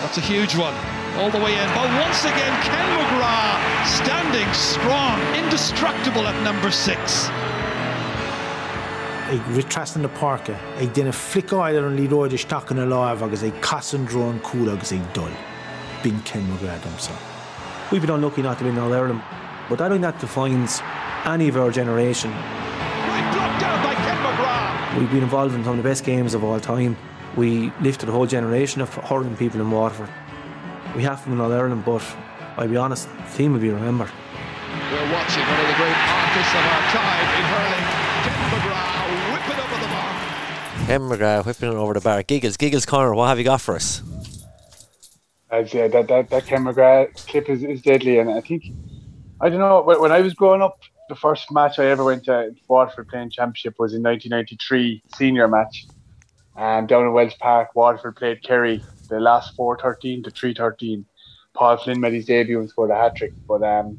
That's 0.00 0.16
a 0.16 0.22
huge 0.22 0.56
one. 0.56 0.72
All 1.20 1.30
the 1.30 1.36
way 1.38 1.52
in. 1.52 1.68
But 1.76 1.86
once 2.00 2.24
again, 2.24 2.62
Ken 2.64 2.88
McGrath 2.96 3.60
standing 4.02 4.50
strong, 4.54 5.20
indestructible 5.36 6.26
at 6.26 6.42
number 6.42 6.70
six. 6.70 7.28
Ag 9.32 9.40
ritrastan 9.56 10.02
na 10.02 10.08
parka 10.08 10.52
ag 10.76 10.92
duine 10.92 11.12
fliáidir 11.12 11.86
an 11.88 11.96
líróide 11.96 12.38
staach 12.38 12.70
na 12.76 12.84
láimh 12.84 13.22
agus 13.24 13.42
ag 13.42 13.54
casan 13.62 14.04
drón 14.06 14.42
cool 14.42 14.68
agus 14.68 14.92
ag 14.92 15.00
dul. 15.14 15.32
Bin 16.02 16.20
Ken 16.22 16.44
McGradam 16.50 16.98
sa. 17.00 17.12
We've 17.90 18.02
been 18.02 18.10
unlucky 18.10 18.42
not 18.42 18.58
to 18.58 18.64
win 18.64 18.78
All 18.78 18.92
Ireland, 18.92 19.22
but 19.70 19.80
I 19.80 19.88
don't 19.88 20.02
think 20.02 20.02
that 20.02 20.20
defines 20.20 20.82
any 21.24 21.48
of 21.48 21.56
our 21.56 21.70
generation. 21.70 22.30
Right 22.30 23.32
blocked 23.32 23.60
down 23.60 23.82
by 23.82 23.94
Ken 23.94 24.18
McGrath. 24.20 24.98
We've 24.98 25.10
been 25.10 25.22
involved 25.22 25.54
in 25.54 25.64
some 25.64 25.78
of 25.78 25.82
the 25.82 25.88
best 25.88 26.04
games 26.04 26.34
of 26.34 26.44
all 26.44 26.60
time. 26.60 26.96
We 27.34 27.72
lifted 27.80 28.10
a 28.10 28.12
whole 28.12 28.26
generation 28.26 28.82
of 28.82 28.92
hurling 28.94 29.36
people 29.36 29.62
in 29.62 29.70
Waterford. 29.70 30.10
We 30.94 31.04
have 31.04 31.24
to 31.24 31.30
win 31.30 31.40
All 31.40 31.52
Ireland, 31.52 31.86
but 31.86 32.04
I'll 32.58 32.68
be 32.68 32.76
honest, 32.76 33.08
the 33.08 33.36
team 33.36 33.54
will 33.54 33.60
be 33.60 33.70
remembered. 33.70 34.10
We're 34.92 35.12
watching 35.12 35.44
one 35.48 35.60
of 35.60 35.68
the 35.72 35.78
great 35.80 35.96
artists 35.96 36.52
of 36.52 36.64
our 36.68 36.84
time 36.92 37.28
in 37.38 37.44
hurling. 37.48 37.86
Ken 38.22 38.38
McGrath 38.52 38.92
whipping 39.32 39.60
over 39.64 39.78
the 39.82 39.90
Ken 40.86 41.00
McGrath 41.02 41.46
whipping 41.46 41.70
it 41.70 41.76
over 41.76 41.94
the 41.94 42.00
bar. 42.00 42.22
Giggles, 42.22 42.56
Giggles' 42.56 42.84
corner. 42.84 43.14
What 43.14 43.28
have 43.28 43.38
you 43.38 43.44
got 43.44 43.60
for 43.60 43.76
us? 43.76 44.02
As, 45.50 45.72
yeah, 45.72 45.86
that 45.88 46.08
that 46.08 46.30
that 46.30 46.44
McGrath 46.44 47.26
clip 47.28 47.48
is, 47.48 47.62
is 47.62 47.82
deadly, 47.82 48.18
and 48.18 48.30
I 48.30 48.40
think 48.40 48.64
I 49.40 49.48
don't 49.48 49.58
know 49.58 49.82
when, 49.82 50.12
I 50.12 50.20
was 50.20 50.34
growing 50.34 50.62
up, 50.62 50.80
the 51.08 51.14
first 51.14 51.50
match 51.52 51.78
I 51.78 51.86
ever 51.86 52.04
went 52.04 52.24
to 52.24 52.54
Waterford 52.68 53.08
playing 53.08 53.30
championship 53.30 53.74
was 53.78 53.92
in 53.92 54.02
1993 54.02 55.02
senior 55.16 55.48
match, 55.48 55.86
um, 56.56 56.86
down 56.86 57.06
in 57.06 57.12
Walsh 57.12 57.38
Park. 57.38 57.74
Waterford 57.74 58.16
played 58.16 58.42
Kerry 58.42 58.82
the 59.08 59.20
last 59.20 59.56
4-13 59.56 60.24
to 60.24 60.30
3-13. 60.30 61.04
Paul 61.54 61.76
Flynn 61.76 62.00
made 62.00 62.14
his 62.14 62.26
debut 62.26 62.58
and 62.60 62.68
scored 62.68 62.90
a 62.90 62.94
hat 62.94 63.16
trick, 63.16 63.32
but 63.46 63.62
um, 63.62 63.98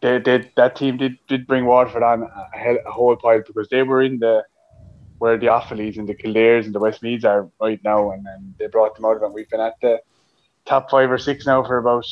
they, 0.00 0.18
they 0.18 0.50
that 0.56 0.76
team 0.76 0.96
did 0.96 1.18
did 1.28 1.46
bring 1.46 1.64
Waterford 1.64 2.02
on 2.02 2.22
a, 2.22 2.76
a 2.86 2.90
whole 2.90 3.16
pile 3.16 3.42
because 3.46 3.68
they 3.68 3.82
were 3.82 4.02
in 4.02 4.18
the 4.18 4.44
where 5.18 5.38
the 5.38 5.46
Offaly's 5.46 5.98
and 5.98 6.08
the 6.08 6.14
Kildares 6.14 6.64
and 6.66 6.74
the 6.74 6.80
Westmeaths 6.80 7.24
are 7.24 7.50
right 7.60 7.80
now, 7.84 8.12
and 8.12 8.24
then 8.24 8.54
they 8.58 8.66
brought 8.68 8.94
them 8.96 9.04
out 9.04 9.16
of 9.16 9.22
it. 9.22 9.32
We've 9.32 9.48
been 9.48 9.60
at 9.60 9.74
the 9.82 10.00
top 10.66 10.90
five 10.90 11.10
or 11.10 11.18
six 11.18 11.46
now 11.46 11.64
for 11.64 11.78
about 11.78 12.04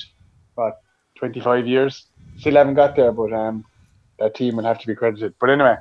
what 0.55 0.75
25 1.19 1.67
years. 1.67 2.07
Still 2.37 2.55
haven't 2.57 2.75
got 2.75 2.97
there, 2.97 3.13
but 3.13 3.33
um, 3.33 3.65
that 4.19 4.35
team 4.35 4.57
will 4.57 4.65
have 4.65 4.81
to 4.81 4.87
be 4.87 4.95
credited. 4.95 5.35
But 5.41 5.51
anyway, 5.51 5.77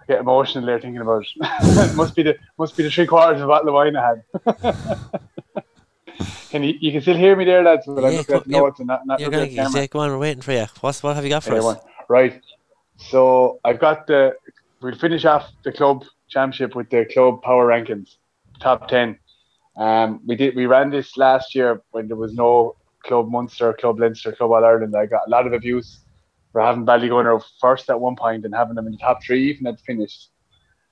I 0.00 0.04
get 0.08 0.20
emotional 0.20 0.66
there 0.66 0.80
thinking 0.80 1.00
about 1.02 1.26
it. 1.36 1.94
must 1.94 2.14
be 2.16 2.22
the 2.24 2.36
must 2.58 2.76
be 2.76 2.82
the 2.84 2.90
three 2.90 3.06
quarters 3.06 3.40
of 3.40 3.44
a 3.44 3.48
bottle 3.48 3.68
of 3.68 3.74
wine 3.74 3.96
I 3.96 4.08
had. 4.08 4.56
can 6.50 6.62
you, 6.64 6.74
you 6.80 6.92
can 6.92 7.00
still 7.02 7.16
hear 7.16 7.36
me 7.36 7.44
there, 7.44 7.62
lads? 7.62 7.86
But 7.86 8.04
I'm 8.04 8.12
Yeah, 8.12 8.18
looking 8.18 8.34
at 8.36 8.46
notes 8.46 8.80
and 8.80 8.88
not, 8.88 9.06
not 9.06 9.20
You're 9.20 9.30
looking 9.30 9.42
at 9.42 9.50
the 9.50 9.54
camera. 9.56 9.80
yeah, 9.82 9.86
go 9.86 10.00
on. 10.00 10.10
We're 10.10 10.18
waiting 10.18 10.42
for 10.42 10.52
you. 10.52 10.66
What's 10.80 11.02
what 11.02 11.14
have 11.16 11.24
you 11.24 11.30
got 11.30 11.44
for 11.44 11.54
Yeah, 11.54 11.58
us? 11.58 11.64
one. 11.64 11.78
Right. 12.08 12.40
So 12.96 13.60
I've 13.64 13.78
got 13.80 14.06
the. 14.06 14.34
We'll 14.80 14.94
finish 14.96 15.24
off 15.26 15.50
the 15.64 15.72
club 15.72 16.04
championship 16.30 16.74
with 16.74 16.88
the 16.90 17.04
club 17.12 17.42
power 17.42 17.66
rankings, 17.66 18.16
top 18.60 18.88
ten. 18.88 19.18
Um, 19.76 20.20
we 20.26 20.36
did. 20.36 20.56
We 20.56 20.66
ran 20.66 20.90
this 20.90 21.16
last 21.16 21.54
year 21.54 21.82
when 21.90 22.08
there 22.08 22.16
was 22.16 22.34
no 22.34 22.76
club 23.04 23.30
Munster, 23.30 23.72
club 23.72 23.98
Leinster, 23.98 24.32
club 24.32 24.52
All 24.52 24.64
Ireland. 24.64 24.94
I 24.96 25.06
got 25.06 25.26
a 25.26 25.30
lot 25.30 25.46
of 25.46 25.52
abuse 25.52 26.00
for 26.52 26.60
having 26.60 26.84
Ballygunner 26.84 27.42
first 27.60 27.88
at 27.90 28.00
one 28.00 28.16
point 28.16 28.44
and 28.44 28.54
having 28.54 28.74
them 28.74 28.86
in 28.86 28.92
the 28.92 28.98
top 28.98 29.22
three 29.24 29.50
even 29.50 29.66
at 29.66 29.80
finish. 29.80 30.28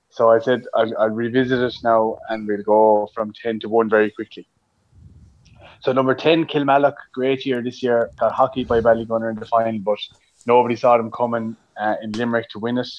So 0.09 0.29
I 0.31 0.39
said 0.39 0.63
I'll, 0.73 0.97
I'll 0.97 1.09
revisit 1.09 1.59
it 1.59 1.75
now 1.83 2.17
and 2.29 2.47
we'll 2.47 2.63
go 2.63 3.09
from 3.13 3.33
ten 3.33 3.59
to 3.59 3.69
one 3.69 3.89
very 3.89 4.09
quickly. 4.11 4.47
So 5.81 5.91
number 5.93 6.15
ten, 6.15 6.45
Kilmallock, 6.45 6.95
great 7.13 7.45
year 7.45 7.61
this 7.61 7.83
year. 7.83 8.09
Got 8.19 8.33
hockey 8.33 8.63
by 8.63 8.81
Ballygunner 8.81 9.31
in 9.31 9.39
the 9.39 9.45
final, 9.45 9.79
but 9.79 9.99
nobody 10.45 10.75
saw 10.75 10.97
them 10.97 11.11
coming 11.11 11.55
uh, 11.79 11.95
in 12.01 12.11
Limerick 12.11 12.49
to 12.49 12.59
win 12.59 12.77
it. 12.77 12.89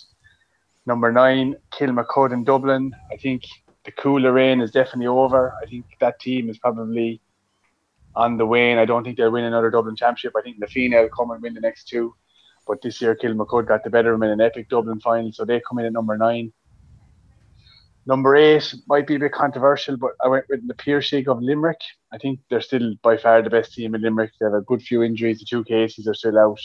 Number 0.87 1.13
nine, 1.13 1.57
Kilmacud 1.73 2.33
in 2.33 2.45
Dublin. 2.45 2.95
I 3.13 3.17
think 3.17 3.43
the 3.85 3.93
Cuala 3.93 4.33
reign 4.33 4.61
is 4.61 4.71
definitely 4.71 5.07
over. 5.07 5.55
I 5.63 5.67
think 5.67 5.85
that 6.01 6.21
team 6.21 6.49
is 6.49 6.59
probably 6.59 7.21
on 8.15 8.37
the 8.37 8.47
wane. 8.47 8.79
I 8.79 8.85
don't 8.85 9.05
think 9.05 9.17
they'll 9.17 9.31
win 9.31 9.45
another 9.45 9.71
Dublin 9.71 9.97
championship. 9.97 10.35
I 10.37 10.43
think 10.43 10.59
Na 10.59 10.67
Fianna 10.67 11.03
will 11.03 11.09
come 11.09 11.31
and 11.31 11.43
win 11.43 11.55
the 11.55 11.61
next 11.61 11.89
two. 11.89 12.15
But 12.67 12.83
this 12.83 13.01
year, 13.01 13.15
Kilmacud 13.15 13.67
got 13.67 13.85
the 13.85 13.91
better 13.91 14.13
of 14.13 14.21
them 14.21 14.29
in 14.29 14.33
an 14.33 14.41
epic 14.41 14.69
Dublin 14.69 15.01
final, 15.01 15.33
so 15.33 15.45
they 15.45 15.61
come 15.61 15.79
in 15.79 15.87
at 15.87 15.93
number 15.93 16.17
nine. 16.17 16.53
Number 18.07 18.35
eight 18.35 18.75
might 18.89 19.07
be 19.07 19.17
a 19.17 19.19
bit 19.19 19.33
controversial, 19.33 19.97
but 19.97 20.13
I 20.25 20.29
went 20.29 20.47
with 20.49 20.67
the 20.67 20.75
Piarsaigh 20.75 21.27
of 21.27 21.43
Limerick. 21.43 21.81
I 22.13 22.19
think 22.19 22.41
they're 22.49 22.61
still 22.61 22.95
by 23.03 23.17
far 23.17 23.43
the 23.43 23.51
best 23.51 23.75
team 23.75 23.95
in 23.95 24.03
Limerick. 24.03 24.33
They 24.41 24.47
have 24.47 24.55
a 24.55 24.63
good 24.63 24.83
few 24.83 25.03
injuries. 25.03 25.39
The 25.39 25.45
two 25.45 25.65
Caseys 25.65 26.09
are 26.09 26.15
still 26.15 26.39
out, 26.39 26.61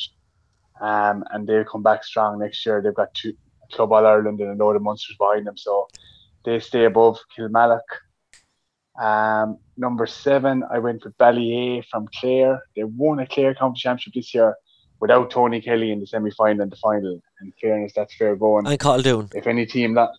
um, 0.81 1.23
and 1.31 1.45
they'll 1.45 1.65
come 1.65 1.83
back 1.83 2.03
strong 2.03 2.39
next 2.39 2.65
year. 2.65 2.81
They've 2.81 2.95
got 2.95 3.13
two 3.13 3.33
Club 3.71 3.91
All 3.91 4.05
Ireland 4.05 4.39
and 4.39 4.59
a 4.59 4.63
load 4.63 4.75
of 4.75 4.81
Munsters 4.81 5.17
behind 5.17 5.47
them, 5.47 5.57
so 5.57 5.87
they 6.43 6.59
stay 6.59 6.85
above 6.85 7.19
Kilmallock. 7.37 7.81
Um, 8.99 9.57
number 9.77 10.05
seven, 10.05 10.63
I 10.71 10.79
went 10.79 11.03
with 11.03 11.17
Ballyea 11.17 11.85
from 11.85 12.07
Clare. 12.19 12.63
They 12.75 12.83
won 12.83 13.19
a 13.19 13.27
Clare 13.27 13.53
County 13.53 13.79
Championship 13.79 14.13
this 14.13 14.33
year 14.33 14.55
without 14.99 15.29
Tony 15.29 15.61
Kelly 15.61 15.91
in 15.91 15.99
the 15.99 16.07
semi 16.07 16.31
final 16.31 16.61
and 16.61 16.71
the 16.71 16.77
final. 16.77 17.19
In 17.41 17.53
fairness, 17.61 17.93
that's 17.95 18.15
fair 18.15 18.35
going 18.35 18.65
And 18.65 18.79
Caldoon. 18.79 19.33
if 19.35 19.47
any 19.47 19.65
team 19.65 19.95
that 19.95 20.09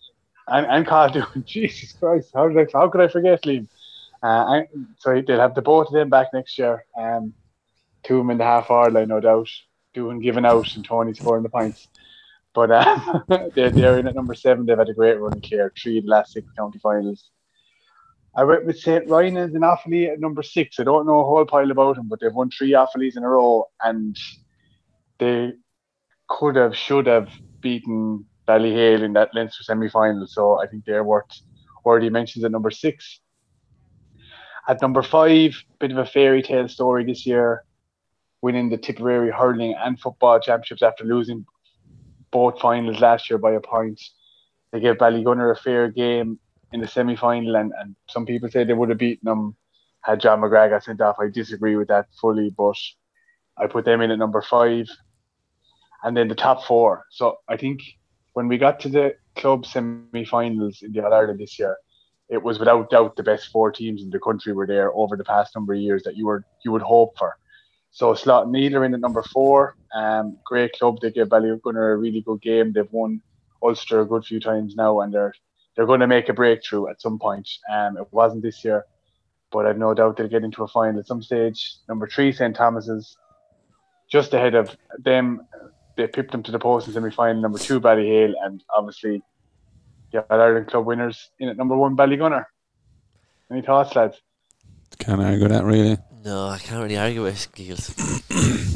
and 0.47 0.65
and 0.65 0.85
Carl 0.85 1.11
doing 1.11 1.43
Jesus 1.45 1.93
Christ, 1.93 2.31
how 2.33 2.47
did 2.47 2.57
I 2.57 2.67
how 2.71 2.87
could 2.89 3.01
I 3.01 3.07
forget 3.07 3.43
Liam? 3.43 3.67
I, 4.23 4.67
so 4.97 5.21
they'll 5.25 5.39
have 5.39 5.55
the 5.55 5.61
both 5.61 5.87
of 5.87 5.93
them 5.93 6.09
back 6.09 6.27
next 6.33 6.57
year. 6.57 6.83
Um, 6.97 7.33
two 8.03 8.15
of 8.15 8.19
them 8.21 8.31
in 8.31 8.37
the 8.37 8.43
half 8.43 8.69
hour 8.71 8.89
line, 8.89 9.09
no 9.09 9.19
doubt. 9.19 9.49
Doing 9.93 10.19
giving 10.19 10.45
out 10.45 10.75
and 10.75 10.85
Tony 10.85 11.13
scoring 11.13 11.43
the 11.43 11.49
points. 11.49 11.87
But 12.57 12.71
uh, 12.71 13.19
they're, 13.53 13.69
they're 13.69 13.99
in 13.99 14.07
at 14.07 14.15
number 14.15 14.33
seven. 14.33 14.65
They've 14.65 14.75
had 14.75 14.89
a 14.89 14.93
great 14.95 15.19
run 15.19 15.39
here. 15.43 15.71
Three 15.79 15.99
of 15.99 16.05
the 16.05 16.09
last 16.09 16.33
six 16.33 16.47
county 16.57 16.79
finals. 16.79 17.29
I 18.35 18.45
went 18.45 18.65
with 18.65 18.79
St. 18.79 19.05
Rynagh's 19.05 19.53
an 19.53 19.61
Offaly 19.61 20.11
at 20.11 20.19
number 20.19 20.41
six. 20.41 20.79
I 20.79 20.83
don't 20.83 21.05
know 21.05 21.19
a 21.19 21.23
whole 21.23 21.45
pile 21.45 21.69
about 21.69 21.97
them, 21.97 22.07
but 22.07 22.19
they've 22.19 22.33
won 22.33 22.49
three 22.49 22.71
Offalys 22.71 23.15
in 23.15 23.23
a 23.23 23.29
row, 23.29 23.67
and 23.83 24.17
they 25.19 25.51
could 26.27 26.55
have, 26.55 26.75
should 26.75 27.05
have 27.05 27.29
beaten 27.61 28.25
Ballyhale 28.47 29.03
in 29.03 29.13
that 29.13 29.35
Leinster 29.35 29.61
semi-final. 29.61 30.25
So 30.25 30.59
I 30.59 30.65
think 30.65 30.83
they're 30.83 31.03
worth 31.03 31.39
worthy 31.85 32.09
mentions 32.09 32.43
at 32.43 32.51
number 32.51 32.71
six. 32.71 33.19
At 34.67 34.81
number 34.81 35.03
five, 35.03 35.55
bit 35.79 35.91
of 35.91 35.99
a 35.99 36.07
fairy 36.07 36.41
tale 36.41 36.67
story 36.67 37.05
this 37.05 37.23
year, 37.23 37.65
winning 38.41 38.69
the 38.69 38.77
Tipperary 38.77 39.29
hurling 39.29 39.75
and 39.79 39.99
football 39.99 40.39
championships 40.39 40.81
after 40.81 41.03
losing 41.03 41.45
both 42.31 42.59
finals 42.59 42.99
last 42.99 43.29
year 43.29 43.37
by 43.37 43.53
a 43.53 43.59
point. 43.59 44.01
They 44.71 44.79
gave 44.79 44.95
Ballygunner 44.95 45.51
a 45.51 45.59
fair 45.59 45.89
game 45.89 46.39
in 46.73 46.81
the 46.81 46.87
semi 46.87 47.15
final, 47.15 47.55
and, 47.55 47.71
and 47.79 47.95
some 48.09 48.25
people 48.25 48.49
say 48.49 48.63
they 48.63 48.73
would 48.73 48.89
have 48.89 48.97
beaten 48.97 49.25
them 49.25 49.55
had 50.07 50.21
John 50.21 50.39
McGrath 50.39 50.69
got 50.69 50.83
sent 50.83 51.01
off. 51.01 51.17
I 51.19 51.27
disagree 51.27 51.75
with 51.75 51.89
that 51.89 52.07
fully, 52.19 52.49
but 52.49 52.77
I 53.57 53.67
put 53.67 53.85
them 53.85 54.01
in 54.01 54.11
at 54.11 54.19
number 54.19 54.41
five. 54.41 54.87
And 56.03 56.15
then 56.15 56.27
the 56.27 56.35
top 56.35 56.63
four. 56.63 57.05
So 57.11 57.39
I 57.49 57.57
think 57.57 57.81
when 58.33 58.47
we 58.47 58.57
got 58.57 58.79
to 58.81 58.89
the 58.89 59.15
club 59.35 59.65
semi 59.65 60.23
finals 60.25 60.81
in 60.81 60.93
the 60.93 61.03
All 61.03 61.13
Ireland 61.13 61.39
this 61.39 61.57
year, 61.59 61.75
it 62.29 62.41
was 62.41 62.59
without 62.59 62.89
doubt 62.89 63.15
the 63.15 63.23
best 63.23 63.47
four 63.51 63.71
teams 63.71 64.01
in 64.03 64.09
the 64.09 64.19
country 64.19 64.53
were 64.53 64.67
there 64.67 64.93
over 64.93 65.17
the 65.17 65.23
past 65.23 65.55
number 65.55 65.73
of 65.73 65.79
years 65.79 66.03
that 66.03 66.15
you 66.15 66.25
were 66.25 66.45
you 66.63 66.71
would 66.71 66.81
hope 66.81 67.17
for. 67.17 67.37
So 67.91 68.13
Slaughtneil 68.13 68.85
in 68.85 68.93
at 68.93 68.99
number 68.99 69.23
four. 69.23 69.75
Um, 69.93 70.37
great 70.45 70.73
club. 70.73 70.99
They 71.01 71.11
gave 71.11 71.27
Ballygunner 71.27 71.93
a 71.93 71.97
really 71.97 72.21
good 72.21 72.41
game. 72.41 72.73
They've 72.73 72.91
won 72.91 73.21
Ulster 73.61 74.01
a 74.01 74.05
good 74.05 74.25
few 74.25 74.39
times 74.39 74.75
now, 74.75 75.01
and 75.01 75.13
they're 75.13 75.33
they're 75.75 75.85
going 75.85 75.99
to 75.99 76.07
make 76.07 76.27
a 76.27 76.33
breakthrough 76.33 76.87
at 76.89 77.01
some 77.01 77.19
point. 77.19 77.47
Um, 77.71 77.97
it 77.97 78.07
wasn't 78.11 78.41
this 78.41 78.65
year, 78.65 78.85
but 79.51 79.65
I've 79.67 79.77
no 79.77 79.93
doubt 79.93 80.17
they'll 80.17 80.27
get 80.27 80.43
into 80.43 80.63
a 80.63 80.67
final 80.67 80.99
at 80.99 81.07
some 81.07 81.21
stage. 81.21 81.75
Number 81.87 82.07
three, 82.07 82.31
St 82.31 82.55
Thomas's, 82.55 83.15
just 84.11 84.33
ahead 84.33 84.55
of 84.55 84.75
them. 84.97 85.41
They 85.95 86.07
pipped 86.07 86.31
them 86.31 86.43
to 86.43 86.51
the 86.51 86.59
post 86.59 86.87
in 86.87 86.93
semi 86.93 87.11
final. 87.11 87.41
Number 87.41 87.59
two, 87.59 87.79
Ballyhale, 87.79 88.33
and 88.43 88.63
obviously, 88.75 89.21
yeah, 90.11 90.21
Ireland 90.29 90.67
club 90.67 90.85
winners 90.85 91.29
in 91.39 91.49
at 91.49 91.57
number 91.57 91.75
one, 91.75 91.95
Ballygunner. 91.95 92.45
Any 93.51 93.61
thoughts, 93.61 93.95
lads? 93.95 94.19
Can't 94.99 95.21
argue 95.21 95.47
that 95.47 95.63
really. 95.63 95.97
No, 96.27 96.37
I 96.55 96.57
can't 96.59 96.81
really 96.83 96.97
argue 96.97 97.23
with 97.23 97.47
Giggles. 97.55 97.85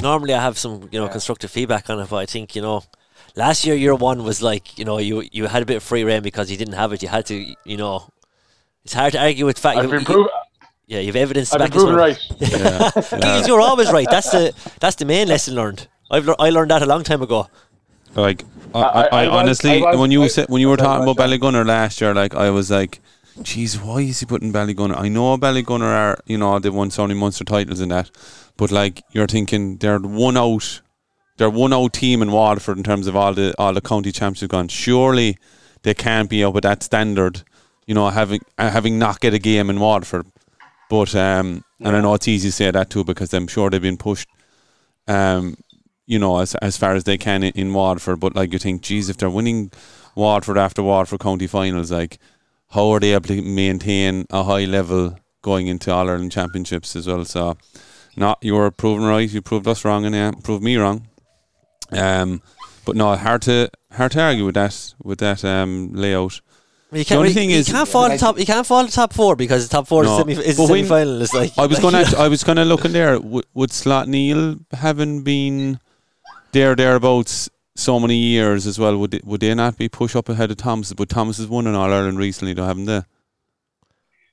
Normally, 0.08 0.32
I 0.34 0.42
have 0.48 0.56
some 0.64 0.88
you 0.92 0.98
know 1.00 1.08
constructive 1.16 1.50
feedback 1.50 1.84
on 1.90 2.00
it, 2.00 2.08
but 2.08 2.16
I 2.16 2.26
think 2.34 2.56
you 2.56 2.62
know, 2.62 2.82
last 3.36 3.58
year 3.66 3.74
year 3.84 3.94
one 3.94 4.24
was 4.24 4.40
like 4.50 4.78
you 4.78 4.84
know 4.88 4.96
you 5.08 5.14
you 5.36 5.42
had 5.54 5.62
a 5.62 5.66
bit 5.66 5.76
of 5.76 5.82
free 5.82 6.04
reign 6.04 6.22
because 6.22 6.50
you 6.50 6.56
didn't 6.56 6.78
have 6.82 6.90
it. 6.94 7.02
You 7.02 7.08
had 7.16 7.26
to 7.26 7.36
you 7.72 7.76
know, 7.82 8.08
it's 8.84 8.94
hard 8.94 9.12
to 9.12 9.20
argue 9.28 9.44
with 9.44 9.58
fact. 9.58 9.76
I've 9.78 9.84
you- 9.84 9.90
been 9.90 10.00
you- 10.00 10.06
proven. 10.06 10.30
yeah, 10.86 11.00
you've 11.00 11.16
evidence. 11.24 11.52
I've 11.52 11.70
proven 11.70 11.94
right. 11.94 12.18
Yeah. 12.40 12.90
Giggles, 12.94 13.46
you're 13.48 13.60
always 13.60 13.90
right. 13.92 14.08
That's 14.10 14.30
the 14.30 14.44
that's 14.80 14.96
the 14.96 15.04
main 15.04 15.28
lesson 15.28 15.54
learned. 15.54 15.88
I've 16.10 16.24
lear- 16.26 16.40
I 16.46 16.48
learned 16.50 16.70
that 16.70 16.80
a 16.82 16.86
long 16.86 17.02
time 17.04 17.20
ago. 17.20 17.48
Like 18.14 18.44
I, 18.74 18.80
I, 18.80 18.82
I- 18.82 19.04
I, 19.04 19.24
I 19.24 19.26
honestly, 19.40 19.84
I 19.84 19.90
was- 19.90 19.98
when 20.00 20.10
you 20.10 20.22
I- 20.24 20.28
said 20.28 20.46
when 20.48 20.60
you 20.62 20.70
were 20.70 20.78
talking 20.78 21.02
about 21.02 21.16
go 21.18 21.22
on, 21.24 21.28
Ballygunner 21.30 21.66
last 21.66 22.00
year, 22.00 22.14
like 22.14 22.34
I 22.34 22.48
was 22.50 22.70
like, 22.70 23.00
"Geez, 23.40 23.80
why 23.80 24.00
is 24.00 24.20
he 24.20 24.26
putting 24.26 24.52
Ballygunner?" 24.52 24.96
I 24.96 25.08
know 25.08 25.36
Ballygunner 25.38 25.84
are, 25.84 26.18
you 26.26 26.36
know, 26.36 26.58
they've 26.58 26.74
won 26.74 26.90
so 26.90 27.06
many 27.06 27.18
Munster 27.18 27.44
titles 27.44 27.80
and 27.80 27.90
that, 27.90 28.10
but 28.56 28.70
like 28.70 29.02
you're 29.12 29.26
thinking 29.26 29.78
they're 29.78 29.98
one 29.98 30.36
out, 30.36 30.80
they're 31.38 31.50
one 31.50 31.72
out 31.72 31.92
team 31.94 32.22
in 32.22 32.32
Waterford 32.32 32.76
in 32.76 32.84
terms 32.84 33.06
of 33.06 33.16
all 33.16 33.32
the 33.32 33.54
all 33.58 33.72
the 33.72 33.80
county 33.80 34.12
championships 34.12 34.50
gone. 34.50 34.68
Surely 34.68 35.38
they 35.82 35.94
can't 35.94 36.28
be 36.28 36.44
up 36.44 36.56
at 36.56 36.62
that 36.62 36.82
standard, 36.82 37.42
you 37.86 37.94
know, 37.94 38.10
having 38.10 38.40
uh, 38.58 38.70
having 38.70 38.98
not 38.98 39.20
get 39.20 39.34
a 39.34 39.38
game 39.38 39.70
in 39.70 39.80
Waterford. 39.80 40.26
But 40.90 41.14
um, 41.14 41.64
and 41.80 41.96
I 41.96 42.00
know 42.00 42.14
it's 42.14 42.28
easy 42.28 42.48
to 42.48 42.52
say 42.52 42.70
that 42.70 42.90
too 42.90 43.04
because 43.04 43.32
I'm 43.32 43.46
sure 43.46 43.70
they've 43.70 43.80
been 43.80 43.96
pushed 43.96 44.28
um, 45.08 45.56
you 46.06 46.18
know, 46.18 46.38
as 46.38 46.54
as 46.56 46.76
far 46.76 46.94
as 46.94 47.04
they 47.04 47.18
can 47.18 47.42
in, 47.42 47.52
in 47.54 47.72
Waterford. 47.72 48.20
But 48.20 48.34
like 48.34 48.52
you 48.52 48.58
think, 48.58 48.82
geez, 48.82 49.08
if 49.08 49.16
they're 49.16 49.30
winning 49.30 49.70
Waterford 50.14 50.58
after 50.58 50.82
Waterford 50.82 51.20
county 51.20 51.46
finals, 51.46 51.90
like 51.90 52.18
how 52.72 52.90
are 52.90 53.00
they 53.00 53.12
able 53.14 53.28
to 53.28 53.42
maintain 53.42 54.26
a 54.30 54.42
high 54.44 54.64
level 54.64 55.16
going 55.42 55.66
into 55.66 55.92
All 55.92 56.08
Ireland 56.08 56.32
championships 56.32 56.96
as 56.96 57.06
well? 57.06 57.24
So, 57.24 57.56
not 58.16 58.38
you 58.42 58.54
were 58.54 58.70
proven 58.70 59.04
right. 59.04 59.28
You 59.30 59.42
proved 59.42 59.66
us 59.68 59.84
wrong, 59.84 60.04
and 60.04 60.14
yeah, 60.14 60.32
proved 60.42 60.62
me 60.62 60.76
wrong. 60.76 61.08
Um, 61.90 62.42
but 62.84 62.96
no, 62.96 63.14
hard 63.16 63.42
to 63.42 63.70
hard 63.92 64.12
to 64.12 64.20
argue 64.22 64.44
with 64.46 64.54
that 64.54 64.94
with 65.02 65.18
that 65.20 65.44
um 65.44 65.92
layout. 65.92 66.40
You 66.90 66.98
The 66.98 67.04
can't, 67.06 67.18
only 67.18 67.28
really- 67.28 67.34
thing 67.34 67.50
you 67.50 67.56
is- 67.56 67.68
can't 67.70 67.88
fall 67.88 68.08
the 68.10 68.18
top. 68.18 68.38
You 68.38 68.44
can't 68.44 68.66
fall 68.66 68.84
the 68.84 68.92
top 68.92 69.12
four 69.14 69.34
because 69.36 69.66
the 69.66 69.72
top 69.72 69.86
four 69.88 70.04
No, 70.04 70.12
is, 70.12 70.18
semi, 70.18 70.32
is 70.32 70.56
but 70.58 70.66
the 70.66 70.72
when- 70.72 70.84
semi 70.84 70.88
final. 70.88 71.22
It's 71.22 71.34
like 71.34 71.52
I 71.58 71.66
was 71.66 71.78
gonna 71.78 72.04
I 72.18 72.28
was 72.28 72.44
gonna 72.44 72.64
looking 72.66 72.92
there. 72.92 73.18
Would, 73.18 73.46
would 73.54 73.70
Slaughtneil 73.70 74.60
having 74.72 75.22
been 75.22 75.78
there 76.52 76.74
thereabouts 76.74 77.48
so 77.74 77.98
many 78.00 78.16
years 78.16 78.66
as 78.66 78.78
well? 78.78 78.96
Would 78.98 79.10
they, 79.12 79.20
would 79.24 79.40
they 79.40 79.54
not 79.54 79.76
be 79.78 79.88
push 79.88 80.14
up 80.16 80.28
ahead 80.28 80.50
of 80.50 80.56
Thomas? 80.58 80.92
But 80.92 81.08
Thomas 81.08 81.38
has 81.38 81.46
won 81.46 81.66
in 81.66 81.74
All 81.74 81.92
Ireland 81.92 82.18
recently, 82.18 82.54
though, 82.54 82.66
haven't 82.66 82.84
they? 82.86 83.02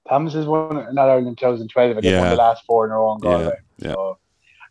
Thomas 0.07 0.33
has 0.33 0.45
won 0.45 0.77
in 0.89 0.97
All 0.97 1.09
Ireland 1.09 1.27
in 1.27 1.35
2012 1.35 1.97
and 1.97 2.03
they 2.03 2.17
won 2.19 2.29
the 2.29 2.35
last 2.35 2.63
four 2.65 2.85
in 2.85 2.91
a 2.91 2.95
row 2.95 3.13
in 3.13 3.19
Galway. 3.19 3.45
Yeah, 3.77 3.87
yeah. 3.89 3.93
So 3.93 4.17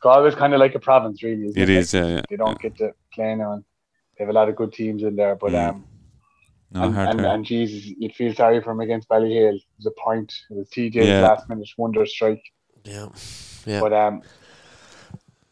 Galway's 0.03 0.35
kind 0.35 0.55
of 0.55 0.61
like 0.61 0.75
a 0.75 0.81
province, 0.81 1.23
really. 1.23 1.47
Isn't 1.49 1.63
It 1.63 1.69
it 1.71 1.77
is, 1.77 1.95
Like, 1.95 2.03
yeah, 2.03 2.09
yeah, 2.17 2.21
They 2.29 2.37
don't 2.37 2.61
get 2.61 2.77
to 2.79 2.93
play 3.13 3.33
on. 3.33 3.65
They 4.17 4.25
have 4.25 4.31
a 4.31 4.33
lot 4.33 4.49
of 4.49 4.57
good 4.57 4.73
teams 4.73 5.03
in 5.03 5.17
there, 5.17 5.37
but 5.37 5.53
Mm. 5.53 5.69
um, 5.71 5.85
No, 6.71 6.83
and, 6.83 6.95
hard 6.95 7.09
and, 7.11 7.19
to. 7.21 7.31
and 7.31 7.45
Jesus, 7.45 7.87
you'd 7.99 8.15
feel 8.15 8.35
sorry 8.35 8.61
for 8.63 8.73
him 8.73 8.81
against 8.81 9.09
Ballyhale. 9.09 9.55
It 9.55 9.63
was 9.79 9.87
a 9.87 9.91
point. 9.93 10.33
It 10.51 10.55
was 10.57 10.69
TJ's 10.69 11.07
Yeah. 11.07 11.23
last 11.23 11.49
minute 11.49 11.69
wonder 11.79 12.05
strike. 12.05 12.43
yeah, 12.85 13.09
yeah. 13.65 13.81
But 13.81 13.93
um, 13.93 14.23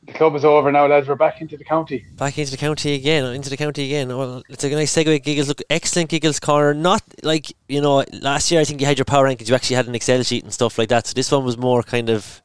the 0.06 0.12
club 0.12 0.36
is 0.36 0.44
over 0.44 0.70
now, 0.70 0.86
lads. 0.86 1.08
We're 1.08 1.16
back 1.16 1.40
into 1.40 1.56
the 1.56 1.64
county. 1.64 2.06
Back 2.16 2.38
into 2.38 2.52
the 2.52 2.56
county 2.56 2.94
again, 2.94 3.24
into 3.34 3.50
the 3.50 3.56
county 3.56 3.86
again. 3.86 4.08
Well, 4.08 4.42
it's 4.48 4.62
a 4.62 4.70
nice 4.70 4.94
segue, 4.94 5.22
Giggles. 5.22 5.48
Look, 5.48 5.62
excellent 5.68 6.10
Giggles 6.10 6.38
corner. 6.38 6.74
Not 6.74 7.02
like, 7.22 7.52
you 7.68 7.80
know, 7.80 8.04
last 8.12 8.50
year 8.50 8.60
I 8.60 8.64
think 8.64 8.80
you 8.80 8.86
had 8.86 8.98
your 8.98 9.04
power 9.04 9.26
rankings, 9.26 9.48
you 9.48 9.54
actually 9.54 9.76
had 9.76 9.88
an 9.88 9.94
Excel 9.94 10.22
sheet 10.22 10.44
and 10.44 10.52
stuff 10.52 10.78
like 10.78 10.88
that. 10.90 11.06
So 11.06 11.14
this 11.14 11.30
one 11.32 11.44
was 11.44 11.58
more 11.58 11.82
kind 11.82 12.08
of 12.08 12.42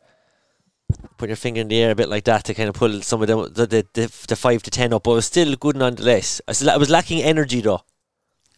put 1.17 1.29
your 1.29 1.35
finger 1.35 1.61
in 1.61 1.67
the 1.67 1.77
air 1.77 1.91
a 1.91 1.95
bit 1.95 2.09
like 2.09 2.23
that 2.25 2.43
to 2.45 2.53
kind 2.53 2.67
of 2.67 2.75
pull 2.75 3.01
some 3.01 3.21
of 3.21 3.27
them, 3.27 3.43
the, 3.53 3.67
the, 3.67 3.87
the, 3.93 4.25
the 4.27 4.35
5 4.35 4.63
to 4.63 4.71
10 4.71 4.93
up. 4.93 5.03
But 5.03 5.11
it 5.11 5.15
was 5.15 5.25
still 5.27 5.55
good 5.55 5.75
nonetheless. 5.75 6.41
I 6.47 6.77
was 6.77 6.89
lacking 6.89 7.21
energy 7.21 7.61
though. 7.61 7.81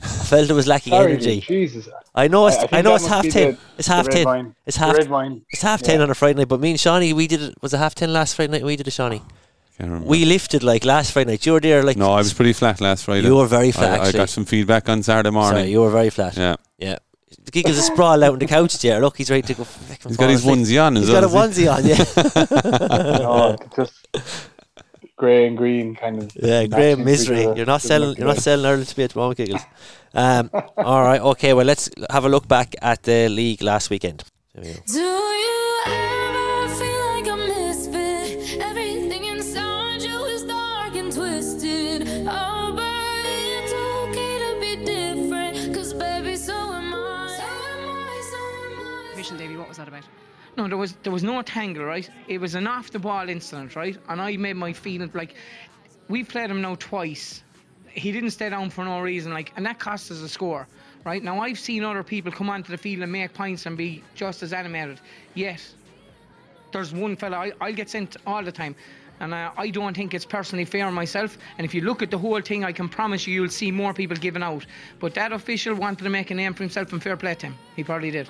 I 0.02 0.08
felt 0.08 0.50
it 0.50 0.54
was 0.54 0.68
lacking 0.68 0.92
Sorry, 0.92 1.14
energy. 1.14 1.42
Jesus. 1.42 1.88
I 2.14 2.28
know 2.28 2.48
it's, 2.48 2.58
I- 2.58 2.68
I 2.72 2.80
I, 2.80 2.82
know 2.82 2.96
it's 2.96 3.06
half 3.08 3.24
10. 3.28 3.52
the- 3.54 3.58
it's 3.78 3.88
half 3.88 4.08
10. 4.10 4.26
wine. 4.26 4.56
It's 4.66 4.78
The 4.78 4.86
half, 4.86 4.98
red 4.98 5.10
wine. 5.10 5.42
it's 5.50 5.62
half 5.62 5.82
10 5.82 6.02
on 6.02 6.10
a 6.10 6.14
Friday 6.16 6.40
night. 6.40 6.48
But 6.50 6.60
me 6.60 6.72
and 6.72 6.80
Shawnee, 6.80 7.14
we 7.14 7.28
did 7.28 7.42
it, 7.42 7.56
was 7.62 7.74
it 7.74 7.78
half 7.78 7.96
10 7.96 8.12
last 8.12 8.36
Friday 8.36 8.52
night? 8.52 8.64
We 8.64 8.76
did 8.76 8.88
it, 8.88 8.92
Shawnee. 8.92 9.22
We 9.80 10.24
lifted 10.26 10.64
like 10.64 10.86
last 10.86 11.12
Friday 11.12 11.32
night. 11.32 11.46
You 11.46 11.54
were 11.54 11.60
there 11.60 11.84
like 11.84 11.98
no, 11.98 12.12
I 12.14 12.18
was 12.20 12.34
pretty 12.34 12.54
flat 12.54 12.80
last 12.80 13.06
Friday. 13.06 13.28
You 13.28 13.36
were 13.36 13.48
very 13.48 13.72
flat, 13.72 14.00
I, 14.02 14.06
I 14.08 14.12
got 14.12 14.30
some 14.30 14.46
feedback 14.46 14.88
on 14.90 15.04
Saturday 15.04 15.30
morning. 15.32 15.60
Sorry, 15.62 15.72
you 15.72 15.82
were 15.82 15.90
very 15.90 16.10
flat. 16.10 16.38
yeah, 16.38 16.56
Yeah. 16.78 16.98
Giggles 17.52 17.78
is 17.78 17.86
sprawl 17.88 18.24
out 18.24 18.34
on 18.34 18.40
the 18.40 18.46
couch 18.48 18.78
there. 18.80 19.02
Look, 19.02 19.18
he's 19.18 19.30
ready 19.30 19.42
to 19.48 19.54
go. 19.56 19.68
He's 20.08 20.16
got 20.18 20.30
his 20.30 20.40
asleep. 20.46 20.60
onesie 20.60 20.82
on 20.84 20.96
as 20.98 21.04
He's 21.04 21.12
well. 21.12 21.22
got 21.22 21.30
a 21.30 21.50
onesie 21.50 21.72
on, 21.72 21.86
yeah. 21.86 23.18
no, 23.20 23.58
just 23.76 24.08
grey 25.24 25.48
and 25.48 25.58
green 25.58 25.96
kind 25.96 26.22
of. 26.22 26.36
yeah, 26.36 26.66
grey 26.66 26.96
matching 26.96 27.06
misery. 27.06 27.44
You're 27.56 27.66
not 27.66 27.82
selling. 27.82 28.10
look 28.10 28.18
You're 28.18 28.28
not 28.28 28.40
selling 28.48 28.66
Ireland 28.66 28.90
to 28.90 28.96
be 28.96 29.04
at 29.04 29.12
the 29.12 29.20
moment, 29.20 29.38
Giggles. 29.38 29.62
Um, 30.14 30.50
all 30.78 31.02
right, 31.02 31.22
okay. 31.32 31.54
Well, 31.54 31.66
let's 31.66 31.90
have 32.10 32.26
a 32.26 32.30
look 32.30 32.46
back 32.48 32.76
at 32.82 33.04
the 33.04 33.30
league 33.30 33.62
last 33.64 33.90
weekend. 33.90 34.26
There 34.54 34.64
we 34.66 34.74
go. 34.74 34.80
Do 34.86 35.00
you 35.00 35.80
ever 35.88 36.76
feel 36.80 37.04
like 37.16 37.28
a 37.36 37.38
misfit? 37.38 38.60
Everything 38.70 39.24
inside 39.24 40.02
you 40.02 40.18
is 40.26 40.44
dark 40.44 40.94
and 40.96 41.12
twisted. 41.12 42.02
Oh, 42.28 42.74
but 42.76 43.24
it's 43.26 43.74
okay 44.04 44.34
to 44.44 44.52
be 44.60 44.72
different. 44.86 45.74
Cause 45.74 45.94
baby, 45.94 46.36
so 46.36 46.54
am 46.54 46.94
I. 46.94 47.28
So 47.40 47.48
am 47.74 47.84
I, 47.88 48.22
so 48.32 48.40
am 48.68 48.76
I. 48.88 49.16
Vision, 49.16 49.38
Davy, 49.38 49.56
what 49.56 49.70
was 49.70 49.78
that 49.78 49.88
about? 49.88 50.04
No, 50.56 50.68
there 50.68 50.78
was 50.78 50.94
there 51.04 51.12
was 51.12 51.24
no 51.24 51.42
tangle, 51.42 51.84
right? 51.86 52.08
It 52.28 52.40
was 52.40 52.54
an 52.56 52.68
off 52.68 52.92
the 52.92 53.00
ball 53.00 53.28
incident, 53.28 53.76
right? 53.76 53.98
And 54.08 54.22
I 54.22 54.38
made 54.38 54.56
my 54.56 54.74
feeling 54.74 55.10
like 55.14 55.36
we've 56.10 56.28
played 56.28 56.52
him 56.52 56.62
now 56.62 56.76
twice. 56.76 57.44
He 57.90 58.12
didn't 58.12 58.32
stay 58.32 58.50
down 58.50 58.70
for 58.70 58.84
no 58.84 59.00
reason, 59.02 59.34
like, 59.34 59.52
and 59.56 59.66
that 59.66 59.80
cost 59.80 60.12
us 60.12 60.22
a 60.22 60.30
score, 60.30 60.68
right? 61.06 61.24
Now 61.24 61.42
I've 61.42 61.60
seen 61.60 61.84
other 61.84 62.04
people 62.04 62.32
come 62.32 62.50
onto 62.50 62.72
the 62.72 62.78
field 62.78 63.04
and 63.04 63.12
make 63.12 63.34
points 63.34 63.66
and 63.66 63.78
be 63.78 64.04
just 64.16 64.44
as 64.44 64.54
animated. 64.54 65.00
Yet 65.34 65.62
there's 66.72 66.94
one 66.94 67.16
fella 67.16 67.38
I, 67.38 67.52
I'll 67.62 67.74
get 67.74 67.90
sent 67.90 68.18
all 68.26 68.44
the 68.44 68.52
time. 68.52 68.76
And 69.20 69.34
uh, 69.34 69.52
I 69.56 69.70
don't 69.70 69.96
think 69.96 70.14
it's 70.14 70.26
personally 70.26 70.66
fair 70.66 70.90
myself. 70.92 71.38
And 71.58 71.66
if 71.66 71.74
you 71.74 71.82
look 71.82 72.02
at 72.02 72.12
the 72.12 72.18
whole 72.18 72.42
thing, 72.42 72.66
I 72.66 72.72
can 72.72 72.90
promise 72.90 73.28
you, 73.28 73.36
you'll 73.36 73.50
see 73.50 73.72
more 73.72 73.94
people 73.94 74.18
giving 74.18 74.44
out. 74.44 74.66
But 75.00 75.14
that 75.14 75.32
official 75.32 75.76
wanted 75.76 76.04
to 76.04 76.10
make 76.10 76.32
a 76.32 76.36
name 76.36 76.54
for 76.54 76.64
himself 76.64 76.92
and 76.92 77.02
fair 77.02 77.16
play 77.16 77.36
to 77.36 77.48
him. 77.48 77.56
He 77.76 77.84
probably 77.84 78.12
did. 78.12 78.28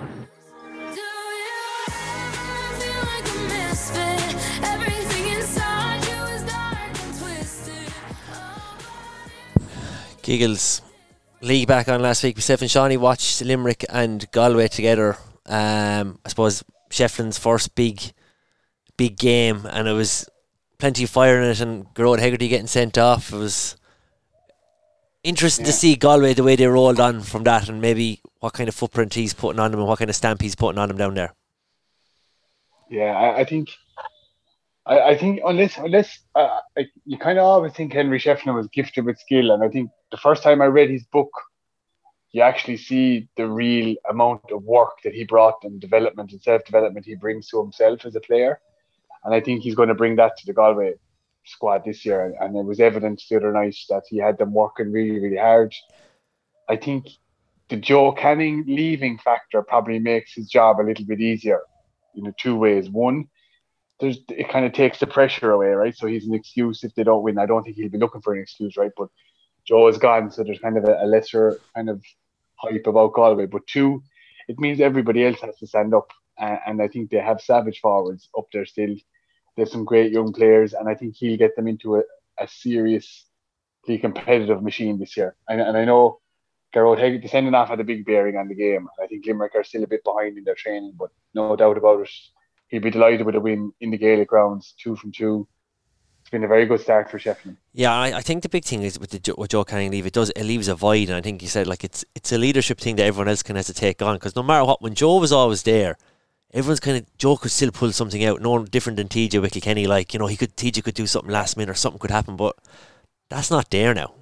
Giggles. 10.24 10.82
League 11.42 11.68
back 11.68 11.88
on 11.88 12.00
last 12.00 12.24
week. 12.24 12.36
Myself 12.36 12.62
and 12.62 12.70
Shawnee 12.70 12.96
watched 12.96 13.42
Limerick 13.42 13.84
and 13.90 14.28
Galway 14.32 14.68
together. 14.68 15.18
Um, 15.46 16.18
I 16.24 16.30
suppose 16.30 16.64
Shefflin's 16.90 17.38
first 17.38 17.74
big, 17.74 18.00
big 18.96 19.18
game, 19.18 19.66
and 19.66 19.86
it 19.86 19.92
was 19.92 20.26
plenty 20.78 21.04
of 21.04 21.10
fire 21.10 21.40
in 21.40 21.50
it. 21.50 21.60
And 21.60 21.84
Gearóid 21.94 22.20
Hegarty 22.20 22.48
getting 22.48 22.66
sent 22.66 22.96
off. 22.96 23.30
It 23.30 23.36
was 23.36 23.76
interesting 25.22 25.66
to 25.66 25.72
see 25.72 25.96
Galway 25.96 26.32
the 26.32 26.42
way 26.42 26.56
they 26.56 26.66
rolled 26.66 26.98
on 26.98 27.20
from 27.20 27.44
that, 27.44 27.68
and 27.68 27.82
maybe 27.82 28.20
what 28.40 28.54
kind 28.54 28.68
of 28.68 28.74
footprint 28.74 29.12
he's 29.12 29.34
putting 29.34 29.60
on 29.60 29.70
them 29.70 29.80
and 29.80 29.88
what 29.88 29.98
kind 29.98 30.08
of 30.08 30.16
stamp 30.16 30.40
he's 30.40 30.54
putting 30.54 30.78
on 30.78 30.88
them 30.88 30.96
down 30.96 31.14
there. 31.14 31.34
Yeah, 32.88 33.12
I, 33.12 33.40
I 33.40 33.44
think, 33.44 33.76
I, 34.86 35.00
I 35.00 35.18
think 35.18 35.40
unless 35.44 35.76
unless 35.78 36.18
uh, 36.34 36.60
you 37.04 37.18
kind 37.18 37.38
of 37.38 37.44
always 37.44 37.72
think 37.72 37.92
Henry 37.92 38.18
Shefflin 38.18 38.54
was 38.54 38.68
gifted 38.68 39.04
with 39.04 39.18
skill, 39.18 39.50
and 39.50 39.62
I 39.62 39.68
think 39.68 39.90
the 40.10 40.16
first 40.16 40.42
time 40.42 40.60
I 40.60 40.66
read 40.66 40.90
his 40.90 41.04
book, 41.04 41.30
you 42.32 42.42
actually 42.42 42.76
see 42.76 43.28
the 43.36 43.46
real 43.46 43.96
amount 44.10 44.50
of 44.50 44.62
work 44.64 44.98
that 45.04 45.14
he 45.14 45.24
brought 45.24 45.62
and 45.62 45.80
development 45.80 46.32
and 46.32 46.42
self 46.42 46.64
development 46.64 47.06
he 47.06 47.14
brings 47.14 47.48
to 47.48 47.60
himself 47.60 48.04
as 48.04 48.14
a 48.14 48.20
player, 48.20 48.60
and 49.24 49.34
I 49.34 49.40
think 49.40 49.62
he's 49.62 49.74
going 49.74 49.88
to 49.88 49.94
bring 49.94 50.16
that 50.16 50.36
to 50.38 50.46
the 50.46 50.52
Galway 50.52 50.94
squad 51.46 51.84
this 51.84 52.04
year, 52.04 52.24
and, 52.24 52.34
and 52.40 52.56
it 52.56 52.64
was 52.64 52.80
evident 52.80 53.22
the 53.28 53.36
other 53.36 53.52
night 53.52 53.76
that 53.88 54.04
he 54.08 54.18
had 54.18 54.38
them 54.38 54.52
working 54.52 54.92
really 54.92 55.18
really 55.18 55.38
hard. 55.38 55.74
I 56.68 56.76
think 56.76 57.08
the 57.68 57.76
Joe 57.76 58.12
Canning 58.12 58.64
leaving 58.66 59.18
factor 59.18 59.62
probably 59.62 59.98
makes 59.98 60.34
his 60.34 60.48
job 60.48 60.80
a 60.80 60.82
little 60.82 61.04
bit 61.06 61.20
easier 61.20 61.60
in 62.14 62.32
two 62.38 62.56
ways. 62.56 62.90
One, 62.90 63.28
there's 64.00 64.18
it 64.28 64.48
kind 64.48 64.66
of 64.66 64.72
takes 64.72 64.98
the 64.98 65.06
pressure 65.06 65.52
away, 65.52 65.68
right? 65.68 65.96
So 65.96 66.06
he's 66.06 66.26
an 66.26 66.34
excuse 66.34 66.84
if 66.84 66.94
they 66.94 67.04
don't 67.04 67.22
win. 67.22 67.38
I 67.38 67.46
don't 67.46 67.62
think 67.62 67.76
he'll 67.76 67.88
be 67.88 67.98
looking 67.98 68.20
for 68.20 68.34
an 68.34 68.40
excuse, 68.40 68.76
right? 68.76 68.90
But 68.96 69.08
Joe 69.64 69.88
is 69.88 69.98
gone, 69.98 70.30
so 70.30 70.42
there's 70.42 70.58
kind 70.58 70.76
of 70.76 70.84
a, 70.84 71.04
a 71.04 71.06
lesser 71.06 71.58
kind 71.74 71.88
of 71.88 72.02
hype 72.56 72.86
about 72.86 73.14
Galway. 73.14 73.46
But 73.46 73.66
two, 73.66 74.02
it 74.48 74.58
means 74.58 74.80
everybody 74.80 75.24
else 75.24 75.40
has 75.40 75.56
to 75.58 75.66
stand 75.66 75.94
up, 75.94 76.10
and, 76.38 76.58
and 76.66 76.82
I 76.82 76.88
think 76.88 77.10
they 77.10 77.18
have 77.18 77.40
savage 77.40 77.80
forwards 77.80 78.28
up 78.36 78.46
there 78.52 78.66
still. 78.66 78.94
There's 79.56 79.70
some 79.70 79.84
great 79.84 80.12
young 80.12 80.32
players, 80.32 80.74
and 80.74 80.88
I 80.88 80.94
think 80.94 81.14
he'll 81.14 81.38
get 81.38 81.54
them 81.54 81.68
into 81.68 81.96
a, 81.96 82.02
a 82.40 82.48
seriously 82.48 83.28
competitive 84.00 84.62
machine 84.62 84.98
this 84.98 85.16
year. 85.16 85.36
And, 85.48 85.60
and 85.60 85.76
I 85.76 85.84
know 85.84 86.18
Gearóid 86.74 86.98
Hegarty 86.98 87.28
sending 87.28 87.54
off 87.54 87.68
had 87.68 87.78
a 87.78 87.84
big 87.84 88.04
bearing 88.04 88.36
on 88.36 88.48
the 88.48 88.54
game. 88.56 88.88
I 89.00 89.06
think 89.06 89.24
Limerick 89.24 89.54
are 89.54 89.62
still 89.62 89.84
a 89.84 89.86
bit 89.86 90.02
behind 90.02 90.36
in 90.36 90.42
their 90.42 90.56
training, 90.56 90.94
but 90.98 91.10
no 91.32 91.54
doubt 91.54 91.78
about 91.78 92.00
it. 92.00 92.10
He'd 92.74 92.82
be 92.82 92.90
delighted 92.90 93.24
with 93.24 93.36
a 93.36 93.40
win 93.40 93.72
in 93.80 93.90
the 93.92 93.96
Gaelic 93.96 94.26
grounds, 94.26 94.74
two 94.82 94.96
from 94.96 95.12
two. 95.12 95.46
It's 96.20 96.30
been 96.30 96.42
a 96.42 96.48
very 96.48 96.66
good 96.66 96.80
start 96.80 97.08
for 97.08 97.20
Shefflin. 97.20 97.56
Yeah, 97.72 97.94
I, 97.94 98.16
I 98.16 98.20
think 98.20 98.42
the 98.42 98.48
big 98.48 98.64
thing 98.64 98.82
is 98.82 98.98
with 98.98 99.10
the 99.10 99.32
with 99.38 99.50
Joe 99.50 99.62
Canning 99.62 99.92
leave, 99.92 100.06
it 100.06 100.12
does 100.12 100.30
it 100.30 100.42
leaves 100.42 100.66
a 100.66 100.74
void, 100.74 101.08
and 101.08 101.16
I 101.16 101.20
think 101.20 101.40
you 101.40 101.46
said 101.46 101.68
like 101.68 101.84
it's 101.84 102.04
it's 102.16 102.32
a 102.32 102.36
leadership 102.36 102.80
thing 102.80 102.96
that 102.96 103.04
everyone 103.04 103.28
else 103.28 103.44
can 103.44 103.54
has 103.54 103.66
to 103.66 103.74
take 103.74 104.02
on 104.02 104.16
because 104.16 104.34
no 104.34 104.42
matter 104.42 104.64
what, 104.64 104.82
when 104.82 104.96
Joe 104.96 105.18
was 105.18 105.30
always 105.30 105.62
there, 105.62 105.96
everyone's 106.52 106.80
kind 106.80 106.96
of 106.96 107.16
Joe 107.16 107.36
could 107.36 107.52
still 107.52 107.70
pull 107.70 107.92
something 107.92 108.24
out, 108.24 108.42
no 108.42 108.64
different 108.64 108.96
than 108.96 109.06
TJ 109.06 109.40
with 109.40 109.52
Kilkenny. 109.52 109.86
Like 109.86 110.12
you 110.12 110.18
know, 110.18 110.26
he 110.26 110.36
could 110.36 110.56
TJ 110.56 110.82
could 110.82 110.94
do 110.94 111.06
something 111.06 111.30
last 111.30 111.56
minute 111.56 111.70
or 111.70 111.76
something 111.76 112.00
could 112.00 112.10
happen, 112.10 112.34
but 112.34 112.56
that's 113.28 113.52
not 113.52 113.70
there 113.70 113.94
now. 113.94 114.14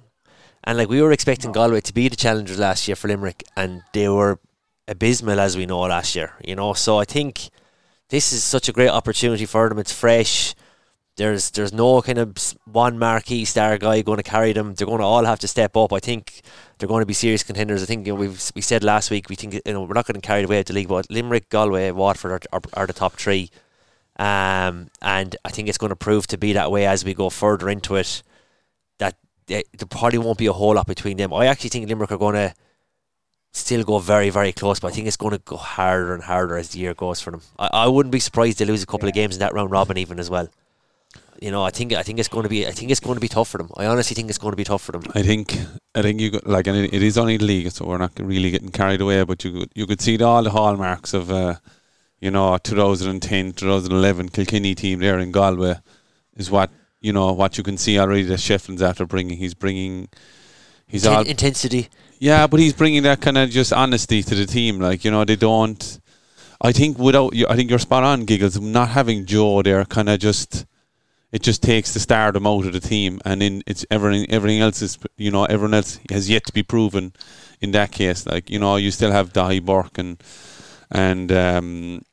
And 0.63 0.77
like 0.77 0.89
we 0.89 1.01
were 1.01 1.11
expecting 1.11 1.51
Galway 1.51 1.81
to 1.81 1.93
be 1.93 2.07
the 2.07 2.15
challengers 2.15 2.59
last 2.59 2.87
year 2.87 2.95
for 2.95 3.07
Limerick, 3.07 3.43
and 3.57 3.81
they 3.93 4.09
were 4.09 4.39
abysmal 4.87 5.39
as 5.39 5.57
we 5.57 5.65
know 5.65 5.79
last 5.79 6.15
year. 6.15 6.33
You 6.45 6.55
know, 6.55 6.73
so 6.73 6.99
I 6.99 7.05
think 7.05 7.49
this 8.13 8.31
is 8.31 8.43
such 8.43 8.69
a 8.69 8.71
great 8.71 8.89
opportunity 8.89 9.43
for 9.47 9.67
them. 9.67 9.79
It's 9.79 9.91
fresh. 9.91 10.53
There's 11.17 11.49
there's 11.49 11.73
no 11.73 11.99
kind 12.03 12.19
of 12.19 12.37
one 12.65 12.99
marquee 12.99 13.43
star 13.43 13.79
guy 13.79 14.03
going 14.03 14.17
to 14.17 14.29
carry 14.35 14.53
them. 14.53 14.75
They're 14.75 14.85
going 14.85 14.99
to 14.99 15.03
all 15.03 15.25
have 15.25 15.39
to 15.39 15.47
step 15.47 15.75
up. 15.75 15.91
I 15.91 15.99
think 15.99 16.43
they're 16.77 16.87
going 16.87 17.01
to 17.01 17.07
be 17.07 17.15
serious 17.15 17.41
contenders. 17.41 17.81
I 17.81 17.87
think 17.87 18.05
you 18.05 18.13
know, 18.13 18.19
we've 18.19 18.51
we 18.53 18.61
said 18.61 18.83
last 18.83 19.09
week 19.09 19.29
we 19.29 19.35
think 19.35 19.55
you 19.55 19.73
know 19.73 19.81
we're 19.81 19.95
not 19.95 20.05
going 20.05 20.21
to 20.21 20.27
carry 20.27 20.43
away 20.43 20.59
at 20.59 20.67
the 20.67 20.73
league, 20.73 20.89
but 20.89 21.09
Limerick, 21.09 21.49
Galway, 21.49 21.89
Waterford 21.89 22.31
are, 22.33 22.41
are, 22.53 22.61
are 22.73 22.87
the 22.87 22.93
top 22.93 23.13
three. 23.13 23.49
Um, 24.17 24.91
and 25.01 25.35
I 25.43 25.49
think 25.49 25.67
it's 25.67 25.79
going 25.79 25.89
to 25.89 25.95
prove 25.95 26.27
to 26.27 26.37
be 26.37 26.53
that 26.53 26.69
way 26.69 26.85
as 26.85 27.03
we 27.03 27.15
go 27.15 27.31
further 27.31 27.67
into 27.67 27.95
it. 27.95 28.21
That 28.99 29.15
they, 29.47 29.63
there 29.75 29.87
probably 29.87 30.19
won't 30.19 30.37
be 30.37 30.45
a 30.45 30.53
whole 30.53 30.75
lot 30.75 30.85
between 30.85 31.17
them. 31.17 31.33
I 31.33 31.47
actually 31.47 31.71
think 31.71 31.89
Limerick 31.89 32.11
are 32.11 32.19
going 32.19 32.35
to 32.35 32.53
still 33.53 33.83
go 33.83 33.99
very, 33.99 34.29
very 34.29 34.51
close, 34.51 34.79
but 34.79 34.87
I 34.87 34.91
think 34.91 35.07
it's 35.07 35.17
going 35.17 35.31
to 35.31 35.37
go 35.37 35.57
harder 35.57 36.13
and 36.13 36.23
harder 36.23 36.57
as 36.57 36.69
the 36.69 36.79
year 36.79 36.93
goes 36.93 37.21
for 37.21 37.31
them. 37.31 37.41
I, 37.57 37.69
I 37.73 37.87
wouldn't 37.87 38.11
be 38.11 38.19
surprised 38.19 38.57
they 38.57 38.65
lose 38.65 38.83
a 38.83 38.87
couple 38.87 39.07
of 39.07 39.13
games 39.13 39.35
in 39.35 39.39
that 39.39 39.53
round 39.53 39.71
robin 39.71 39.97
even 39.97 40.19
as 40.19 40.29
well. 40.29 40.49
You 41.39 41.51
know, 41.51 41.63
I 41.63 41.71
think 41.71 41.93
I 41.93 42.03
think 42.03 42.19
it's 42.19 42.29
going 42.29 42.43
to 42.43 42.49
be 42.49 42.65
I 42.65 42.71
think 42.71 42.89
it's 42.89 43.01
going 43.01 43.15
to 43.15 43.21
be 43.21 43.27
tough 43.27 43.49
for 43.49 43.57
them. 43.57 43.69
I 43.75 43.85
honestly 43.85 44.15
think 44.15 44.29
it's 44.29 44.37
going 44.37 44.53
to 44.53 44.57
be 44.57 44.63
tough 44.63 44.81
for 44.81 44.93
them. 44.93 45.03
I 45.13 45.23
think 45.23 45.57
I 45.93 46.01
think 46.01 46.21
you 46.21 46.31
got, 46.31 46.47
like 46.47 46.67
and 46.67 46.77
it, 46.77 46.93
it 46.93 47.03
is 47.03 47.17
only 47.17 47.37
the 47.37 47.43
league, 47.45 47.69
so 47.71 47.85
we're 47.85 47.97
not 47.97 48.11
really 48.17 48.49
getting 48.49 48.69
carried 48.69 49.01
away. 49.01 49.23
But 49.23 49.43
you 49.43 49.51
could, 49.51 49.71
you 49.75 49.85
could 49.85 49.99
see 49.99 50.21
all 50.23 50.41
the 50.41 50.51
hallmarks 50.51 51.13
of 51.13 51.29
uh, 51.29 51.55
you 52.21 52.31
know 52.31 52.57
2010, 52.57 53.53
2011 53.53 54.29
Kilkenny 54.29 54.73
team 54.73 54.99
there 54.99 55.19
in 55.19 55.31
Galway 55.31 55.75
is 56.37 56.49
what 56.49 56.71
you 57.01 57.11
know 57.11 57.33
what 57.33 57.57
you 57.57 57.63
can 57.63 57.77
see 57.77 57.99
already 57.99 58.23
that 58.23 58.39
Shefflin's 58.39 58.81
after 58.81 59.05
bringing. 59.05 59.37
He's 59.37 59.53
bringing 59.53 60.07
he's 60.87 61.03
Inten- 61.03 61.15
all 61.15 61.23
intensity. 61.23 61.89
Yeah, 62.23 62.47
but 62.47 62.61
he's 62.61 62.71
bringing 62.71 63.03
that 63.03 63.19
kind 63.19 63.37
of 63.37 63.49
just 63.49 63.73
honesty 63.73 64.23
to 64.23 64.33
the 64.33 64.45
team. 64.45 64.79
Like 64.79 65.03
you 65.03 65.11
know 65.11 65.25
they 65.25 65.35
don't. 65.35 65.99
I 66.61 66.71
think 66.71 66.97
without 66.97 67.33
you, 67.33 67.45
I 67.49 67.57
think 67.57 67.69
you're 67.69 67.79
spot 67.79 68.05
on, 68.05 68.23
Giggles. 68.23 68.57
Not 68.61 68.87
having 68.91 69.25
Joe 69.25 69.61
there 69.61 69.83
kind 69.83 70.07
of 70.07 70.21
just 70.21 70.65
it 71.33 71.43
just 71.43 71.61
takes 71.61 71.93
the 71.93 71.99
stardom 71.99 72.47
out 72.47 72.65
of 72.65 72.71
the 72.71 72.79
team, 72.79 73.19
and 73.25 73.43
in 73.43 73.61
it's 73.67 73.85
everything. 73.91 74.25
Everything 74.31 74.61
else 74.61 74.81
is 74.81 74.97
you 75.17 75.31
know 75.31 75.43
everyone 75.43 75.73
else 75.73 75.99
has 76.09 76.29
yet 76.29 76.45
to 76.45 76.53
be 76.53 76.63
proven. 76.63 77.11
In 77.59 77.71
that 77.71 77.91
case, 77.91 78.25
like 78.25 78.49
you 78.49 78.57
know, 78.57 78.77
you 78.77 78.91
still 78.91 79.11
have 79.11 79.33
Daithí 79.33 79.61
Burke 79.61 79.97
and 79.97 80.23
and 80.89 81.29
um, 81.29 82.05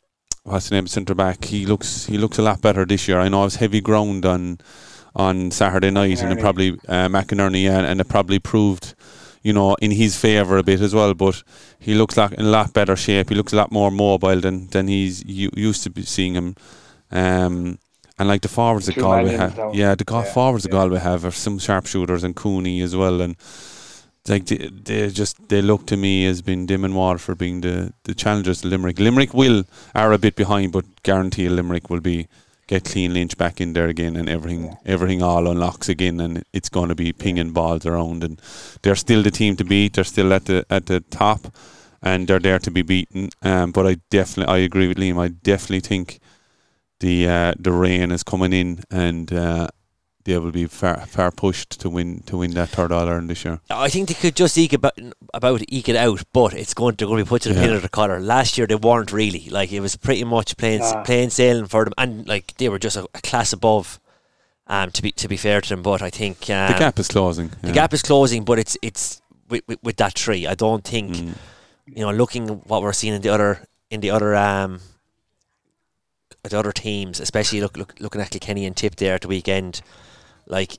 what's 0.43 0.71
the 0.71 0.75
name 0.75 0.89
centre 0.89 1.15
back. 1.15 1.45
He 1.45 1.67
looks 1.67 2.07
he 2.07 2.19
looks 2.19 2.37
a 2.37 2.43
lot 2.43 2.61
better 2.61 2.85
this 2.85 3.07
year. 3.07 3.21
I 3.21 3.29
know 3.29 3.43
it 3.43 3.45
was 3.45 3.57
heavy 3.63 3.81
ground 3.81 4.27
on 4.27 4.59
on 5.15 5.53
Saturday 5.53 5.93
night, 5.93 6.21
and 6.21 6.33
it 6.33 6.41
probably 6.41 6.73
uh, 6.89 7.07
McInerney, 7.07 7.63
yeah, 7.63 7.79
and 7.79 8.01
it 8.01 8.09
probably 8.09 8.41
proved 8.41 8.97
you 9.43 9.53
know, 9.53 9.75
in 9.81 9.91
his 9.91 10.17
favour 10.17 10.59
a 10.59 10.63
bit 10.63 10.81
as 10.81 10.95
well. 10.95 11.15
But 11.15 11.43
he 11.79 11.95
looks 11.95 12.17
like 12.17 12.33
in 12.33 12.47
a 12.47 12.51
lot 12.51 12.73
better 12.73 12.97
shape. 12.97 13.31
He 13.31 13.35
looks 13.35 13.53
a 13.53 13.57
lot 13.57 13.73
more 13.73 13.91
mobile 13.91 14.41
than 14.41 14.69
than 14.69 14.89
he's 14.89 15.25
used 15.25 15.83
to 15.85 15.91
be 15.91 16.03
seeing 16.03 16.35
him. 16.35 16.55
Um, 17.11 17.79
and 18.19 18.29
like 18.29 18.43
the 18.43 18.49
forwards 18.49 18.87
that 18.87 18.97
Galway 18.99 19.33
have, 19.33 19.55
down. 19.55 19.75
yeah, 19.75 19.95
the 19.95 20.05
Yeah, 20.07 20.23
forwards 20.23 20.65
that 20.65 20.73
yeah. 20.73 20.73
Galway 20.73 20.99
have 21.01 21.25
are 21.25 21.31
some 21.33 21.59
sharpshooters 21.59 22.23
and 22.25 22.37
Cooney 22.37 22.83
as 22.83 22.95
well, 22.95 23.21
and 23.23 23.37
like 24.29 24.47
they, 24.47 24.69
they 24.69 25.09
just 25.11 25.49
they 25.49 25.63
look 25.63 25.87
to 25.87 25.97
me 25.97 26.27
as 26.27 26.43
being 26.43 26.67
dim 26.67 26.85
and 26.85 26.95
water 26.95 27.19
for 27.19 27.35
being 27.35 27.63
the 27.63 27.93
the 28.05 28.15
challengers 28.15 28.61
to 28.61 28.69
Limerick. 28.69 28.99
Limerick 28.99 29.33
will 29.35 29.65
are 29.95 30.13
a 30.13 30.19
bit 30.19 30.37
behind, 30.37 30.73
but 30.73 30.85
guarantee 31.03 31.49
Limerick 31.49 31.89
will 31.91 32.01
be 32.01 32.29
get 32.71 32.87
Cian 32.87 33.13
Lynch 33.13 33.37
back 33.37 33.61
in 33.61 33.73
there 33.73 33.89
again, 33.89 34.17
and 34.17 34.29
everything 34.29 34.77
everything 34.87 35.23
all 35.23 35.49
unlocks 35.49 35.89
again, 35.89 36.21
and 36.21 36.45
it's 36.53 36.69
going 36.69 36.89
to 36.89 36.95
be 36.95 37.13
pinging 37.13 37.53
balls 37.53 37.85
around, 37.85 38.23
and 38.23 38.41
they're 38.83 38.95
still 38.95 39.23
the 39.23 39.31
team 39.33 39.57
to 39.57 39.65
beat. 39.65 39.95
They're 39.95 40.05
still 40.05 40.33
at 40.33 40.45
the 40.45 40.65
at 40.71 40.87
the 40.87 41.01
top, 41.01 41.53
and 42.01 42.29
they're 42.29 42.39
there 42.39 42.61
to 42.61 42.71
be 42.71 42.83
beaten. 42.83 43.31
Um, 43.43 43.73
but 43.73 43.87
I 43.87 43.97
definitely 44.09 44.55
I 44.55 44.59
agree 44.59 44.87
with 44.87 44.99
Liam. 44.99 45.21
I 45.21 45.29
definitely 45.29 45.81
think 45.81 46.21
the 47.01 47.29
uh, 47.29 47.53
the 47.59 47.73
rain 47.73 48.13
is 48.13 48.23
coming 48.23 48.53
in, 48.53 48.85
and 48.89 49.33
uh, 49.33 49.67
they 50.25 50.37
will 50.39 50.53
be 50.53 50.67
far 50.67 51.07
far 51.07 51.31
pushed 51.31 51.81
to 51.81 51.89
win 51.89 52.23
to 52.27 52.37
win 52.39 52.51
that 52.53 52.69
third 52.71 52.93
All 52.93 53.09
Ireland 53.09 53.31
this 53.31 53.45
year. 53.45 53.61
I 53.71 53.89
think 53.89 54.09
they 54.09 54.15
could 54.15 54.37
just 54.37 54.57
eke 54.59 54.75
about, 54.75 54.99
about 55.33 55.63
eke 55.69 55.89
it 55.89 55.97
out, 55.97 56.23
but 56.33 56.53
it's 56.53 56.75
going 56.75 56.95
they're 56.97 57.09
going 57.09 57.19
to 57.19 57.25
be 57.25 57.29
put 57.29 57.43
to 57.43 57.49
the 57.51 57.55
Yeah. 57.55 57.67
pin 57.67 57.75
of 57.77 57.83
the 57.83 57.89
collar. 57.89 58.21
Last 58.21 58.59
year 58.59 58.67
they 58.67 58.75
weren't 58.75 59.13
really 59.13 59.49
like 59.51 59.73
it 59.73 59.81
was 59.81 59.97
pretty 59.97 60.25
much 60.25 60.57
plain 60.57 60.81
Nah. 60.81 61.03
plain 61.05 61.31
sailing 61.31 61.67
for 61.67 61.85
them, 61.85 61.95
and 61.97 62.29
like 62.29 62.55
they 62.59 62.69
were 62.69 62.79
just 62.79 62.97
a, 62.97 63.05
a 63.15 63.21
class 63.23 63.53
above. 63.53 63.99
Um, 64.67 64.93
to 64.93 65.03
be 65.03 65.11
to 65.13 65.27
be 65.27 65.37
fair 65.37 65.61
to 65.61 65.69
them, 65.69 65.83
but 65.83 66.01
I 66.01 66.11
think 66.11 66.49
um, 66.49 66.73
the 66.73 66.79
gap 66.79 66.99
is 67.01 67.09
closing. 67.09 67.51
the 67.63 67.73
gap 67.73 67.93
is 67.93 68.03
closing, 68.03 68.45
but 68.45 68.59
it's 68.59 68.77
it's 68.83 69.21
with, 69.49 69.63
with, 69.67 69.83
with 69.83 69.97
that 69.97 70.15
tree. 70.15 70.47
I 70.47 70.55
don't 70.55 70.85
think 70.85 71.17
Mm. 71.17 71.35
you 71.87 72.03
know 72.05 72.13
looking 72.13 72.49
at 72.51 72.67
what 72.69 72.81
we're 72.83 72.93
seeing 72.93 73.15
in 73.15 73.23
the 73.23 73.31
other 73.31 73.67
in 73.91 74.01
the 74.01 74.11
other 74.11 74.37
um 74.37 74.79
the 76.45 76.59
other 76.59 76.73
teams, 76.73 77.21
especially 77.21 77.61
look, 77.61 77.77
look 77.77 77.95
looking 78.01 78.21
at 78.21 78.31
Kilkenny 78.31 78.65
and 78.65 78.77
Tip 78.77 78.95
there 78.97 79.15
at 79.15 79.23
the 79.23 79.29
weekend, 79.29 79.83
like 80.51 80.79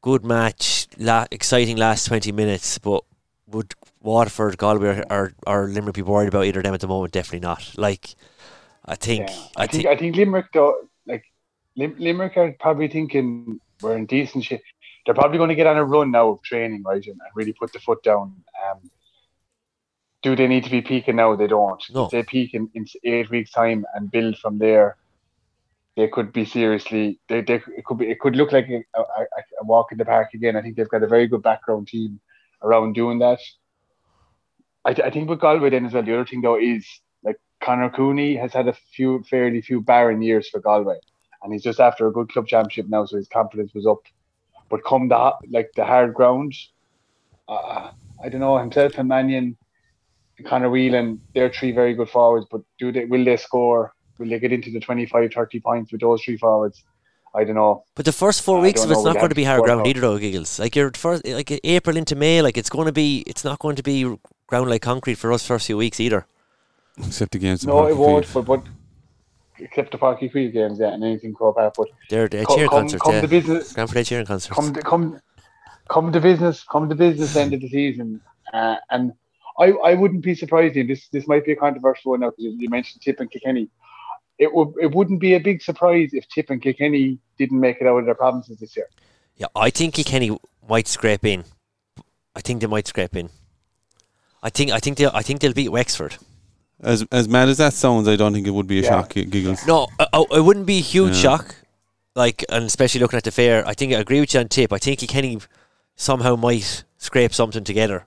good 0.00 0.24
match, 0.24 0.86
la- 0.98 1.26
exciting 1.30 1.76
last 1.76 2.06
twenty 2.06 2.30
minutes, 2.30 2.78
but 2.78 3.02
would 3.48 3.74
Waterford, 4.00 4.58
Galway, 4.58 5.02
or 5.10 5.32
or 5.46 5.66
Limerick 5.68 5.96
be 5.96 6.02
worried 6.02 6.28
about 6.28 6.44
either 6.44 6.60
of 6.60 6.64
them 6.64 6.74
at 6.74 6.80
the 6.80 6.86
moment? 6.88 7.12
Definitely 7.12 7.40
not. 7.40 7.72
Like 7.76 8.14
I 8.84 8.94
think 8.94 9.28
Yeah. 9.28 9.36
I, 9.56 9.62
I 9.64 9.66
think 9.66 9.82
think 9.82 9.86
I 9.86 9.96
think 9.96 10.16
Limerick 10.16 10.52
though, 10.52 10.74
like 11.06 11.24
Lim- 11.76 11.96
Limerick 11.98 12.36
are 12.36 12.54
probably 12.60 12.88
thinking 12.88 13.60
we're 13.82 13.96
in 13.96 14.06
decent 14.06 14.44
shape. 14.44 14.62
They're 15.04 15.14
probably 15.14 15.38
going 15.38 15.48
to 15.48 15.54
get 15.54 15.66
on 15.66 15.78
a 15.78 15.84
run 15.84 16.10
now 16.10 16.28
of 16.28 16.42
training, 16.42 16.82
right, 16.82 17.04
and, 17.06 17.06
and 17.06 17.30
really 17.34 17.54
put 17.54 17.72
the 17.72 17.80
foot 17.80 18.02
down. 18.02 18.34
Um, 18.70 18.90
do 20.20 20.36
they 20.36 20.48
need 20.48 20.64
to 20.64 20.70
be 20.70 20.82
peaking 20.82 21.16
now? 21.16 21.34
They 21.34 21.46
don't. 21.46 21.82
No. 21.94 22.08
They 22.10 22.22
peak 22.24 22.52
in, 22.52 22.68
in 22.74 22.86
eight 23.04 23.30
weeks' 23.30 23.52
time 23.52 23.86
and 23.94 24.10
build 24.10 24.36
from 24.36 24.58
there, 24.58 24.96
they 25.98 26.06
could 26.06 26.32
be 26.32 26.44
seriously. 26.44 27.18
They, 27.28 27.40
they 27.42 27.56
it 27.76 27.84
could 27.84 27.98
be. 27.98 28.08
It 28.08 28.20
could 28.20 28.36
look 28.36 28.52
like 28.52 28.68
a, 28.68 28.84
a, 29.00 29.22
a 29.60 29.64
walk 29.64 29.90
in 29.90 29.98
the 29.98 30.04
park 30.04 30.32
again. 30.32 30.56
I 30.56 30.62
think 30.62 30.76
they've 30.76 30.88
got 30.88 31.02
a 31.02 31.08
very 31.08 31.26
good 31.26 31.42
background 31.42 31.88
team. 31.88 32.20
around 32.62 32.94
doing 32.94 33.18
that. 33.18 33.40
I, 34.84 34.90
I 34.90 35.10
think 35.10 35.28
with 35.28 35.40
Galway 35.40 35.70
then 35.70 35.86
as 35.86 35.92
well. 35.94 36.04
The 36.04 36.14
other 36.14 36.24
thing 36.24 36.40
though 36.40 36.58
is 36.58 36.86
like 37.24 37.36
Conor 37.60 37.90
Cooney 37.90 38.36
has 38.36 38.52
had 38.52 38.68
a 38.68 38.76
few 38.94 39.24
fairly 39.28 39.60
few 39.60 39.80
barren 39.80 40.22
years 40.22 40.48
for 40.48 40.60
Galway, 40.60 40.98
and 41.42 41.52
he's 41.52 41.64
just 41.64 41.80
after 41.80 42.06
a 42.06 42.12
good 42.12 42.30
club 42.30 42.46
championship 42.46 42.88
now, 42.88 43.04
so 43.04 43.16
his 43.16 43.28
confidence 43.28 43.74
was 43.74 43.86
up. 43.86 44.02
But 44.70 44.84
come 44.84 45.08
the 45.08 45.32
like 45.50 45.70
the 45.74 45.84
hard 45.84 46.14
ground, 46.14 46.54
uh, 47.48 47.90
I 48.22 48.28
don't 48.28 48.40
know 48.40 48.58
himself 48.58 48.98
and 48.98 49.08
Mannion, 49.08 49.56
and 50.38 50.46
Conor 50.46 50.70
Whelan, 50.70 51.20
they're 51.34 51.52
three 51.52 51.72
very 51.72 51.94
good 51.94 52.10
forwards. 52.10 52.46
But 52.48 52.62
do 52.78 52.92
they 52.92 53.06
will 53.06 53.24
they 53.24 53.36
score? 53.36 53.94
Will 54.18 54.28
they 54.28 54.38
get 54.38 54.52
into 54.52 54.70
the 54.70 54.80
25, 54.80 55.32
30 55.32 55.60
points 55.60 55.92
with 55.92 56.00
those 56.00 56.22
three 56.22 56.36
forwards? 56.36 56.84
I 57.34 57.44
don't 57.44 57.56
know. 57.56 57.84
But 57.94 58.04
the 58.06 58.12
first 58.12 58.42
four 58.42 58.58
I 58.58 58.62
weeks 58.62 58.82
of 58.82 58.90
it's 58.90 59.04
not 59.04 59.16
going 59.16 59.28
to 59.28 59.34
be 59.34 59.42
to 59.42 59.48
hard 59.50 59.62
ground 59.62 59.80
out. 59.82 59.86
either, 59.86 60.00
though, 60.00 60.18
Giggles. 60.18 60.58
Like 60.58 60.74
your 60.74 60.90
first, 60.94 61.26
like 61.26 61.60
April 61.62 61.96
into 61.96 62.16
May, 62.16 62.40
like 62.42 62.56
it's 62.56 62.70
going 62.70 62.86
to 62.86 62.92
be, 62.92 63.22
it's 63.26 63.44
not 63.44 63.58
going 63.58 63.76
to 63.76 63.82
be 63.82 64.02
ground 64.46 64.70
like 64.70 64.82
concrete 64.82 65.16
for 65.16 65.32
us 65.32 65.46
first 65.46 65.66
few 65.66 65.76
weeks 65.76 66.00
either. 66.00 66.26
Except 66.98 67.32
the 67.32 67.38
games. 67.38 67.62
in 67.64 67.68
No, 67.68 67.86
it 67.86 67.96
won't. 67.96 68.26
But, 68.32 68.42
but 68.46 68.62
except 69.58 69.92
the 69.92 69.98
Parky 69.98 70.28
Field 70.28 70.52
games, 70.52 70.78
yeah, 70.80 70.88
and 70.94 71.04
anything 71.04 71.34
Croke 71.34 71.56
Park. 71.56 71.74
But 71.76 71.88
They're 72.08 72.28
the 72.28 72.44
Co- 72.44 72.54
cheering 72.54 72.70
come- 72.70 72.80
concerts, 72.80 73.02
come 73.02 73.14
yeah. 73.14 73.20
the 73.20 73.28
business- 73.28 73.72
Grand 73.72 73.90
Prix 73.90 74.04
cheering 74.04 74.26
concerts. 74.26 74.54
come 74.54 74.72
to, 74.72 74.80
come 74.82 75.20
come 75.88 76.12
to 76.12 76.20
business 76.20 76.64
come 76.70 76.86
to 76.88 76.94
business 76.94 77.34
end 77.34 77.54
of 77.54 77.60
the 77.62 77.68
season 77.70 78.20
uh, 78.52 78.76
and 78.90 79.10
I, 79.58 79.70
I 79.70 79.94
wouldn't 79.94 80.22
be 80.22 80.34
surprised 80.34 80.76
in 80.76 80.86
this 80.86 81.08
this 81.08 81.26
might 81.26 81.46
be 81.46 81.52
a 81.52 81.56
controversial 81.56 82.10
one 82.10 82.20
now 82.20 82.28
because 82.30 82.54
you 82.58 82.68
mentioned 82.68 83.00
Tip 83.00 83.20
and 83.20 83.30
Kilkenny 83.30 83.68
it 84.38 84.52
would 84.54 84.68
it 84.80 84.94
wouldn't 84.94 85.20
be 85.20 85.34
a 85.34 85.40
big 85.40 85.62
surprise 85.62 86.10
if 86.12 86.26
Tip 86.28 86.50
and 86.50 86.62
Kilkenny 86.62 87.18
didn't 87.38 87.60
make 87.60 87.80
it 87.80 87.86
out 87.86 87.98
of 87.98 88.04
their 88.06 88.14
provinces 88.14 88.58
this 88.58 88.76
year 88.76 88.88
Yeah, 89.36 89.46
I 89.54 89.70
think 89.70 89.94
Kenny 90.06 90.36
might 90.68 90.88
scrape 90.88 91.24
in. 91.24 91.44
I 92.36 92.40
think 92.40 92.60
they 92.60 92.66
might 92.66 92.86
scrape 92.86 93.16
in. 93.16 93.30
I 94.42 94.50
think 94.50 94.70
I 94.70 94.78
think 94.78 94.98
they 94.98 95.06
I 95.06 95.22
think 95.22 95.40
they'll 95.40 95.52
beat 95.52 95.70
Wexford. 95.70 96.16
As 96.80 97.04
as 97.10 97.28
mad 97.28 97.48
as 97.48 97.56
that 97.58 97.72
sounds, 97.74 98.06
I 98.06 98.16
don't 98.16 98.32
think 98.32 98.46
it 98.46 98.52
would 98.52 98.68
be 98.68 98.78
a 98.78 98.82
Yeah. 98.82 98.88
shock. 98.90 99.14
Giggles. 99.14 99.66
No, 99.66 99.88
I, 99.98 100.06
I- 100.12 100.26
it 100.38 100.44
wouldn't 100.44 100.66
be 100.66 100.78
a 100.78 100.82
huge 100.94 101.14
Yeah. 101.16 101.22
shock. 101.22 101.56
Like, 102.14 102.44
and 102.48 102.64
especially 102.64 103.00
looking 103.00 103.16
at 103.16 103.24
the 103.24 103.30
fair, 103.30 103.66
I 103.66 103.74
think 103.74 103.92
I 103.92 103.98
agree 103.98 104.20
with 104.20 104.34
you 104.34 104.40
on 104.40 104.48
tip. 104.48 104.72
I 104.72 104.78
think 104.78 105.00
Kenny 105.08 105.38
somehow 105.96 106.36
might 106.36 106.84
scrape 106.98 107.32
something 107.34 107.64
together. 107.64 108.06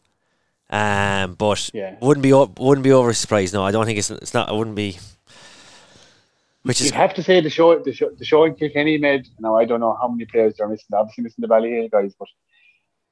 Um, 0.70 1.34
but 1.36 1.70
Yeah. 1.74 1.96
wouldn't 2.02 2.24
be 2.24 2.32
wouldn't 2.34 2.84
be 2.84 2.92
over 2.94 3.12
surprised. 3.14 3.54
No, 3.54 3.64
I 3.66 3.72
don't 3.72 3.86
think 3.86 4.00
it's 4.00 4.10
it's 4.12 4.34
not. 4.34 4.48
I 4.50 4.54
wouldn't 4.54 4.76
be. 4.76 4.98
Which 6.64 6.80
is 6.80 6.88
you'd 6.88 6.96
have 6.96 7.14
to 7.16 7.24
say 7.24 7.42
the 7.42 7.50
show 7.50 7.78
the 7.80 7.94
show 7.94 8.12
the 8.12 8.26
show 8.26 8.44
in 8.44 8.56
Kilkenny 8.56 8.98
made. 8.98 9.28
Now 9.40 9.56
I 9.58 9.66
don't 9.66 9.80
know 9.80 9.98
how 10.00 10.08
many 10.08 10.26
players 10.26 10.56
they're 10.58 10.68
missing. 10.68 10.88
Obviously 10.94 11.24
missing 11.24 11.42
the 11.42 11.48
Ballyhale 11.48 11.90
guys 11.90 12.14
but 12.18 12.28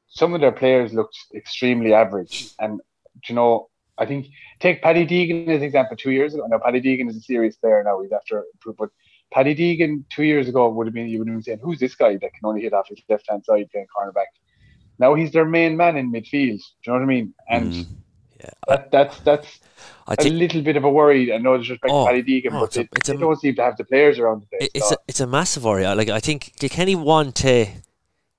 some 0.07 0.33
of 0.33 0.41
their 0.41 0.51
players 0.51 0.93
looked 0.93 1.17
extremely 1.33 1.93
average. 1.93 2.51
And 2.59 2.79
you 3.27 3.35
know 3.35 3.69
I 3.97 4.05
think 4.05 4.27
take 4.59 4.81
Paddy 4.81 5.05
Deegan 5.05 5.47
as 5.49 5.57
an 5.57 5.63
example 5.63 5.97
two 5.97 6.11
years 6.11 6.33
ago. 6.33 6.45
Now 6.47 6.59
Paddy 6.59 6.81
Deegan 6.81 7.09
is 7.09 7.15
a 7.17 7.21
serious 7.21 7.55
player 7.55 7.83
now. 7.83 8.01
He's 8.01 8.11
after 8.11 8.43
but 8.77 8.89
Paddy 9.31 9.55
Deegan 9.55 10.03
two 10.09 10.23
years 10.23 10.47
ago 10.47 10.69
would 10.69 10.85
have 10.85 10.93
been 10.93 11.07
you 11.09 11.19
would 11.19 11.27
have 11.27 11.35
been 11.35 11.43
saying 11.43 11.59
who's 11.61 11.79
this 11.79 11.95
guy 11.95 12.13
that 12.13 12.33
can 12.33 12.45
only 12.45 12.61
hit 12.61 12.73
off 12.73 12.87
his 12.87 13.01
left 13.09 13.27
hand 13.29 13.43
side 13.45 13.69
playing 13.71 13.87
cornerback? 13.95 14.31
Now 14.99 15.15
he's 15.15 15.31
their 15.31 15.45
main 15.45 15.75
man 15.75 15.97
in 15.97 16.11
midfield. 16.11 16.59
Do 16.59 16.85
you 16.85 16.87
know 16.87 16.93
what 16.93 17.01
I 17.01 17.05
mean? 17.05 17.33
And 17.49 17.73
Mm. 17.73 17.87
Yeah, 18.39 18.49
that, 18.67 18.91
that's 18.91 19.19
that's 19.19 19.59
I 20.07 20.13
a 20.13 20.15
think 20.15 20.35
little 20.35 20.61
bit 20.61 20.75
of 20.77 20.83
a 20.83 20.89
worry. 20.89 21.31
I 21.33 21.37
know 21.37 21.57
disrespect 21.57 21.91
Oh, 21.93 22.05
to 22.05 22.11
Paddy 22.11 22.23
Deegan, 22.23 22.51
no, 22.51 22.57
oh, 22.57 22.61
but 22.61 22.75
a- 22.77 22.89
they, 23.05 23.13
a- 23.13 23.17
don't 23.17 23.39
seem 23.39 23.55
to 23.55 23.63
have 23.63 23.77
the 23.77 23.83
players 23.83 24.17
around 24.19 24.41
the 24.41 24.47
place. 24.47 24.61
it- 24.63 24.71
it's 24.75 24.89
so. 24.89 24.95
a, 24.95 24.97
it's 25.07 25.19
a 25.19 25.27
massive 25.27 25.63
worry. 25.63 25.85
Like 25.85 26.09
I 26.09 26.19
think 26.19 26.53
Kilkenny 26.59 26.95
one 26.95 27.31
to 27.33 27.67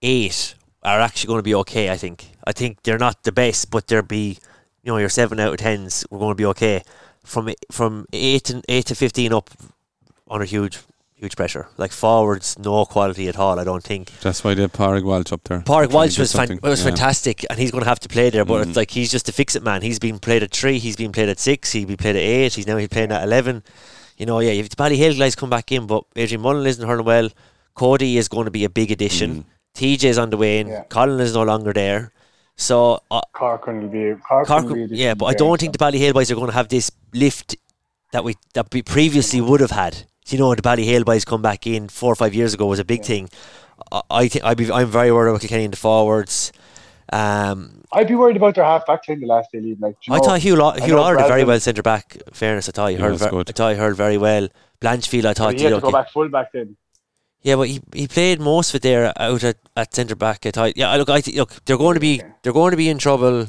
eight 0.03 0.55
are 0.83 1.01
actually 1.01 1.29
going 1.29 1.39
to 1.39 1.43
be 1.43 1.55
okay. 1.55 1.91
I 1.91 1.97
think. 1.97 2.27
I 2.47 2.53
think 2.53 2.83
they're 2.83 2.99
not 2.99 3.23
the 3.23 3.33
best, 3.33 3.71
but 3.71 3.87
they'll 3.87 4.03
be, 4.03 4.39
you 4.83 4.93
know, 4.93 4.97
your 4.99 5.09
seven 5.11 5.39
out 5.41 5.53
of 5.53 5.59
tens. 5.59 6.05
We're 6.11 6.19
going 6.19 6.33
to 6.33 6.35
be 6.35 6.47
okay. 6.47 6.83
From 7.25 7.51
from 7.71 8.07
eight 8.13 8.45
to 8.45 8.63
eight 8.69 8.87
to 8.87 8.95
fifteen 8.95 9.33
up, 9.33 9.51
on 10.27 10.41
a 10.43 10.47
huge 10.47 10.79
huge 11.21 11.37
pressure. 11.37 11.69
Like 11.77 11.93
forwards, 11.93 12.59
no 12.59 12.85
quality 12.87 13.29
at 13.29 13.39
all. 13.39 13.61
I 13.61 13.65
don't 13.65 13.83
think. 13.85 14.11
That's 14.21 14.43
why 14.43 14.55
they 14.55 14.63
have 14.63 14.73
Padraig 14.73 15.05
Walsh 15.05 15.33
up 15.33 15.45
there. 15.45 15.61
Park 15.61 15.91
Trying 15.91 15.95
Walsh 15.95 16.19
was 16.19 16.33
fan- 16.33 16.59
was 16.63 16.81
Yeah. 16.81 16.87
fantastic, 16.91 17.45
and 17.51 17.59
he's 17.59 17.71
going 17.71 17.85
to 17.85 17.89
have 17.89 18.01
to 18.01 18.09
play 18.09 18.31
there. 18.31 18.45
But 18.45 18.65
Mm. 18.65 18.69
it's 18.69 18.77
like 18.77 18.91
he's 18.91 19.11
just 19.11 19.29
a 19.29 19.33
fix 19.33 19.55
it 19.55 19.63
man. 19.63 19.83
He's 19.83 19.99
been 19.99 20.19
played 20.19 20.43
at 20.43 20.51
three. 20.51 20.79
He's 20.79 20.97
been 20.97 21.13
played 21.13 21.29
at 21.29 21.39
six. 21.39 21.73
He's 21.73 21.85
been 21.87 21.99
played 21.99 22.17
at 22.17 22.23
eight. 22.23 22.55
He's 22.55 22.67
now 22.67 22.77
he's 22.79 22.89
playing 22.89 23.13
at 23.13 23.23
eleven. 23.23 23.63
You 24.17 24.27
know, 24.27 24.41
yeah, 24.41 24.51
if 24.53 24.69
the 24.71 24.77
Ballyhale 24.77 25.17
guys 25.19 25.35
come 25.35 25.51
back 25.51 25.71
in, 25.73 25.87
but 25.87 26.05
Adrian 26.17 26.41
Mullen 26.43 26.67
isn't 26.67 26.87
hurling 26.87 27.07
well. 27.07 27.29
Cody 27.75 28.17
is 28.19 28.29
going 28.29 28.47
to 28.47 28.51
be 28.51 28.65
a 28.65 28.71
big 28.71 28.91
addition. 28.91 29.45
TJ's 29.75 30.19
on 30.19 30.31
the 30.31 30.37
way 30.37 30.59
in. 30.61 30.69
Yeah. 30.69 30.83
Colin 30.89 31.21
is 31.21 31.33
no 31.35 31.43
longer 31.45 31.73
there. 31.73 32.13
So 32.57 33.01
uh, 33.11 33.21
Corcoran 33.33 33.81
will 33.83 33.89
be 33.89 34.21
Corcoran 34.29 34.63
Cork, 34.65 34.77
will 34.77 34.89
be 34.89 34.97
yeah, 34.97 35.15
but 35.15 35.27
I 35.27 35.35
don't 35.35 35.59
think 35.61 35.73
the 35.73 35.79
Ballyhale 35.79 36.13
boys 36.13 36.31
are 36.31 36.35
going 36.35 36.49
to 36.49 36.53
have 36.53 36.69
this 36.69 36.91
lift 37.15 37.57
that 38.13 38.25
we 38.25 38.35
that 38.55 38.67
we 38.73 38.83
previously 38.83 39.41
would 39.41 39.61
have 39.61 39.71
had. 39.71 40.05
You 40.33 40.39
know, 40.39 40.55
the 40.55 40.63
Ballyhale 40.63 41.05
boys 41.05 41.25
come 41.25 41.43
back 41.43 41.67
in 41.67 41.89
four 41.89 42.13
or 42.13 42.17
five 42.17 42.35
years 42.35 42.55
ago 42.55 42.67
was 42.67 42.79
a 42.79 42.85
big 42.85 43.05
thing. 43.05 43.29
I, 43.93 44.03
I 44.11 44.29
think 44.29 44.45
I'd 44.45 44.57
be 44.57 44.71
I'm 44.71 44.89
very 44.89 45.13
worried 45.13 45.31
about 45.31 45.41
Kilkenny 45.41 45.65
in 45.65 45.71
the 45.71 45.77
forwards. 45.77 46.53
Um, 47.13 47.83
I'd 47.93 48.07
be 48.07 48.15
worried 48.15 48.37
about 48.37 48.55
their 48.55 48.65
half 48.65 48.87
back 48.87 49.09
line 49.09 49.21
the 49.21 49.27
last 49.27 49.51
day 49.53 49.61
lead. 49.61 49.81
Like, 49.81 49.95
do 50.01 50.13
you 50.13 50.15
I 50.15 50.19
know, 50.19 50.25
thought 50.25 50.41
Hugh 50.41 50.55
Law, 50.57 50.75
I 50.75 50.81
Hugh 50.81 50.95
know 50.95 51.17
did 51.17 51.27
very 51.27 51.45
well 51.45 51.59
centre 51.59 51.83
back. 51.83 52.17
Fairness, 52.33 52.69
I 52.69 52.73
thought 52.73 52.87
he 52.91 52.97
Yeah, 52.97 53.03
heard. 53.03 53.13
that's 53.15 53.25
Ver- 53.25 53.31
good. 53.31 53.49
I 53.51 53.53
thought 53.53 53.71
he 53.73 53.79
heard 53.79 53.97
very 53.97 54.17
well. 54.17 54.49
Blanchfield, 54.81 55.25
I 55.25 55.33
thought 55.35 55.55
He 55.55 55.65
had 55.65 55.71
to 55.71 55.81
go 55.81 55.89
okay. 55.89 55.93
back 55.99 56.11
full 56.13 56.29
back 56.29 56.53
then. 56.53 56.77
Yeah, 57.43 57.57
but 57.57 57.69
he, 57.69 57.81
he 57.95 58.07
played 58.07 58.39
most 58.41 58.71
of 58.71 58.77
it 58.77 58.83
there 58.83 59.13
out 59.21 59.43
at, 59.43 59.57
at 59.77 59.95
centre 59.95 60.15
back. 60.15 60.47
I 60.47 60.51
thought, 60.51 60.77
yeah, 60.77 60.95
look, 60.97 61.09
I 61.11 61.21
th- 61.21 61.37
look, 61.37 61.65
they're 61.65 61.79
going 61.79 61.95
to 61.95 62.01
be 62.01 62.23
they're 62.43 62.53
going 62.53 62.71
to 62.71 62.77
be 62.77 62.89
in 62.89 62.99
trouble. 62.99 63.49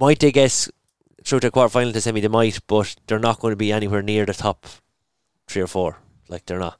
Might 0.00 0.20
they 0.20 0.32
guess 0.32 0.70
through 1.22 1.40
to 1.40 1.46
the 1.48 1.50
quarter 1.50 1.68
final 1.68 1.92
to 1.92 2.00
semi? 2.00 2.20
They 2.20 2.28
might, 2.28 2.58
but 2.66 2.96
they're 3.06 3.18
not 3.18 3.40
going 3.40 3.52
to 3.52 3.56
be 3.56 3.72
anywhere 3.72 4.02
near 4.02 4.24
the 4.26 4.34
top 4.34 4.66
three 5.48 5.62
or 5.62 5.66
four. 5.66 5.98
Like 6.28 6.46
they're 6.46 6.58
not. 6.58 6.78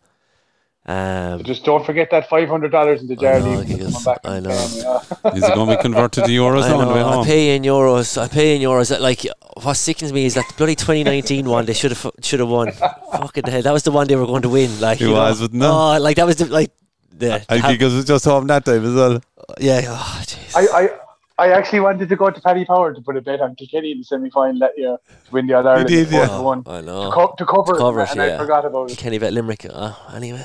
Um, 0.86 1.42
Just 1.42 1.64
don't 1.66 1.84
forget 1.84 2.10
that 2.12 2.30
five 2.30 2.48
hundred 2.48 2.70
dollars 2.72 3.02
in 3.02 3.08
the 3.08 3.16
jar 3.16 3.34
I 3.34 3.38
know, 3.40 3.58
league. 3.58 3.68
Giggles, 3.68 4.02
back 4.06 4.20
I 4.24 4.40
know. 4.40 4.48
paying, 4.48 4.70
you. 4.76 5.30
Is 5.36 5.42
it 5.44 5.54
going 5.54 5.68
to 5.68 5.76
be 5.76 5.82
converted 5.82 6.24
to 6.24 6.30
euros 6.30 6.62
I 6.64 6.68
now 6.70 6.78
on 6.80 6.88
the 6.88 6.94
way 6.94 7.00
know, 7.00 7.20
I 7.20 7.26
pay 7.26 7.56
in 7.56 7.62
euros. 7.62 8.16
I 8.16 8.26
pay 8.28 8.56
in 8.56 8.62
euros. 8.62 8.98
Like 8.98 9.26
what 9.62 9.74
sickens 9.74 10.14
me 10.14 10.24
is 10.24 10.34
that 10.34 10.46
the 10.48 10.54
bloody 10.54 10.74
2019 10.76 11.46
one 11.46 11.66
they 11.66 11.74
should 11.74 11.90
have 11.92 12.10
should 12.22 12.40
have 12.40 12.48
won. 12.48 12.72
Fucking 12.72 13.44
hell, 13.44 13.60
that 13.60 13.72
was 13.72 13.82
the 13.82 13.90
one 13.90 14.06
they 14.06 14.16
were 14.16 14.24
going 14.26 14.40
to 14.42 14.48
win. 14.48 14.80
Like 14.80 14.98
It 15.00 15.04
you 15.04 15.10
know. 15.10 15.16
was, 15.20 15.40
wasn't 15.42 15.62
it? 15.62 15.66
Oh, 15.66 15.98
like 16.00 16.16
that 16.16 16.24
was 16.26 16.36
the 16.36 16.46
like 16.46 16.70
the 17.12 17.44
I 17.52 17.58
ha- 17.58 17.68
Giggles 17.72 17.92
was 17.94 18.04
just 18.06 18.24
home 18.24 18.46
that 18.46 18.64
time 18.64 18.82
as 18.86 18.94
well. 18.94 19.20
yeah. 19.60 19.82
Oh. 19.88 20.24
I, 20.56 20.66
I 20.84 20.90
I 21.38 21.52
actually 21.52 21.80
wanted 21.80 22.08
to 22.08 22.16
go 22.16 22.30
to 22.30 22.40
Paddy 22.40 22.64
Power 22.64 22.92
to 22.92 23.00
put 23.00 23.16
a 23.16 23.20
bet 23.22 23.40
on 23.40 23.54
Kilkenny 23.54 23.92
in 23.92 23.98
the 23.98 24.04
semi 24.04 24.28
final 24.30 24.58
that 24.60 24.72
year 24.76 24.96
to 25.26 25.30
win 25.30 25.46
the 25.46 25.54
All 25.54 25.66
Ireland. 25.68 25.88
did, 25.88 26.10
yeah. 26.10 26.26
four 26.26 26.36
to 26.38 26.42
one. 26.42 26.62
I 26.66 26.80
know. 26.80 27.04
To, 27.06 27.10
co- 27.12 27.34
to 27.38 27.46
cover, 27.46 27.72
To 27.74 27.78
cover 27.78 28.00
it, 28.00 28.10
and 28.10 28.20
yeah. 28.20 28.34
I 28.34 28.38
forgot 28.38 28.64
about 28.64 28.90
it. 28.90 28.98
Kenny 28.98 29.18
bet 29.18 29.32
Limerick. 29.32 29.66
Oh, 29.72 30.10
anyway. 30.14 30.44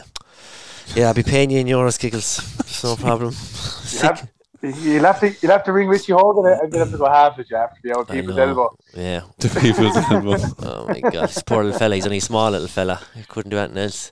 Yeah, 0.95 1.07
I'll 1.07 1.13
be 1.13 1.23
paying 1.23 1.49
you 1.49 1.59
in 1.59 1.67
euros, 1.67 1.99
Giggles. 1.99 2.39
It's 2.59 2.83
no 2.83 2.95
problem. 3.07 3.29
You 3.29 3.35
Sick. 3.35 4.01
have, 4.17 4.29
you'll 4.61 5.03
have 5.05 5.19
to 5.21 5.33
you'll 5.41 5.51
have 5.51 5.63
to 5.63 5.73
ring 5.73 5.87
Richie 5.87 6.13
Hogan 6.13 6.45
and 6.61 6.71
you'll 6.71 6.83
have 6.83 6.91
to 6.91 6.97
go 6.97 7.09
half 7.09 7.39
it, 7.39 7.47
you 7.49 7.57
have 7.57 7.73
to 7.75 7.81
be 7.81 7.91
out 7.91 8.09
I 8.11 8.13
people's 8.13 8.35
know. 8.35 8.47
elbow. 8.49 8.77
Yeah. 8.93 9.21
The 9.39 9.49
people's 9.59 9.97
elbow. 9.97 10.37
Oh 10.61 10.87
my 10.87 10.99
god, 10.99 11.29
this 11.29 11.41
poor 11.41 11.63
little 11.63 11.79
fella. 11.79 11.95
He's 11.95 12.05
only 12.05 12.17
a 12.19 12.21
small 12.21 12.51
little 12.51 12.67
fella. 12.67 13.01
He 13.15 13.23
couldn't 13.23 13.49
do 13.49 13.57
anything 13.57 13.77
else. 13.83 14.11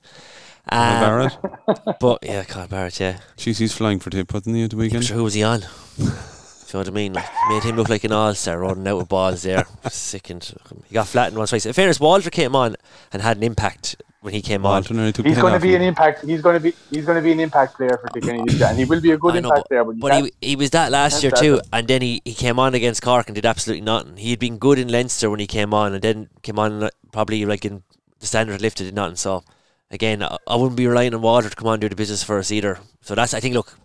Conor 0.70 0.94
Um, 0.96 1.02
Barrett. 1.02 2.00
But 2.00 2.20
yeah, 2.24 2.44
Carl 2.46 2.68
Barrett. 2.68 3.00
Yeah. 3.00 3.20
Jeez, 3.38 3.60
he's 3.60 3.74
flying 3.74 4.00
for 4.00 4.10
tip, 4.10 4.34
wasn't 4.34 4.56
he, 4.56 4.64
at 4.64 4.70
the 4.72 4.78
weekend? 4.78 5.04
Sure, 5.06 5.18
who 5.18 5.24
was 5.26 5.34
he 5.36 5.44
on? 5.44 5.62
Do 6.72 6.78
you 6.78 6.84
know 6.86 6.90
what 6.90 6.94
I 6.94 7.02
mean? 7.02 7.14
Like, 7.14 7.26
made 7.50 7.64
him 7.64 7.76
look 7.76 7.90
like 7.90 8.06
an 8.06 8.14
all-star 8.14 8.58
running 8.58 8.88
out 8.88 8.98
with 9.00 9.10
balls 9.10 9.44
there. 9.44 9.66
Sickened. 9.90 10.54
He 10.88 10.94
got 10.94 11.06
flattened 11.06 11.38
once 11.38 11.50
twice. 11.50 11.66
In 11.66 11.74
fairness, 11.74 12.00
Walter 12.00 12.30
came 12.30 12.56
on 12.56 12.78
and 13.12 13.22
had 13.22 13.36
an 13.36 13.44
impact 13.44 14.02
when 14.22 14.34
he 14.34 14.42
came 14.42 14.66
on. 14.66 14.76
Walter 14.76 14.94
nearly 14.94 15.12
He's 15.12 15.38
going 15.38 15.54
to 15.54 15.60
be 15.60 15.76
an 15.76 15.82
him. 15.82 15.90
impact. 15.90 16.24
He's 16.24 16.42
going 16.42 16.56
to 16.56 16.62
be 16.62 16.74
he's 16.90 17.06
going 17.06 17.18
to 17.18 17.22
be 17.22 17.34
an 17.34 17.42
impact 17.42 17.76
player 17.76 18.00
for 18.02 18.08
Kilkenny 18.08 18.46
this 18.46 18.58
year, 18.58 18.70
and 18.70 18.78
he 18.78 18.86
will 18.86 19.02
be 19.02 19.12
a 19.12 19.18
good 19.18 19.36
I 19.36 19.42
know, 19.42 19.50
impact 19.50 19.64
but, 19.64 19.68
player. 19.68 19.84
But, 19.84 20.00
but 20.00 20.24
he, 20.24 20.32
he 20.52 20.56
was 20.56 20.70
that 20.70 20.94
last 20.94 21.22
year 21.22 21.34
too, 21.34 21.58
that. 21.58 21.68
and 21.74 21.88
then 21.90 22.02
he, 22.02 22.22
he 22.24 22.34
came 22.34 22.58
on 22.58 22.74
against 22.74 23.02
Cork 23.02 23.28
and 23.28 23.36
did 23.36 23.46
absolutely 23.46 23.82
nothing. 23.82 24.16
He 24.16 24.30
had 24.30 24.40
been 24.40 24.58
good 24.58 24.80
in 24.80 24.88
Leinster 24.88 25.30
when 25.30 25.42
he 25.42 25.48
came 25.48 25.74
on, 25.74 25.94
and 25.94 26.02
then 26.02 26.30
came 26.42 26.58
on 26.58 26.84
uh, 26.84 26.90
probably 27.12 27.44
like 27.44 27.66
in 27.66 27.84
the 28.20 28.28
standard 28.28 28.62
lifted 28.62 28.86
did 28.86 28.96
nothing. 28.96 29.18
So 29.18 29.44
again, 29.90 30.24
I, 30.24 30.38
I 30.48 30.56
wouldn't 30.56 30.78
be 30.78 30.88
relying 30.88 31.14
on 31.14 31.22
Walter 31.22 31.50
to 31.50 31.56
come 31.56 31.68
on 31.68 31.74
and 31.74 31.82
do 31.82 31.90
the 31.90 31.98
business 31.98 32.24
for 32.24 32.40
us 32.40 32.50
either. 32.50 32.80
So 33.02 33.14
that's 33.14 33.34
I 33.34 33.42
think 33.42 33.56
look, 33.56 33.76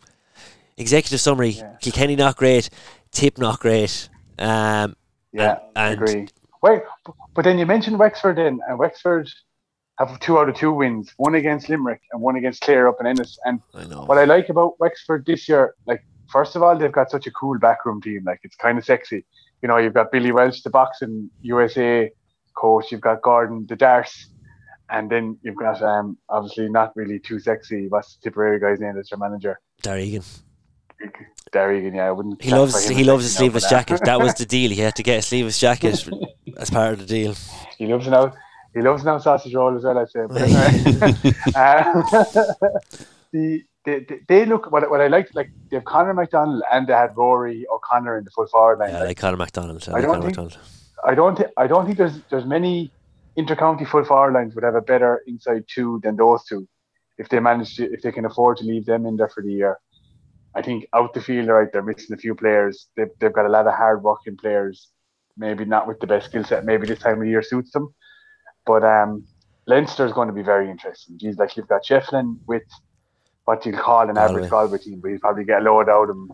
executive 0.76 1.20
summary: 1.20 1.50
Yeah. 1.50 1.76
Kilkenny 1.80 2.16
not 2.16 2.36
great, 2.36 2.70
Tip 3.10 3.38
not 3.38 3.60
great. 3.60 4.08
Um, 4.38 4.96
yeah, 5.32 5.58
I 5.74 5.88
and- 5.90 6.02
agree. 6.02 6.28
Wait, 6.62 6.82
but 7.34 7.44
then 7.44 7.58
you 7.58 7.66
mentioned 7.66 7.98
Wexford, 7.98 8.38
then, 8.38 8.60
and 8.66 8.78
Wexford 8.78 9.30
have 9.98 10.18
two 10.20 10.38
out 10.38 10.48
of 10.48 10.56
two 10.56 10.72
wins, 10.72 11.12
one 11.16 11.34
against 11.34 11.68
Limerick 11.68 12.02
and 12.12 12.20
one 12.20 12.36
against 12.36 12.60
Clare 12.62 12.88
up 12.88 12.96
in 13.00 13.06
Ennis. 13.06 13.38
And 13.44 13.60
I 13.74 13.84
know. 13.84 14.04
what 14.04 14.18
I 14.18 14.24
like 14.24 14.48
about 14.48 14.78
Wexford 14.80 15.24
this 15.26 15.48
year, 15.48 15.74
like 15.86 16.04
first 16.28 16.56
of 16.56 16.62
all, 16.62 16.76
they've 16.76 16.92
got 16.92 17.10
such 17.10 17.26
a 17.26 17.30
cool 17.30 17.58
backroom 17.58 18.02
team. 18.02 18.24
Like 18.24 18.40
it's 18.42 18.56
kind 18.56 18.78
of 18.78 18.84
sexy. 18.84 19.24
You 19.62 19.68
know, 19.68 19.78
you've 19.78 19.94
got 19.94 20.12
Billy 20.12 20.32
Walsh, 20.32 20.62
the 20.62 20.70
boxing 20.70 21.30
USA 21.42 22.10
coach. 22.54 22.90
You've 22.92 23.00
got 23.00 23.22
Gordon, 23.22 23.66
the 23.68 23.76
darts, 23.76 24.28
and 24.90 25.10
then 25.10 25.38
you've 25.42 25.56
got 25.56 25.82
um 25.82 26.18
obviously 26.28 26.68
not 26.68 26.94
really 26.96 27.18
too 27.18 27.38
sexy. 27.38 27.88
What's 27.88 28.16
the 28.16 28.22
Tipperary 28.24 28.60
guy's 28.60 28.80
name? 28.80 28.96
That's 28.96 29.10
their 29.10 29.18
manager. 29.18 29.60
Darragh 29.82 30.02
Egan. 30.02 30.22
Derry 31.52 31.88
yeah, 31.94 32.08
I 32.08 32.10
wouldn't. 32.10 32.42
He 32.42 32.50
loves 32.50 32.88
he 32.88 33.04
loves 33.04 33.24
a 33.24 33.28
sleeveless 33.28 33.68
jacket. 33.68 34.00
That 34.04 34.20
was 34.20 34.34
the 34.34 34.46
deal. 34.56 34.70
He 34.70 34.80
had 34.80 34.94
to 34.96 35.02
get 35.02 35.18
a 35.18 35.22
sleeveless 35.22 35.58
jacket 35.58 36.08
as 36.56 36.70
part 36.70 36.92
of 36.94 36.98
the 37.00 37.06
deal. 37.06 37.34
He 37.78 37.86
loves 37.86 38.08
now. 38.08 38.32
He 38.74 38.82
loves 38.82 39.04
now 39.04 39.18
sausage 39.18 39.54
roll 39.54 39.76
as 39.76 39.84
well. 39.84 39.98
I'd 39.98 40.10
say. 40.10 40.20
Anyway. 40.20 41.34
the, 43.32 43.62
they, 43.84 44.06
they- 44.28 44.44
look 44.46 44.70
what, 44.70 44.90
what 44.90 45.00
I 45.00 45.06
liked 45.06 45.34
like 45.34 45.50
they 45.70 45.76
have 45.76 45.84
Conor 45.84 46.14
McDonald 46.14 46.62
and 46.72 46.86
they 46.86 46.92
had 46.92 47.16
Rory 47.16 47.66
O'Connor 47.72 48.18
in 48.18 48.24
the 48.24 48.30
full 48.30 48.46
forward 48.48 48.78
line. 48.80 48.90
Yeah, 48.90 49.00
I 49.00 49.04
like 49.04 49.16
Conor 49.18 49.36
McDonald. 49.36 49.84
I 49.88 49.92
I 49.92 49.94
like 49.94 50.02
don't 50.02 50.10
Conor 50.10 50.22
think- 50.26 50.36
McDonald. 50.36 50.58
I 51.04 51.14
don't 51.14 51.36
thi- 51.38 51.52
I 51.56 51.66
don't 51.66 51.84
think 51.86 51.98
there's 51.98 52.18
there's 52.30 52.44
many 52.46 52.90
intercounty 53.38 53.86
full 53.86 54.04
forward 54.04 54.32
lines 54.34 54.54
would 54.54 54.64
have 54.64 54.74
a 54.74 54.80
better 54.80 55.22
inside 55.26 55.64
two 55.68 56.00
than 56.02 56.16
those 56.16 56.44
two 56.44 56.66
if 57.18 57.28
they 57.28 57.38
manage 57.38 57.76
to 57.76 57.84
if 57.92 58.02
they 58.02 58.12
can 58.12 58.24
afford 58.24 58.56
to 58.58 58.64
leave 58.64 58.86
them 58.86 59.06
in 59.06 59.16
there 59.16 59.28
for 59.28 59.42
the 59.42 59.52
year. 59.52 59.78
I 60.56 60.62
think 60.62 60.86
out 60.94 61.12
the 61.12 61.20
field 61.20 61.48
right 61.48 61.68
they're 61.70 61.82
missing 61.82 62.14
a 62.14 62.16
few 62.16 62.34
players. 62.34 62.88
They've 62.96 63.10
they've 63.20 63.32
got 63.32 63.46
a 63.46 63.54
lot 63.56 63.66
of 63.66 63.74
hard 63.74 64.02
working 64.02 64.36
players, 64.36 64.88
maybe 65.36 65.64
not 65.66 65.86
with 65.86 66.00
the 66.00 66.06
best 66.06 66.26
skill 66.26 66.44
set. 66.44 66.64
Maybe 66.64 66.86
this 66.86 66.98
time 66.98 67.20
of 67.20 67.28
year 67.28 67.42
suits 67.42 67.72
them. 67.72 67.94
But 68.64 68.82
um 68.82 69.24
Leinster 69.66 70.06
is 70.06 70.12
going 70.12 70.28
to 70.28 70.34
be 70.34 70.42
very 70.42 70.70
interesting. 70.70 71.18
Geez, 71.18 71.36
like 71.38 71.56
you've 71.56 71.68
got 71.68 71.84
Shefflin 71.84 72.38
with 72.46 72.62
what 73.44 73.66
you'll 73.66 73.78
call 73.78 74.08
an 74.08 74.16
average 74.16 74.48
Galway 74.50 74.78
team, 74.78 75.00
but 75.00 75.10
he'll 75.10 75.20
probably 75.20 75.44
get 75.44 75.60
a 75.60 75.64
load 75.64 75.88
out 75.88 76.04
of 76.04 76.08
them. 76.08 76.32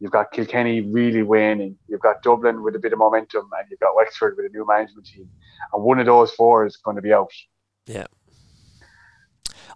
You've 0.00 0.10
got 0.10 0.32
Kilkenny 0.32 0.80
really 0.80 1.22
waning. 1.22 1.76
You've 1.88 2.00
got 2.00 2.22
Dublin 2.22 2.62
with 2.62 2.74
a 2.74 2.80
bit 2.80 2.92
of 2.92 2.98
momentum, 2.98 3.48
and 3.56 3.70
you've 3.70 3.78
got 3.78 3.94
Wexford 3.94 4.36
with 4.36 4.46
a 4.46 4.48
new 4.48 4.66
management 4.66 5.06
team. 5.06 5.28
And 5.72 5.82
one 5.84 6.00
of 6.00 6.06
those 6.06 6.32
four 6.32 6.66
is 6.66 6.76
going 6.76 6.96
to 6.96 7.02
be 7.02 7.12
out. 7.12 7.30
Yeah. 7.86 8.06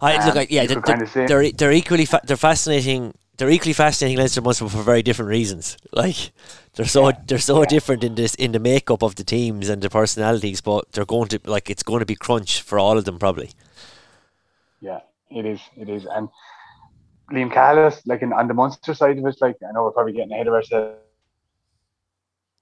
I 0.01 0.17
Um, 0.17 0.25
look. 0.27 0.37
I, 0.37 0.47
yeah, 0.49 0.63
you 0.63 0.67
they're, 0.67 0.81
kinda 0.81 1.05
they're 1.27 1.51
they're 1.51 1.71
equally 1.71 2.05
fa- 2.05 2.21
they're 2.25 2.37
fascinating. 2.37 3.13
They're 3.37 3.51
equally 3.51 3.73
fascinating 3.73 4.17
Leinster 4.17 4.41
Munster 4.41 4.67
for 4.67 4.81
very 4.81 5.03
different 5.03 5.29
reasons. 5.29 5.77
Like 5.91 6.31
they're 6.73 6.85
so 6.85 7.11
they're 7.27 7.37
so 7.37 7.65
different 7.65 8.03
in 8.03 8.15
this 8.15 8.33
in 8.35 8.51
the 8.51 8.59
makeup 8.59 9.03
of 9.03 9.15
the 9.15 9.23
teams 9.23 9.69
and 9.69 9.81
the 9.81 9.89
personalities, 9.89 10.61
but 10.61 10.91
they're 10.91 11.05
going 11.05 11.27
to 11.29 11.39
like 11.45 11.69
it's 11.69 11.83
going 11.83 11.99
to 11.99 12.05
be 12.05 12.15
crunch 12.15 12.61
for 12.61 12.79
all 12.79 12.97
of 12.97 13.05
them 13.05 13.19
probably. 13.19 13.51
Yeah, 14.81 15.01
it 15.29 15.45
is. 15.45 15.59
It 15.75 15.87
is. 15.89 16.05
And 16.05 16.29
Liam 17.31 17.51
Cahill, 17.51 17.91
like 18.05 18.21
in, 18.21 18.33
on 18.33 18.47
the 18.47 18.53
Munster 18.53 18.93
side 18.93 19.17
of 19.17 19.25
it, 19.25 19.37
like 19.41 19.57
I 19.67 19.71
know 19.71 19.83
we're 19.83 19.91
probably 19.91 20.13
getting 20.13 20.31
ahead 20.31 20.47
of 20.47 20.53
ourselves 20.53 20.97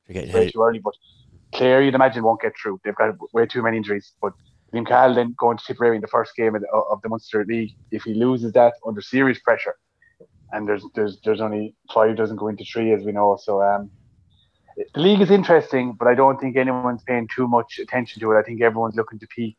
You're 0.08 0.14
getting 0.14 0.34
way 0.34 0.46
hit. 0.46 0.54
too 0.54 0.62
early, 0.62 0.80
but 0.80 0.94
Clare, 1.54 1.82
you'd 1.82 1.96
imagine, 1.96 2.24
won't 2.24 2.42
get 2.42 2.54
through. 2.62 2.82
They've 2.84 2.96
got 2.96 3.16
way 3.34 3.46
too 3.46 3.62
many 3.62 3.78
injuries. 3.78 4.12
But 4.22 4.34
Liam 4.74 4.88
Cahill 4.88 5.16
then 5.16 5.36
going 5.38 5.58
to 5.58 5.64
Tipperary 5.64 5.96
in 5.96 6.02
the 6.02 6.08
first 6.08 6.36
game 6.36 6.56
of 6.56 6.62
the, 6.62 6.68
of 6.70 7.02
the 7.02 7.10
Munster 7.10 7.46
League, 7.46 7.76
if 7.92 8.04
he 8.04 8.14
loses 8.14 8.52
that 8.54 8.74
under 8.86 9.02
serious 9.02 9.40
pressure, 9.40 9.76
and 10.52 10.68
there's 10.68 10.84
there's 10.96 11.18
there's 11.24 11.42
only 11.42 11.76
five 11.94 12.16
doesn't 12.16 12.38
go 12.38 12.48
into 12.48 12.66
three 12.66 12.94
as 12.94 13.04
we 13.04 13.12
know. 13.12 13.38
So 13.42 13.62
um, 13.62 13.90
the 14.94 15.00
league 15.00 15.22
is 15.22 15.32
interesting, 15.32 15.94
but 15.94 16.08
I 16.08 16.16
don't 16.16 16.40
think 16.40 16.58
anyone's 16.58 17.04
paying 17.04 17.28
too 17.34 17.48
much 17.48 17.80
attention 17.80 18.20
to 18.22 18.32
it. 18.32 18.40
I 18.40 18.44
think 18.44 18.62
everyone's 18.62 18.96
looking 18.96 19.20
to 19.20 19.28
peak 19.28 19.58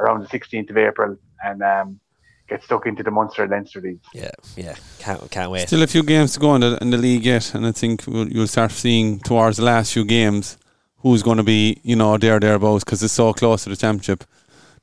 around 0.00 0.20
the 0.20 0.26
16th 0.26 0.70
of 0.70 0.76
April 0.76 1.16
and 1.44 1.62
um, 1.62 2.00
get 2.48 2.62
stuck 2.62 2.86
into 2.86 3.02
the 3.02 3.10
Munster 3.10 3.46
Leinster 3.46 3.80
League. 3.80 4.00
Yeah, 4.12 4.30
yeah, 4.56 4.74
can't 4.98 5.30
can't 5.30 5.50
wait. 5.50 5.68
Still 5.68 5.82
a 5.82 5.86
few 5.86 6.02
games 6.02 6.34
to 6.34 6.40
go 6.40 6.54
in 6.54 6.60
the, 6.60 6.78
in 6.80 6.90
the 6.90 6.98
league 6.98 7.24
yet, 7.24 7.54
and 7.54 7.66
I 7.66 7.72
think 7.72 8.04
we'll, 8.06 8.28
you'll 8.28 8.46
start 8.46 8.72
seeing 8.72 9.20
towards 9.20 9.56
the 9.56 9.64
last 9.64 9.92
few 9.92 10.04
games 10.04 10.58
who's 10.98 11.22
going 11.22 11.36
to 11.36 11.42
be, 11.42 11.80
you 11.82 11.94
know, 11.94 12.16
there 12.16 12.40
thereabouts 12.40 12.84
because 12.84 13.02
it's 13.02 13.12
so 13.12 13.32
close 13.32 13.64
to 13.64 13.70
the 13.70 13.76
championship. 13.76 14.24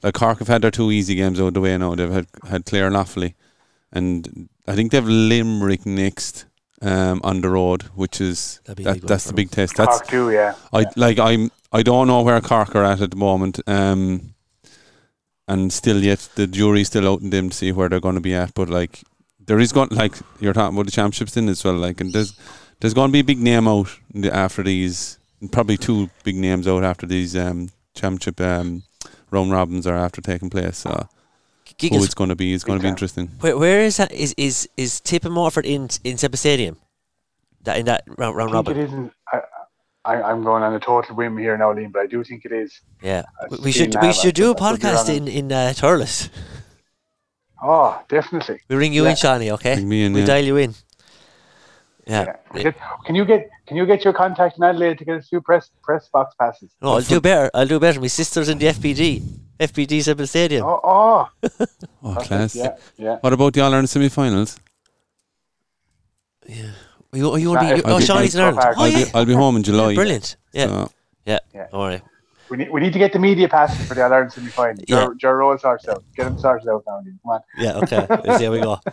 Like 0.02 0.16
Cork 0.16 0.40
have 0.40 0.48
had 0.48 0.62
their 0.62 0.72
two 0.72 0.92
easy 0.92 1.16
games 1.16 1.40
out 1.40 1.48
of 1.48 1.54
the 1.54 1.62
way 1.62 1.78
now. 1.78 1.96
They've 1.96 2.12
had 2.12 2.28
had 2.50 2.66
Clare 2.66 2.88
and 2.88 2.96
Offaly, 2.96 3.36
and 3.94 4.50
I 4.68 4.76
think 4.76 4.92
they've 4.92 5.08
Limerick 5.08 5.86
next 5.86 6.46
um, 6.82 7.22
on 7.24 7.42
the 7.42 7.50
road, 7.50 7.84
which 7.96 8.20
is 8.20 8.60
That'd 8.66 8.84
be 8.86 8.92
big 8.92 9.04
that's 9.04 9.24
the 9.26 9.30
them. 9.30 9.36
big 9.38 9.52
test. 9.52 9.78
That's 9.78 10.00
Cork 10.00 10.08
too, 10.08 10.32
yeah. 10.32 10.56
I 10.74 10.86
like 10.96 11.20
I'm 11.20 11.52
I 11.72 11.84
don't 11.84 12.08
know 12.08 12.22
where 12.22 12.42
Cork 12.42 12.76
are 12.76 12.84
at 12.84 13.02
at 13.02 13.12
the 13.12 13.18
moment. 13.18 13.60
Um, 13.68 14.34
and 15.48 15.72
still 15.72 16.04
yet 16.04 16.30
the 16.36 16.48
jury's 16.48 16.88
still 16.88 17.08
out 17.08 17.22
in 17.22 17.30
them 17.30 17.50
to 17.50 17.56
see 17.56 17.72
where 17.72 17.90
they're 17.90 18.00
going 18.00 18.16
to 18.16 18.22
be 18.22 18.34
at. 18.34 18.54
But 18.54 18.70
like 18.70 19.04
there 19.40 19.60
is 19.60 19.72
going 19.72 19.90
like 19.90 20.16
you're 20.40 20.54
talking 20.54 20.76
about 20.76 20.86
the 20.86 20.92
championships 20.92 21.38
in 21.38 21.50
as 21.50 21.64
well. 21.64 21.76
Like 21.76 22.02
and 22.02 22.12
there's 22.14 22.38
there's 22.80 22.94
going 22.94 23.10
to 23.10 23.14
be 23.14 23.20
a 23.20 23.24
big 23.24 23.40
name 23.40 23.68
out 23.68 23.88
after 24.32 24.64
these, 24.64 25.18
probably 25.52 25.78
two 25.78 26.10
big 26.24 26.36
names 26.36 26.68
out 26.68 26.84
after 26.84 27.06
these 27.06 27.36
um, 27.36 27.70
championship 27.96 28.42
um, 28.42 28.84
round 29.32 29.52
robins 29.52 29.88
are 29.88 29.96
after 29.96 30.22
taking 30.22 30.50
place. 30.50 30.78
So 30.80 31.08
who 31.80 31.90
Gigas, 31.90 32.06
it's 32.06 32.14
going 32.14 32.30
to 32.30 32.36
be 32.36 32.54
is 32.54 32.64
going 32.64 32.80
to 32.80 32.84
be 32.84 32.90
interesting. 32.90 33.28
where, 33.40 33.58
where 33.58 33.82
is 33.82 33.98
that? 33.98 34.12
Is 34.12 34.34
is 34.38 34.70
is 34.78 35.00
Tip 35.02 35.26
and 35.26 35.34
Morford 35.34 35.66
in 35.66 35.90
in 36.04 36.18
Semple 36.18 36.38
Stadium? 36.38 36.78
That 37.64 37.78
in 37.80 37.86
that 37.86 38.04
round, 38.18 38.36
round 38.36 38.52
I 38.52 38.54
think 38.62 38.68
robin? 38.68 38.78
it 38.78 38.84
isn't. 38.86 39.12
I, 39.32 39.42
I, 40.06 40.22
I'm 40.22 40.44
going 40.44 40.64
on 40.64 40.74
a 40.74 40.80
total 40.80 41.16
whim 41.16 41.38
here 41.38 41.58
now, 41.58 41.74
Liam, 41.74 41.92
but 41.94 42.02
I 42.02 42.08
do 42.08 42.24
think 42.24 42.44
it 42.46 42.52
is. 42.52 42.82
Yeah, 43.02 43.24
I 43.42 43.56
we 43.64 43.72
should 43.72 43.96
we 44.02 44.08
have 44.08 44.16
should 44.16 44.36
do 44.36 44.52
a 44.52 44.54
but 44.54 44.64
I 44.64 44.72
could 44.72 44.82
be 44.82 44.88
podcast 44.88 45.10
in 45.18 45.28
in 45.28 45.52
uh, 45.52 45.74
Thurles. 45.76 46.30
Oh, 47.62 48.02
definitely. 48.10 48.60
We 48.68 48.76
ring 48.76 48.92
you 48.94 49.04
Yeah. 49.06 49.12
in, 49.12 49.16
Shawnee. 49.16 49.52
Okay, 49.54 49.76
Bring 49.76 49.88
me 49.88 50.04
in, 50.06 50.12
we 50.14 50.20
yeah. 50.20 50.26
dial 50.26 50.44
you 50.44 50.58
in. 50.58 50.76
Yeah. 52.06 52.36
Yeah. 52.54 52.72
Can 53.06 53.16
you 53.16 53.24
get 53.24 53.50
Can 53.66 53.78
you 53.78 53.86
get 53.86 54.04
your 54.04 54.12
contact 54.14 54.58
in 54.58 54.64
Adelaide 54.64 54.98
to 54.98 55.06
get 55.06 55.16
a 55.16 55.22
few 55.22 55.40
press 55.40 55.72
press 55.82 56.10
box 56.10 56.36
passes? 56.38 56.72
No, 56.82 56.96
I'll 56.96 57.02
do 57.02 57.22
better. 57.22 57.50
I'll 57.54 57.66
do 57.66 57.80
better. 57.80 58.02
My 58.02 58.08
sister's 58.08 58.50
in 58.50 58.58
the 58.58 58.66
FBD, 58.66 59.24
FBD 59.60 60.02
Semple 60.04 60.28
Stadium. 60.28 60.66
Oh, 60.66 60.80
oh. 60.84 61.30
Oh, 62.04 62.16
class! 62.16 62.56
Yeah, 62.56 62.76
yeah. 62.98 63.18
What 63.22 63.34
about 63.34 63.54
the 63.54 63.62
All 63.62 63.68
Ireland 63.72 63.90
semi-finals? 63.90 64.60
Are 66.50 67.18
you, 67.18 67.32
are 67.32 67.40
you 67.40 67.54
Nah, 67.54 67.62
only, 67.62 67.74
if- 67.80 67.86
oh, 67.86 67.98
if- 67.98 68.04
Shawnee's 68.06 68.36
in 68.36 68.42
Ireland. 68.42 68.60
I'll 68.60 68.74
Oh, 68.78 68.84
I'll, 68.84 68.88
yeah. 68.92 69.06
be, 69.06 69.12
I'll 69.14 69.26
be 69.26 69.34
home 69.34 69.56
in 69.56 69.64
July. 69.64 69.94
Brilliant. 69.96 70.36
Yeah, 70.52 70.68
So, 70.68 70.92
yeah. 71.26 71.40
Yeah. 71.54 71.68
All 71.72 71.88
right. 71.88 72.02
We 72.50 72.58
need, 72.58 72.72
we 72.72 72.82
need 72.82 72.94
to 72.94 73.00
get 73.00 73.14
the 73.14 73.20
media 73.20 73.48
passes 73.48 73.88
for 73.88 73.94
the 73.94 74.04
All 74.04 74.12
Ireland 74.12 74.34
semi 74.34 74.50
final. 74.50 74.84
Yeah. 74.88 75.06
Joe, 75.06 75.14
Joe 75.16 75.32
Roll 75.32 75.58
sorts 75.58 75.88
out. 75.88 76.04
Get 76.16 76.28
him 76.28 76.38
sorted 76.40 76.68
out 76.68 76.84
now. 76.88 77.00
Liam. 77.02 77.18
Come 77.22 77.32
on. 77.32 77.42
Yeah. 77.58 77.74
Okay. 77.78 78.06
Let's 78.10 78.38
see 78.40 78.46
how 78.46 78.52
we 78.52 78.60
go. 78.60 78.80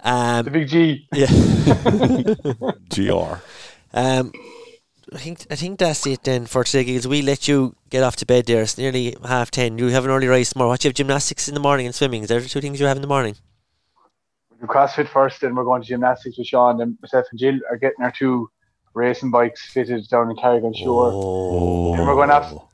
The 0.00 0.10
Um. 0.10 0.44
big 0.52 0.68
G. 0.68 1.08
Yeah. 1.12 1.26
GR. 2.94 3.42
Um. 3.92 4.30
I 5.12 5.18
think 5.18 5.46
I 5.50 5.54
think 5.54 5.78
that's 5.78 6.06
it 6.06 6.22
then 6.24 6.46
for 6.46 6.64
today, 6.64 6.84
Giggles. 6.84 7.08
We 7.08 7.22
let 7.22 7.48
you 7.48 7.74
get 7.88 8.02
off 8.02 8.16
to 8.16 8.26
bed 8.26 8.46
there. 8.46 8.62
It's 8.62 8.76
nearly 8.76 9.16
half 9.24 9.50
ten. 9.50 9.78
You 9.78 9.86
have 9.86 10.04
an 10.04 10.10
early 10.10 10.26
rise 10.26 10.50
tomorrow. 10.50 10.70
What 10.70 10.84
you 10.84 10.88
have 10.88 10.94
gymnastics 10.94 11.48
in 11.48 11.54
the 11.54 11.60
morning 11.60 11.86
and 11.86 11.94
swimming. 11.94 12.22
Is 12.22 12.28
there 12.28 12.40
two 12.40 12.60
things 12.60 12.78
you 12.78 12.86
have 12.86 12.96
in 12.96 13.02
the 13.02 13.08
morning? 13.08 13.36
We 14.50 14.58
do 14.58 14.66
CrossFit 14.66 15.08
first, 15.08 15.40
then 15.40 15.54
we're 15.54 15.64
going 15.64 15.82
to 15.82 15.88
gymnastics 15.88 16.36
with 16.36 16.46
Sean. 16.46 16.80
And 16.80 16.98
myself 17.00 17.26
and 17.30 17.38
Jill 17.40 17.58
are 17.70 17.76
getting 17.76 18.04
our 18.04 18.10
two 18.10 18.50
racing 18.92 19.30
bikes 19.30 19.70
fitted 19.72 20.08
down 20.08 20.30
in 20.30 20.36
Carrick-on-Suir. 20.36 21.10
Oh. 21.14 21.96
Then 21.96 22.06
we're 22.06 22.14
going 22.14 22.30
off. 22.30 22.68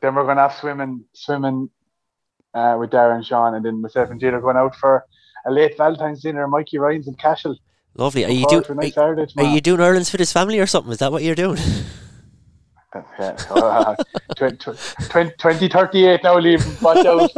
Then 0.00 0.14
we're 0.14 0.24
going 0.24 0.38
off 0.38 0.58
swimming, 0.58 1.04
swimming 1.12 1.68
uh, 2.54 2.76
with 2.78 2.90
Darren 2.90 3.16
and 3.16 3.26
Sean, 3.26 3.54
and 3.54 3.64
then 3.64 3.82
myself 3.82 4.10
and 4.10 4.20
Jill 4.20 4.34
are 4.34 4.40
going 4.40 4.56
out 4.56 4.74
for 4.76 5.04
a 5.44 5.50
late 5.50 5.76
Valentine's 5.76 6.22
dinner. 6.22 6.46
Mikey 6.46 6.78
Ryan's 6.78 7.08
in 7.08 7.14
Cashel. 7.14 7.56
Lovely. 7.94 8.24
Are 8.24 8.30
you 8.30 8.44
forward 8.44 8.64
doing? 8.66 8.78
to 8.80 8.86
nice 8.86 8.96
Are, 9.36 9.44
are 9.44 9.54
you 9.54 9.60
doing 9.60 9.80
Ireland's 9.80 10.10
for 10.10 10.16
this 10.16 10.32
family 10.32 10.58
or 10.58 10.66
something? 10.66 10.92
Is 10.92 10.98
that 10.98 11.12
what 11.12 11.22
you're 11.22 11.34
doing? 11.34 11.58
Yeah, 13.18 13.36
so, 13.36 13.54
uh, 13.54 13.96
20, 14.36 14.56
20, 14.56 15.30
2038 15.38 16.22
now, 16.22 16.38
leave. 16.38 16.82
Watch 16.82 17.06
out. 17.06 17.30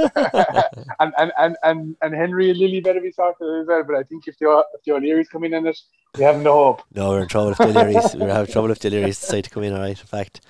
and, 1.01 1.13
and, 1.19 1.33
and, 1.39 1.57
and, 1.63 1.97
and 2.03 2.15
Henry 2.15 2.51
and 2.51 2.59
Lily 2.59 2.81
better 2.81 3.01
be 3.01 3.13
sorted 3.13 3.63
as 3.63 3.67
well. 3.67 3.85
But 3.85 3.97
I 3.97 4.03
think 4.05 4.27
if 4.27 4.39
the, 4.39 4.65
if 4.75 4.83
the 4.85 4.93
O'Learys 4.93 5.29
come 5.29 5.45
in 5.45 5.55
on 5.55 5.67
it, 5.67 5.79
we 6.17 6.25
have 6.25 6.39
no 6.41 6.53
hope. 6.53 6.83
No, 6.95 7.11
we're 7.11 7.23
in 7.23 7.29
trouble 7.29 7.51
if 7.51 7.59
Delirious. 7.59 8.15
we're 8.15 8.29
having 8.29 8.53
trouble 8.53 8.71
if 8.71 8.79
Delirious 8.79 9.21
decide 9.21 9.45
to 9.45 9.51
come 9.51 9.65
in. 9.65 9.73
All 9.73 9.81
right. 9.81 9.99
In 9.99 10.07
fact. 10.07 10.41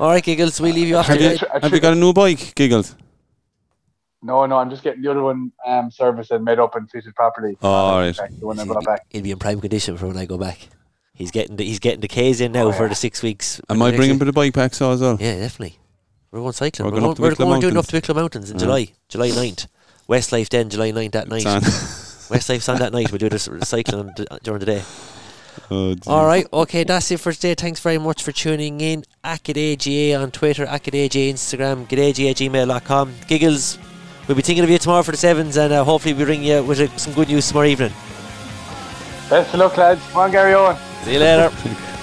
All 0.00 0.10
right, 0.10 0.22
Giggles. 0.22 0.60
We 0.60 0.72
leave 0.72 0.88
you 0.88 0.96
off 0.96 1.06
Have 1.06 1.18
to 1.18 1.32
you, 1.32 1.38
have 1.60 1.72
you 1.72 1.80
got 1.80 1.94
a 1.94 1.96
new 1.96 2.12
bike, 2.12 2.54
Giggles? 2.54 2.94
No, 4.26 4.44
no, 4.46 4.56
I'm 4.58 4.68
just 4.70 4.82
getting 4.82 5.02
the 5.02 5.10
other 5.10 5.22
one 5.22 5.52
um, 5.64 5.90
serviced 5.90 6.30
and 6.32 6.44
made 6.44 6.58
up 6.58 6.74
and 6.74 6.90
fitted 6.90 7.14
properly. 7.14 7.56
Oh, 7.62 7.68
all 7.68 7.98
right. 8.00 8.14
The 8.16 8.46
one 8.46 8.58
I 8.58 8.64
He'll 8.64 8.72
brought 8.74 8.80
be, 8.82 8.86
back. 8.86 9.06
he'll 9.08 9.22
be 9.22 9.30
in 9.30 9.38
prime 9.38 9.60
condition 9.60 9.96
for 9.96 10.06
when 10.08 10.16
I 10.16 10.26
go 10.26 10.36
back. 10.36 10.68
He's 11.14 11.30
getting 11.30 11.56
the, 11.56 11.64
he's 11.64 11.78
getting 11.78 12.00
the 12.00 12.08
K's 12.08 12.40
in 12.42 12.52
now 12.52 12.64
Oh, 12.66 12.72
for 12.72 12.82
yeah. 12.84 12.88
the 12.90 12.94
six 12.94 13.22
weeks. 13.22 13.60
Am 13.70 13.80
I 13.80 13.86
Next 13.86 13.96
bringing 13.96 14.18
week. 14.18 14.26
the 14.26 14.32
bike 14.32 14.52
back 14.52 14.74
so 14.74 14.90
as 14.92 15.00
well? 15.00 15.16
Yeah, 15.18 15.36
definitely. 15.38 15.78
We're 16.30 16.40
going 16.40 16.52
cycling. 16.52 16.86
We're 16.86 16.92
We're, 16.92 17.00
going 17.00 17.02
going, 17.02 17.10
up 17.12 17.16
the 17.16 17.22
we're 17.22 17.28
Wicklow 17.30 17.46
going 17.46 17.60
doing 17.60 17.70
up 17.72 17.74
Mountains. 17.76 17.90
the 17.90 17.96
Wicklow 17.96 18.14
Mountains 18.14 18.50
in 18.50 18.56
Yeah. 18.58 18.64
July, 18.64 18.88
July 19.08 19.28
9th. 19.30 19.66
Westlife 20.08 20.48
then, 20.50 20.68
July 20.68 20.92
9th 20.92 21.14
at 21.14 21.28
night. 21.28 21.36
It's 21.46 21.46
on. 21.46 21.62
Westlife's 21.62 22.68
on 22.68 22.78
that 22.80 22.92
night. 22.92 23.10
We 23.12 23.18
do 23.18 23.28
the 23.28 23.36
s- 23.36 23.48
cycling 23.68 24.00
on 24.00 24.12
the- 24.16 24.40
during 24.42 24.60
the 24.60 24.66
day. 24.66 24.82
Oh. 25.70 25.96
All 26.06 26.26
right, 26.26 26.46
okay, 26.52 26.84
that's 26.84 27.10
it 27.10 27.18
for 27.18 27.32
today. 27.32 27.54
Thanks 27.54 27.80
very 27.80 27.96
much 27.98 28.22
for 28.22 28.30
tuning 28.30 28.80
in. 28.82 29.04
ACADAGA 29.24 30.20
on 30.20 30.30
Twitter, 30.30 30.66
ACADAGA 30.66 31.32
Instagram, 31.32 31.88
gadaga 31.88 32.34
gmail.com. 32.34 33.14
Giggles, 33.26 33.78
we'll 34.26 34.36
be 34.36 34.42
thinking 34.42 34.64
of 34.64 34.70
you 34.70 34.78
tomorrow 34.78 35.02
for 35.02 35.10
the 35.10 35.16
sevens, 35.16 35.56
and 35.56 35.72
uh, 35.72 35.84
hopefully 35.84 36.14
we 36.14 36.24
ring 36.24 36.42
you 36.42 36.62
with 36.62 36.80
uh, 36.80 36.88
some 36.96 37.12
good 37.14 37.28
news 37.28 37.48
tomorrow 37.48 37.66
evening. 37.68 37.92
Best 39.28 39.54
of 39.54 39.60
luck, 39.60 39.76
lads. 39.76 40.00
Come 40.08 40.22
on, 40.22 40.32
Garryowen. 40.32 40.78
See 41.04 41.14
you 41.14 41.20
later. 41.20 41.50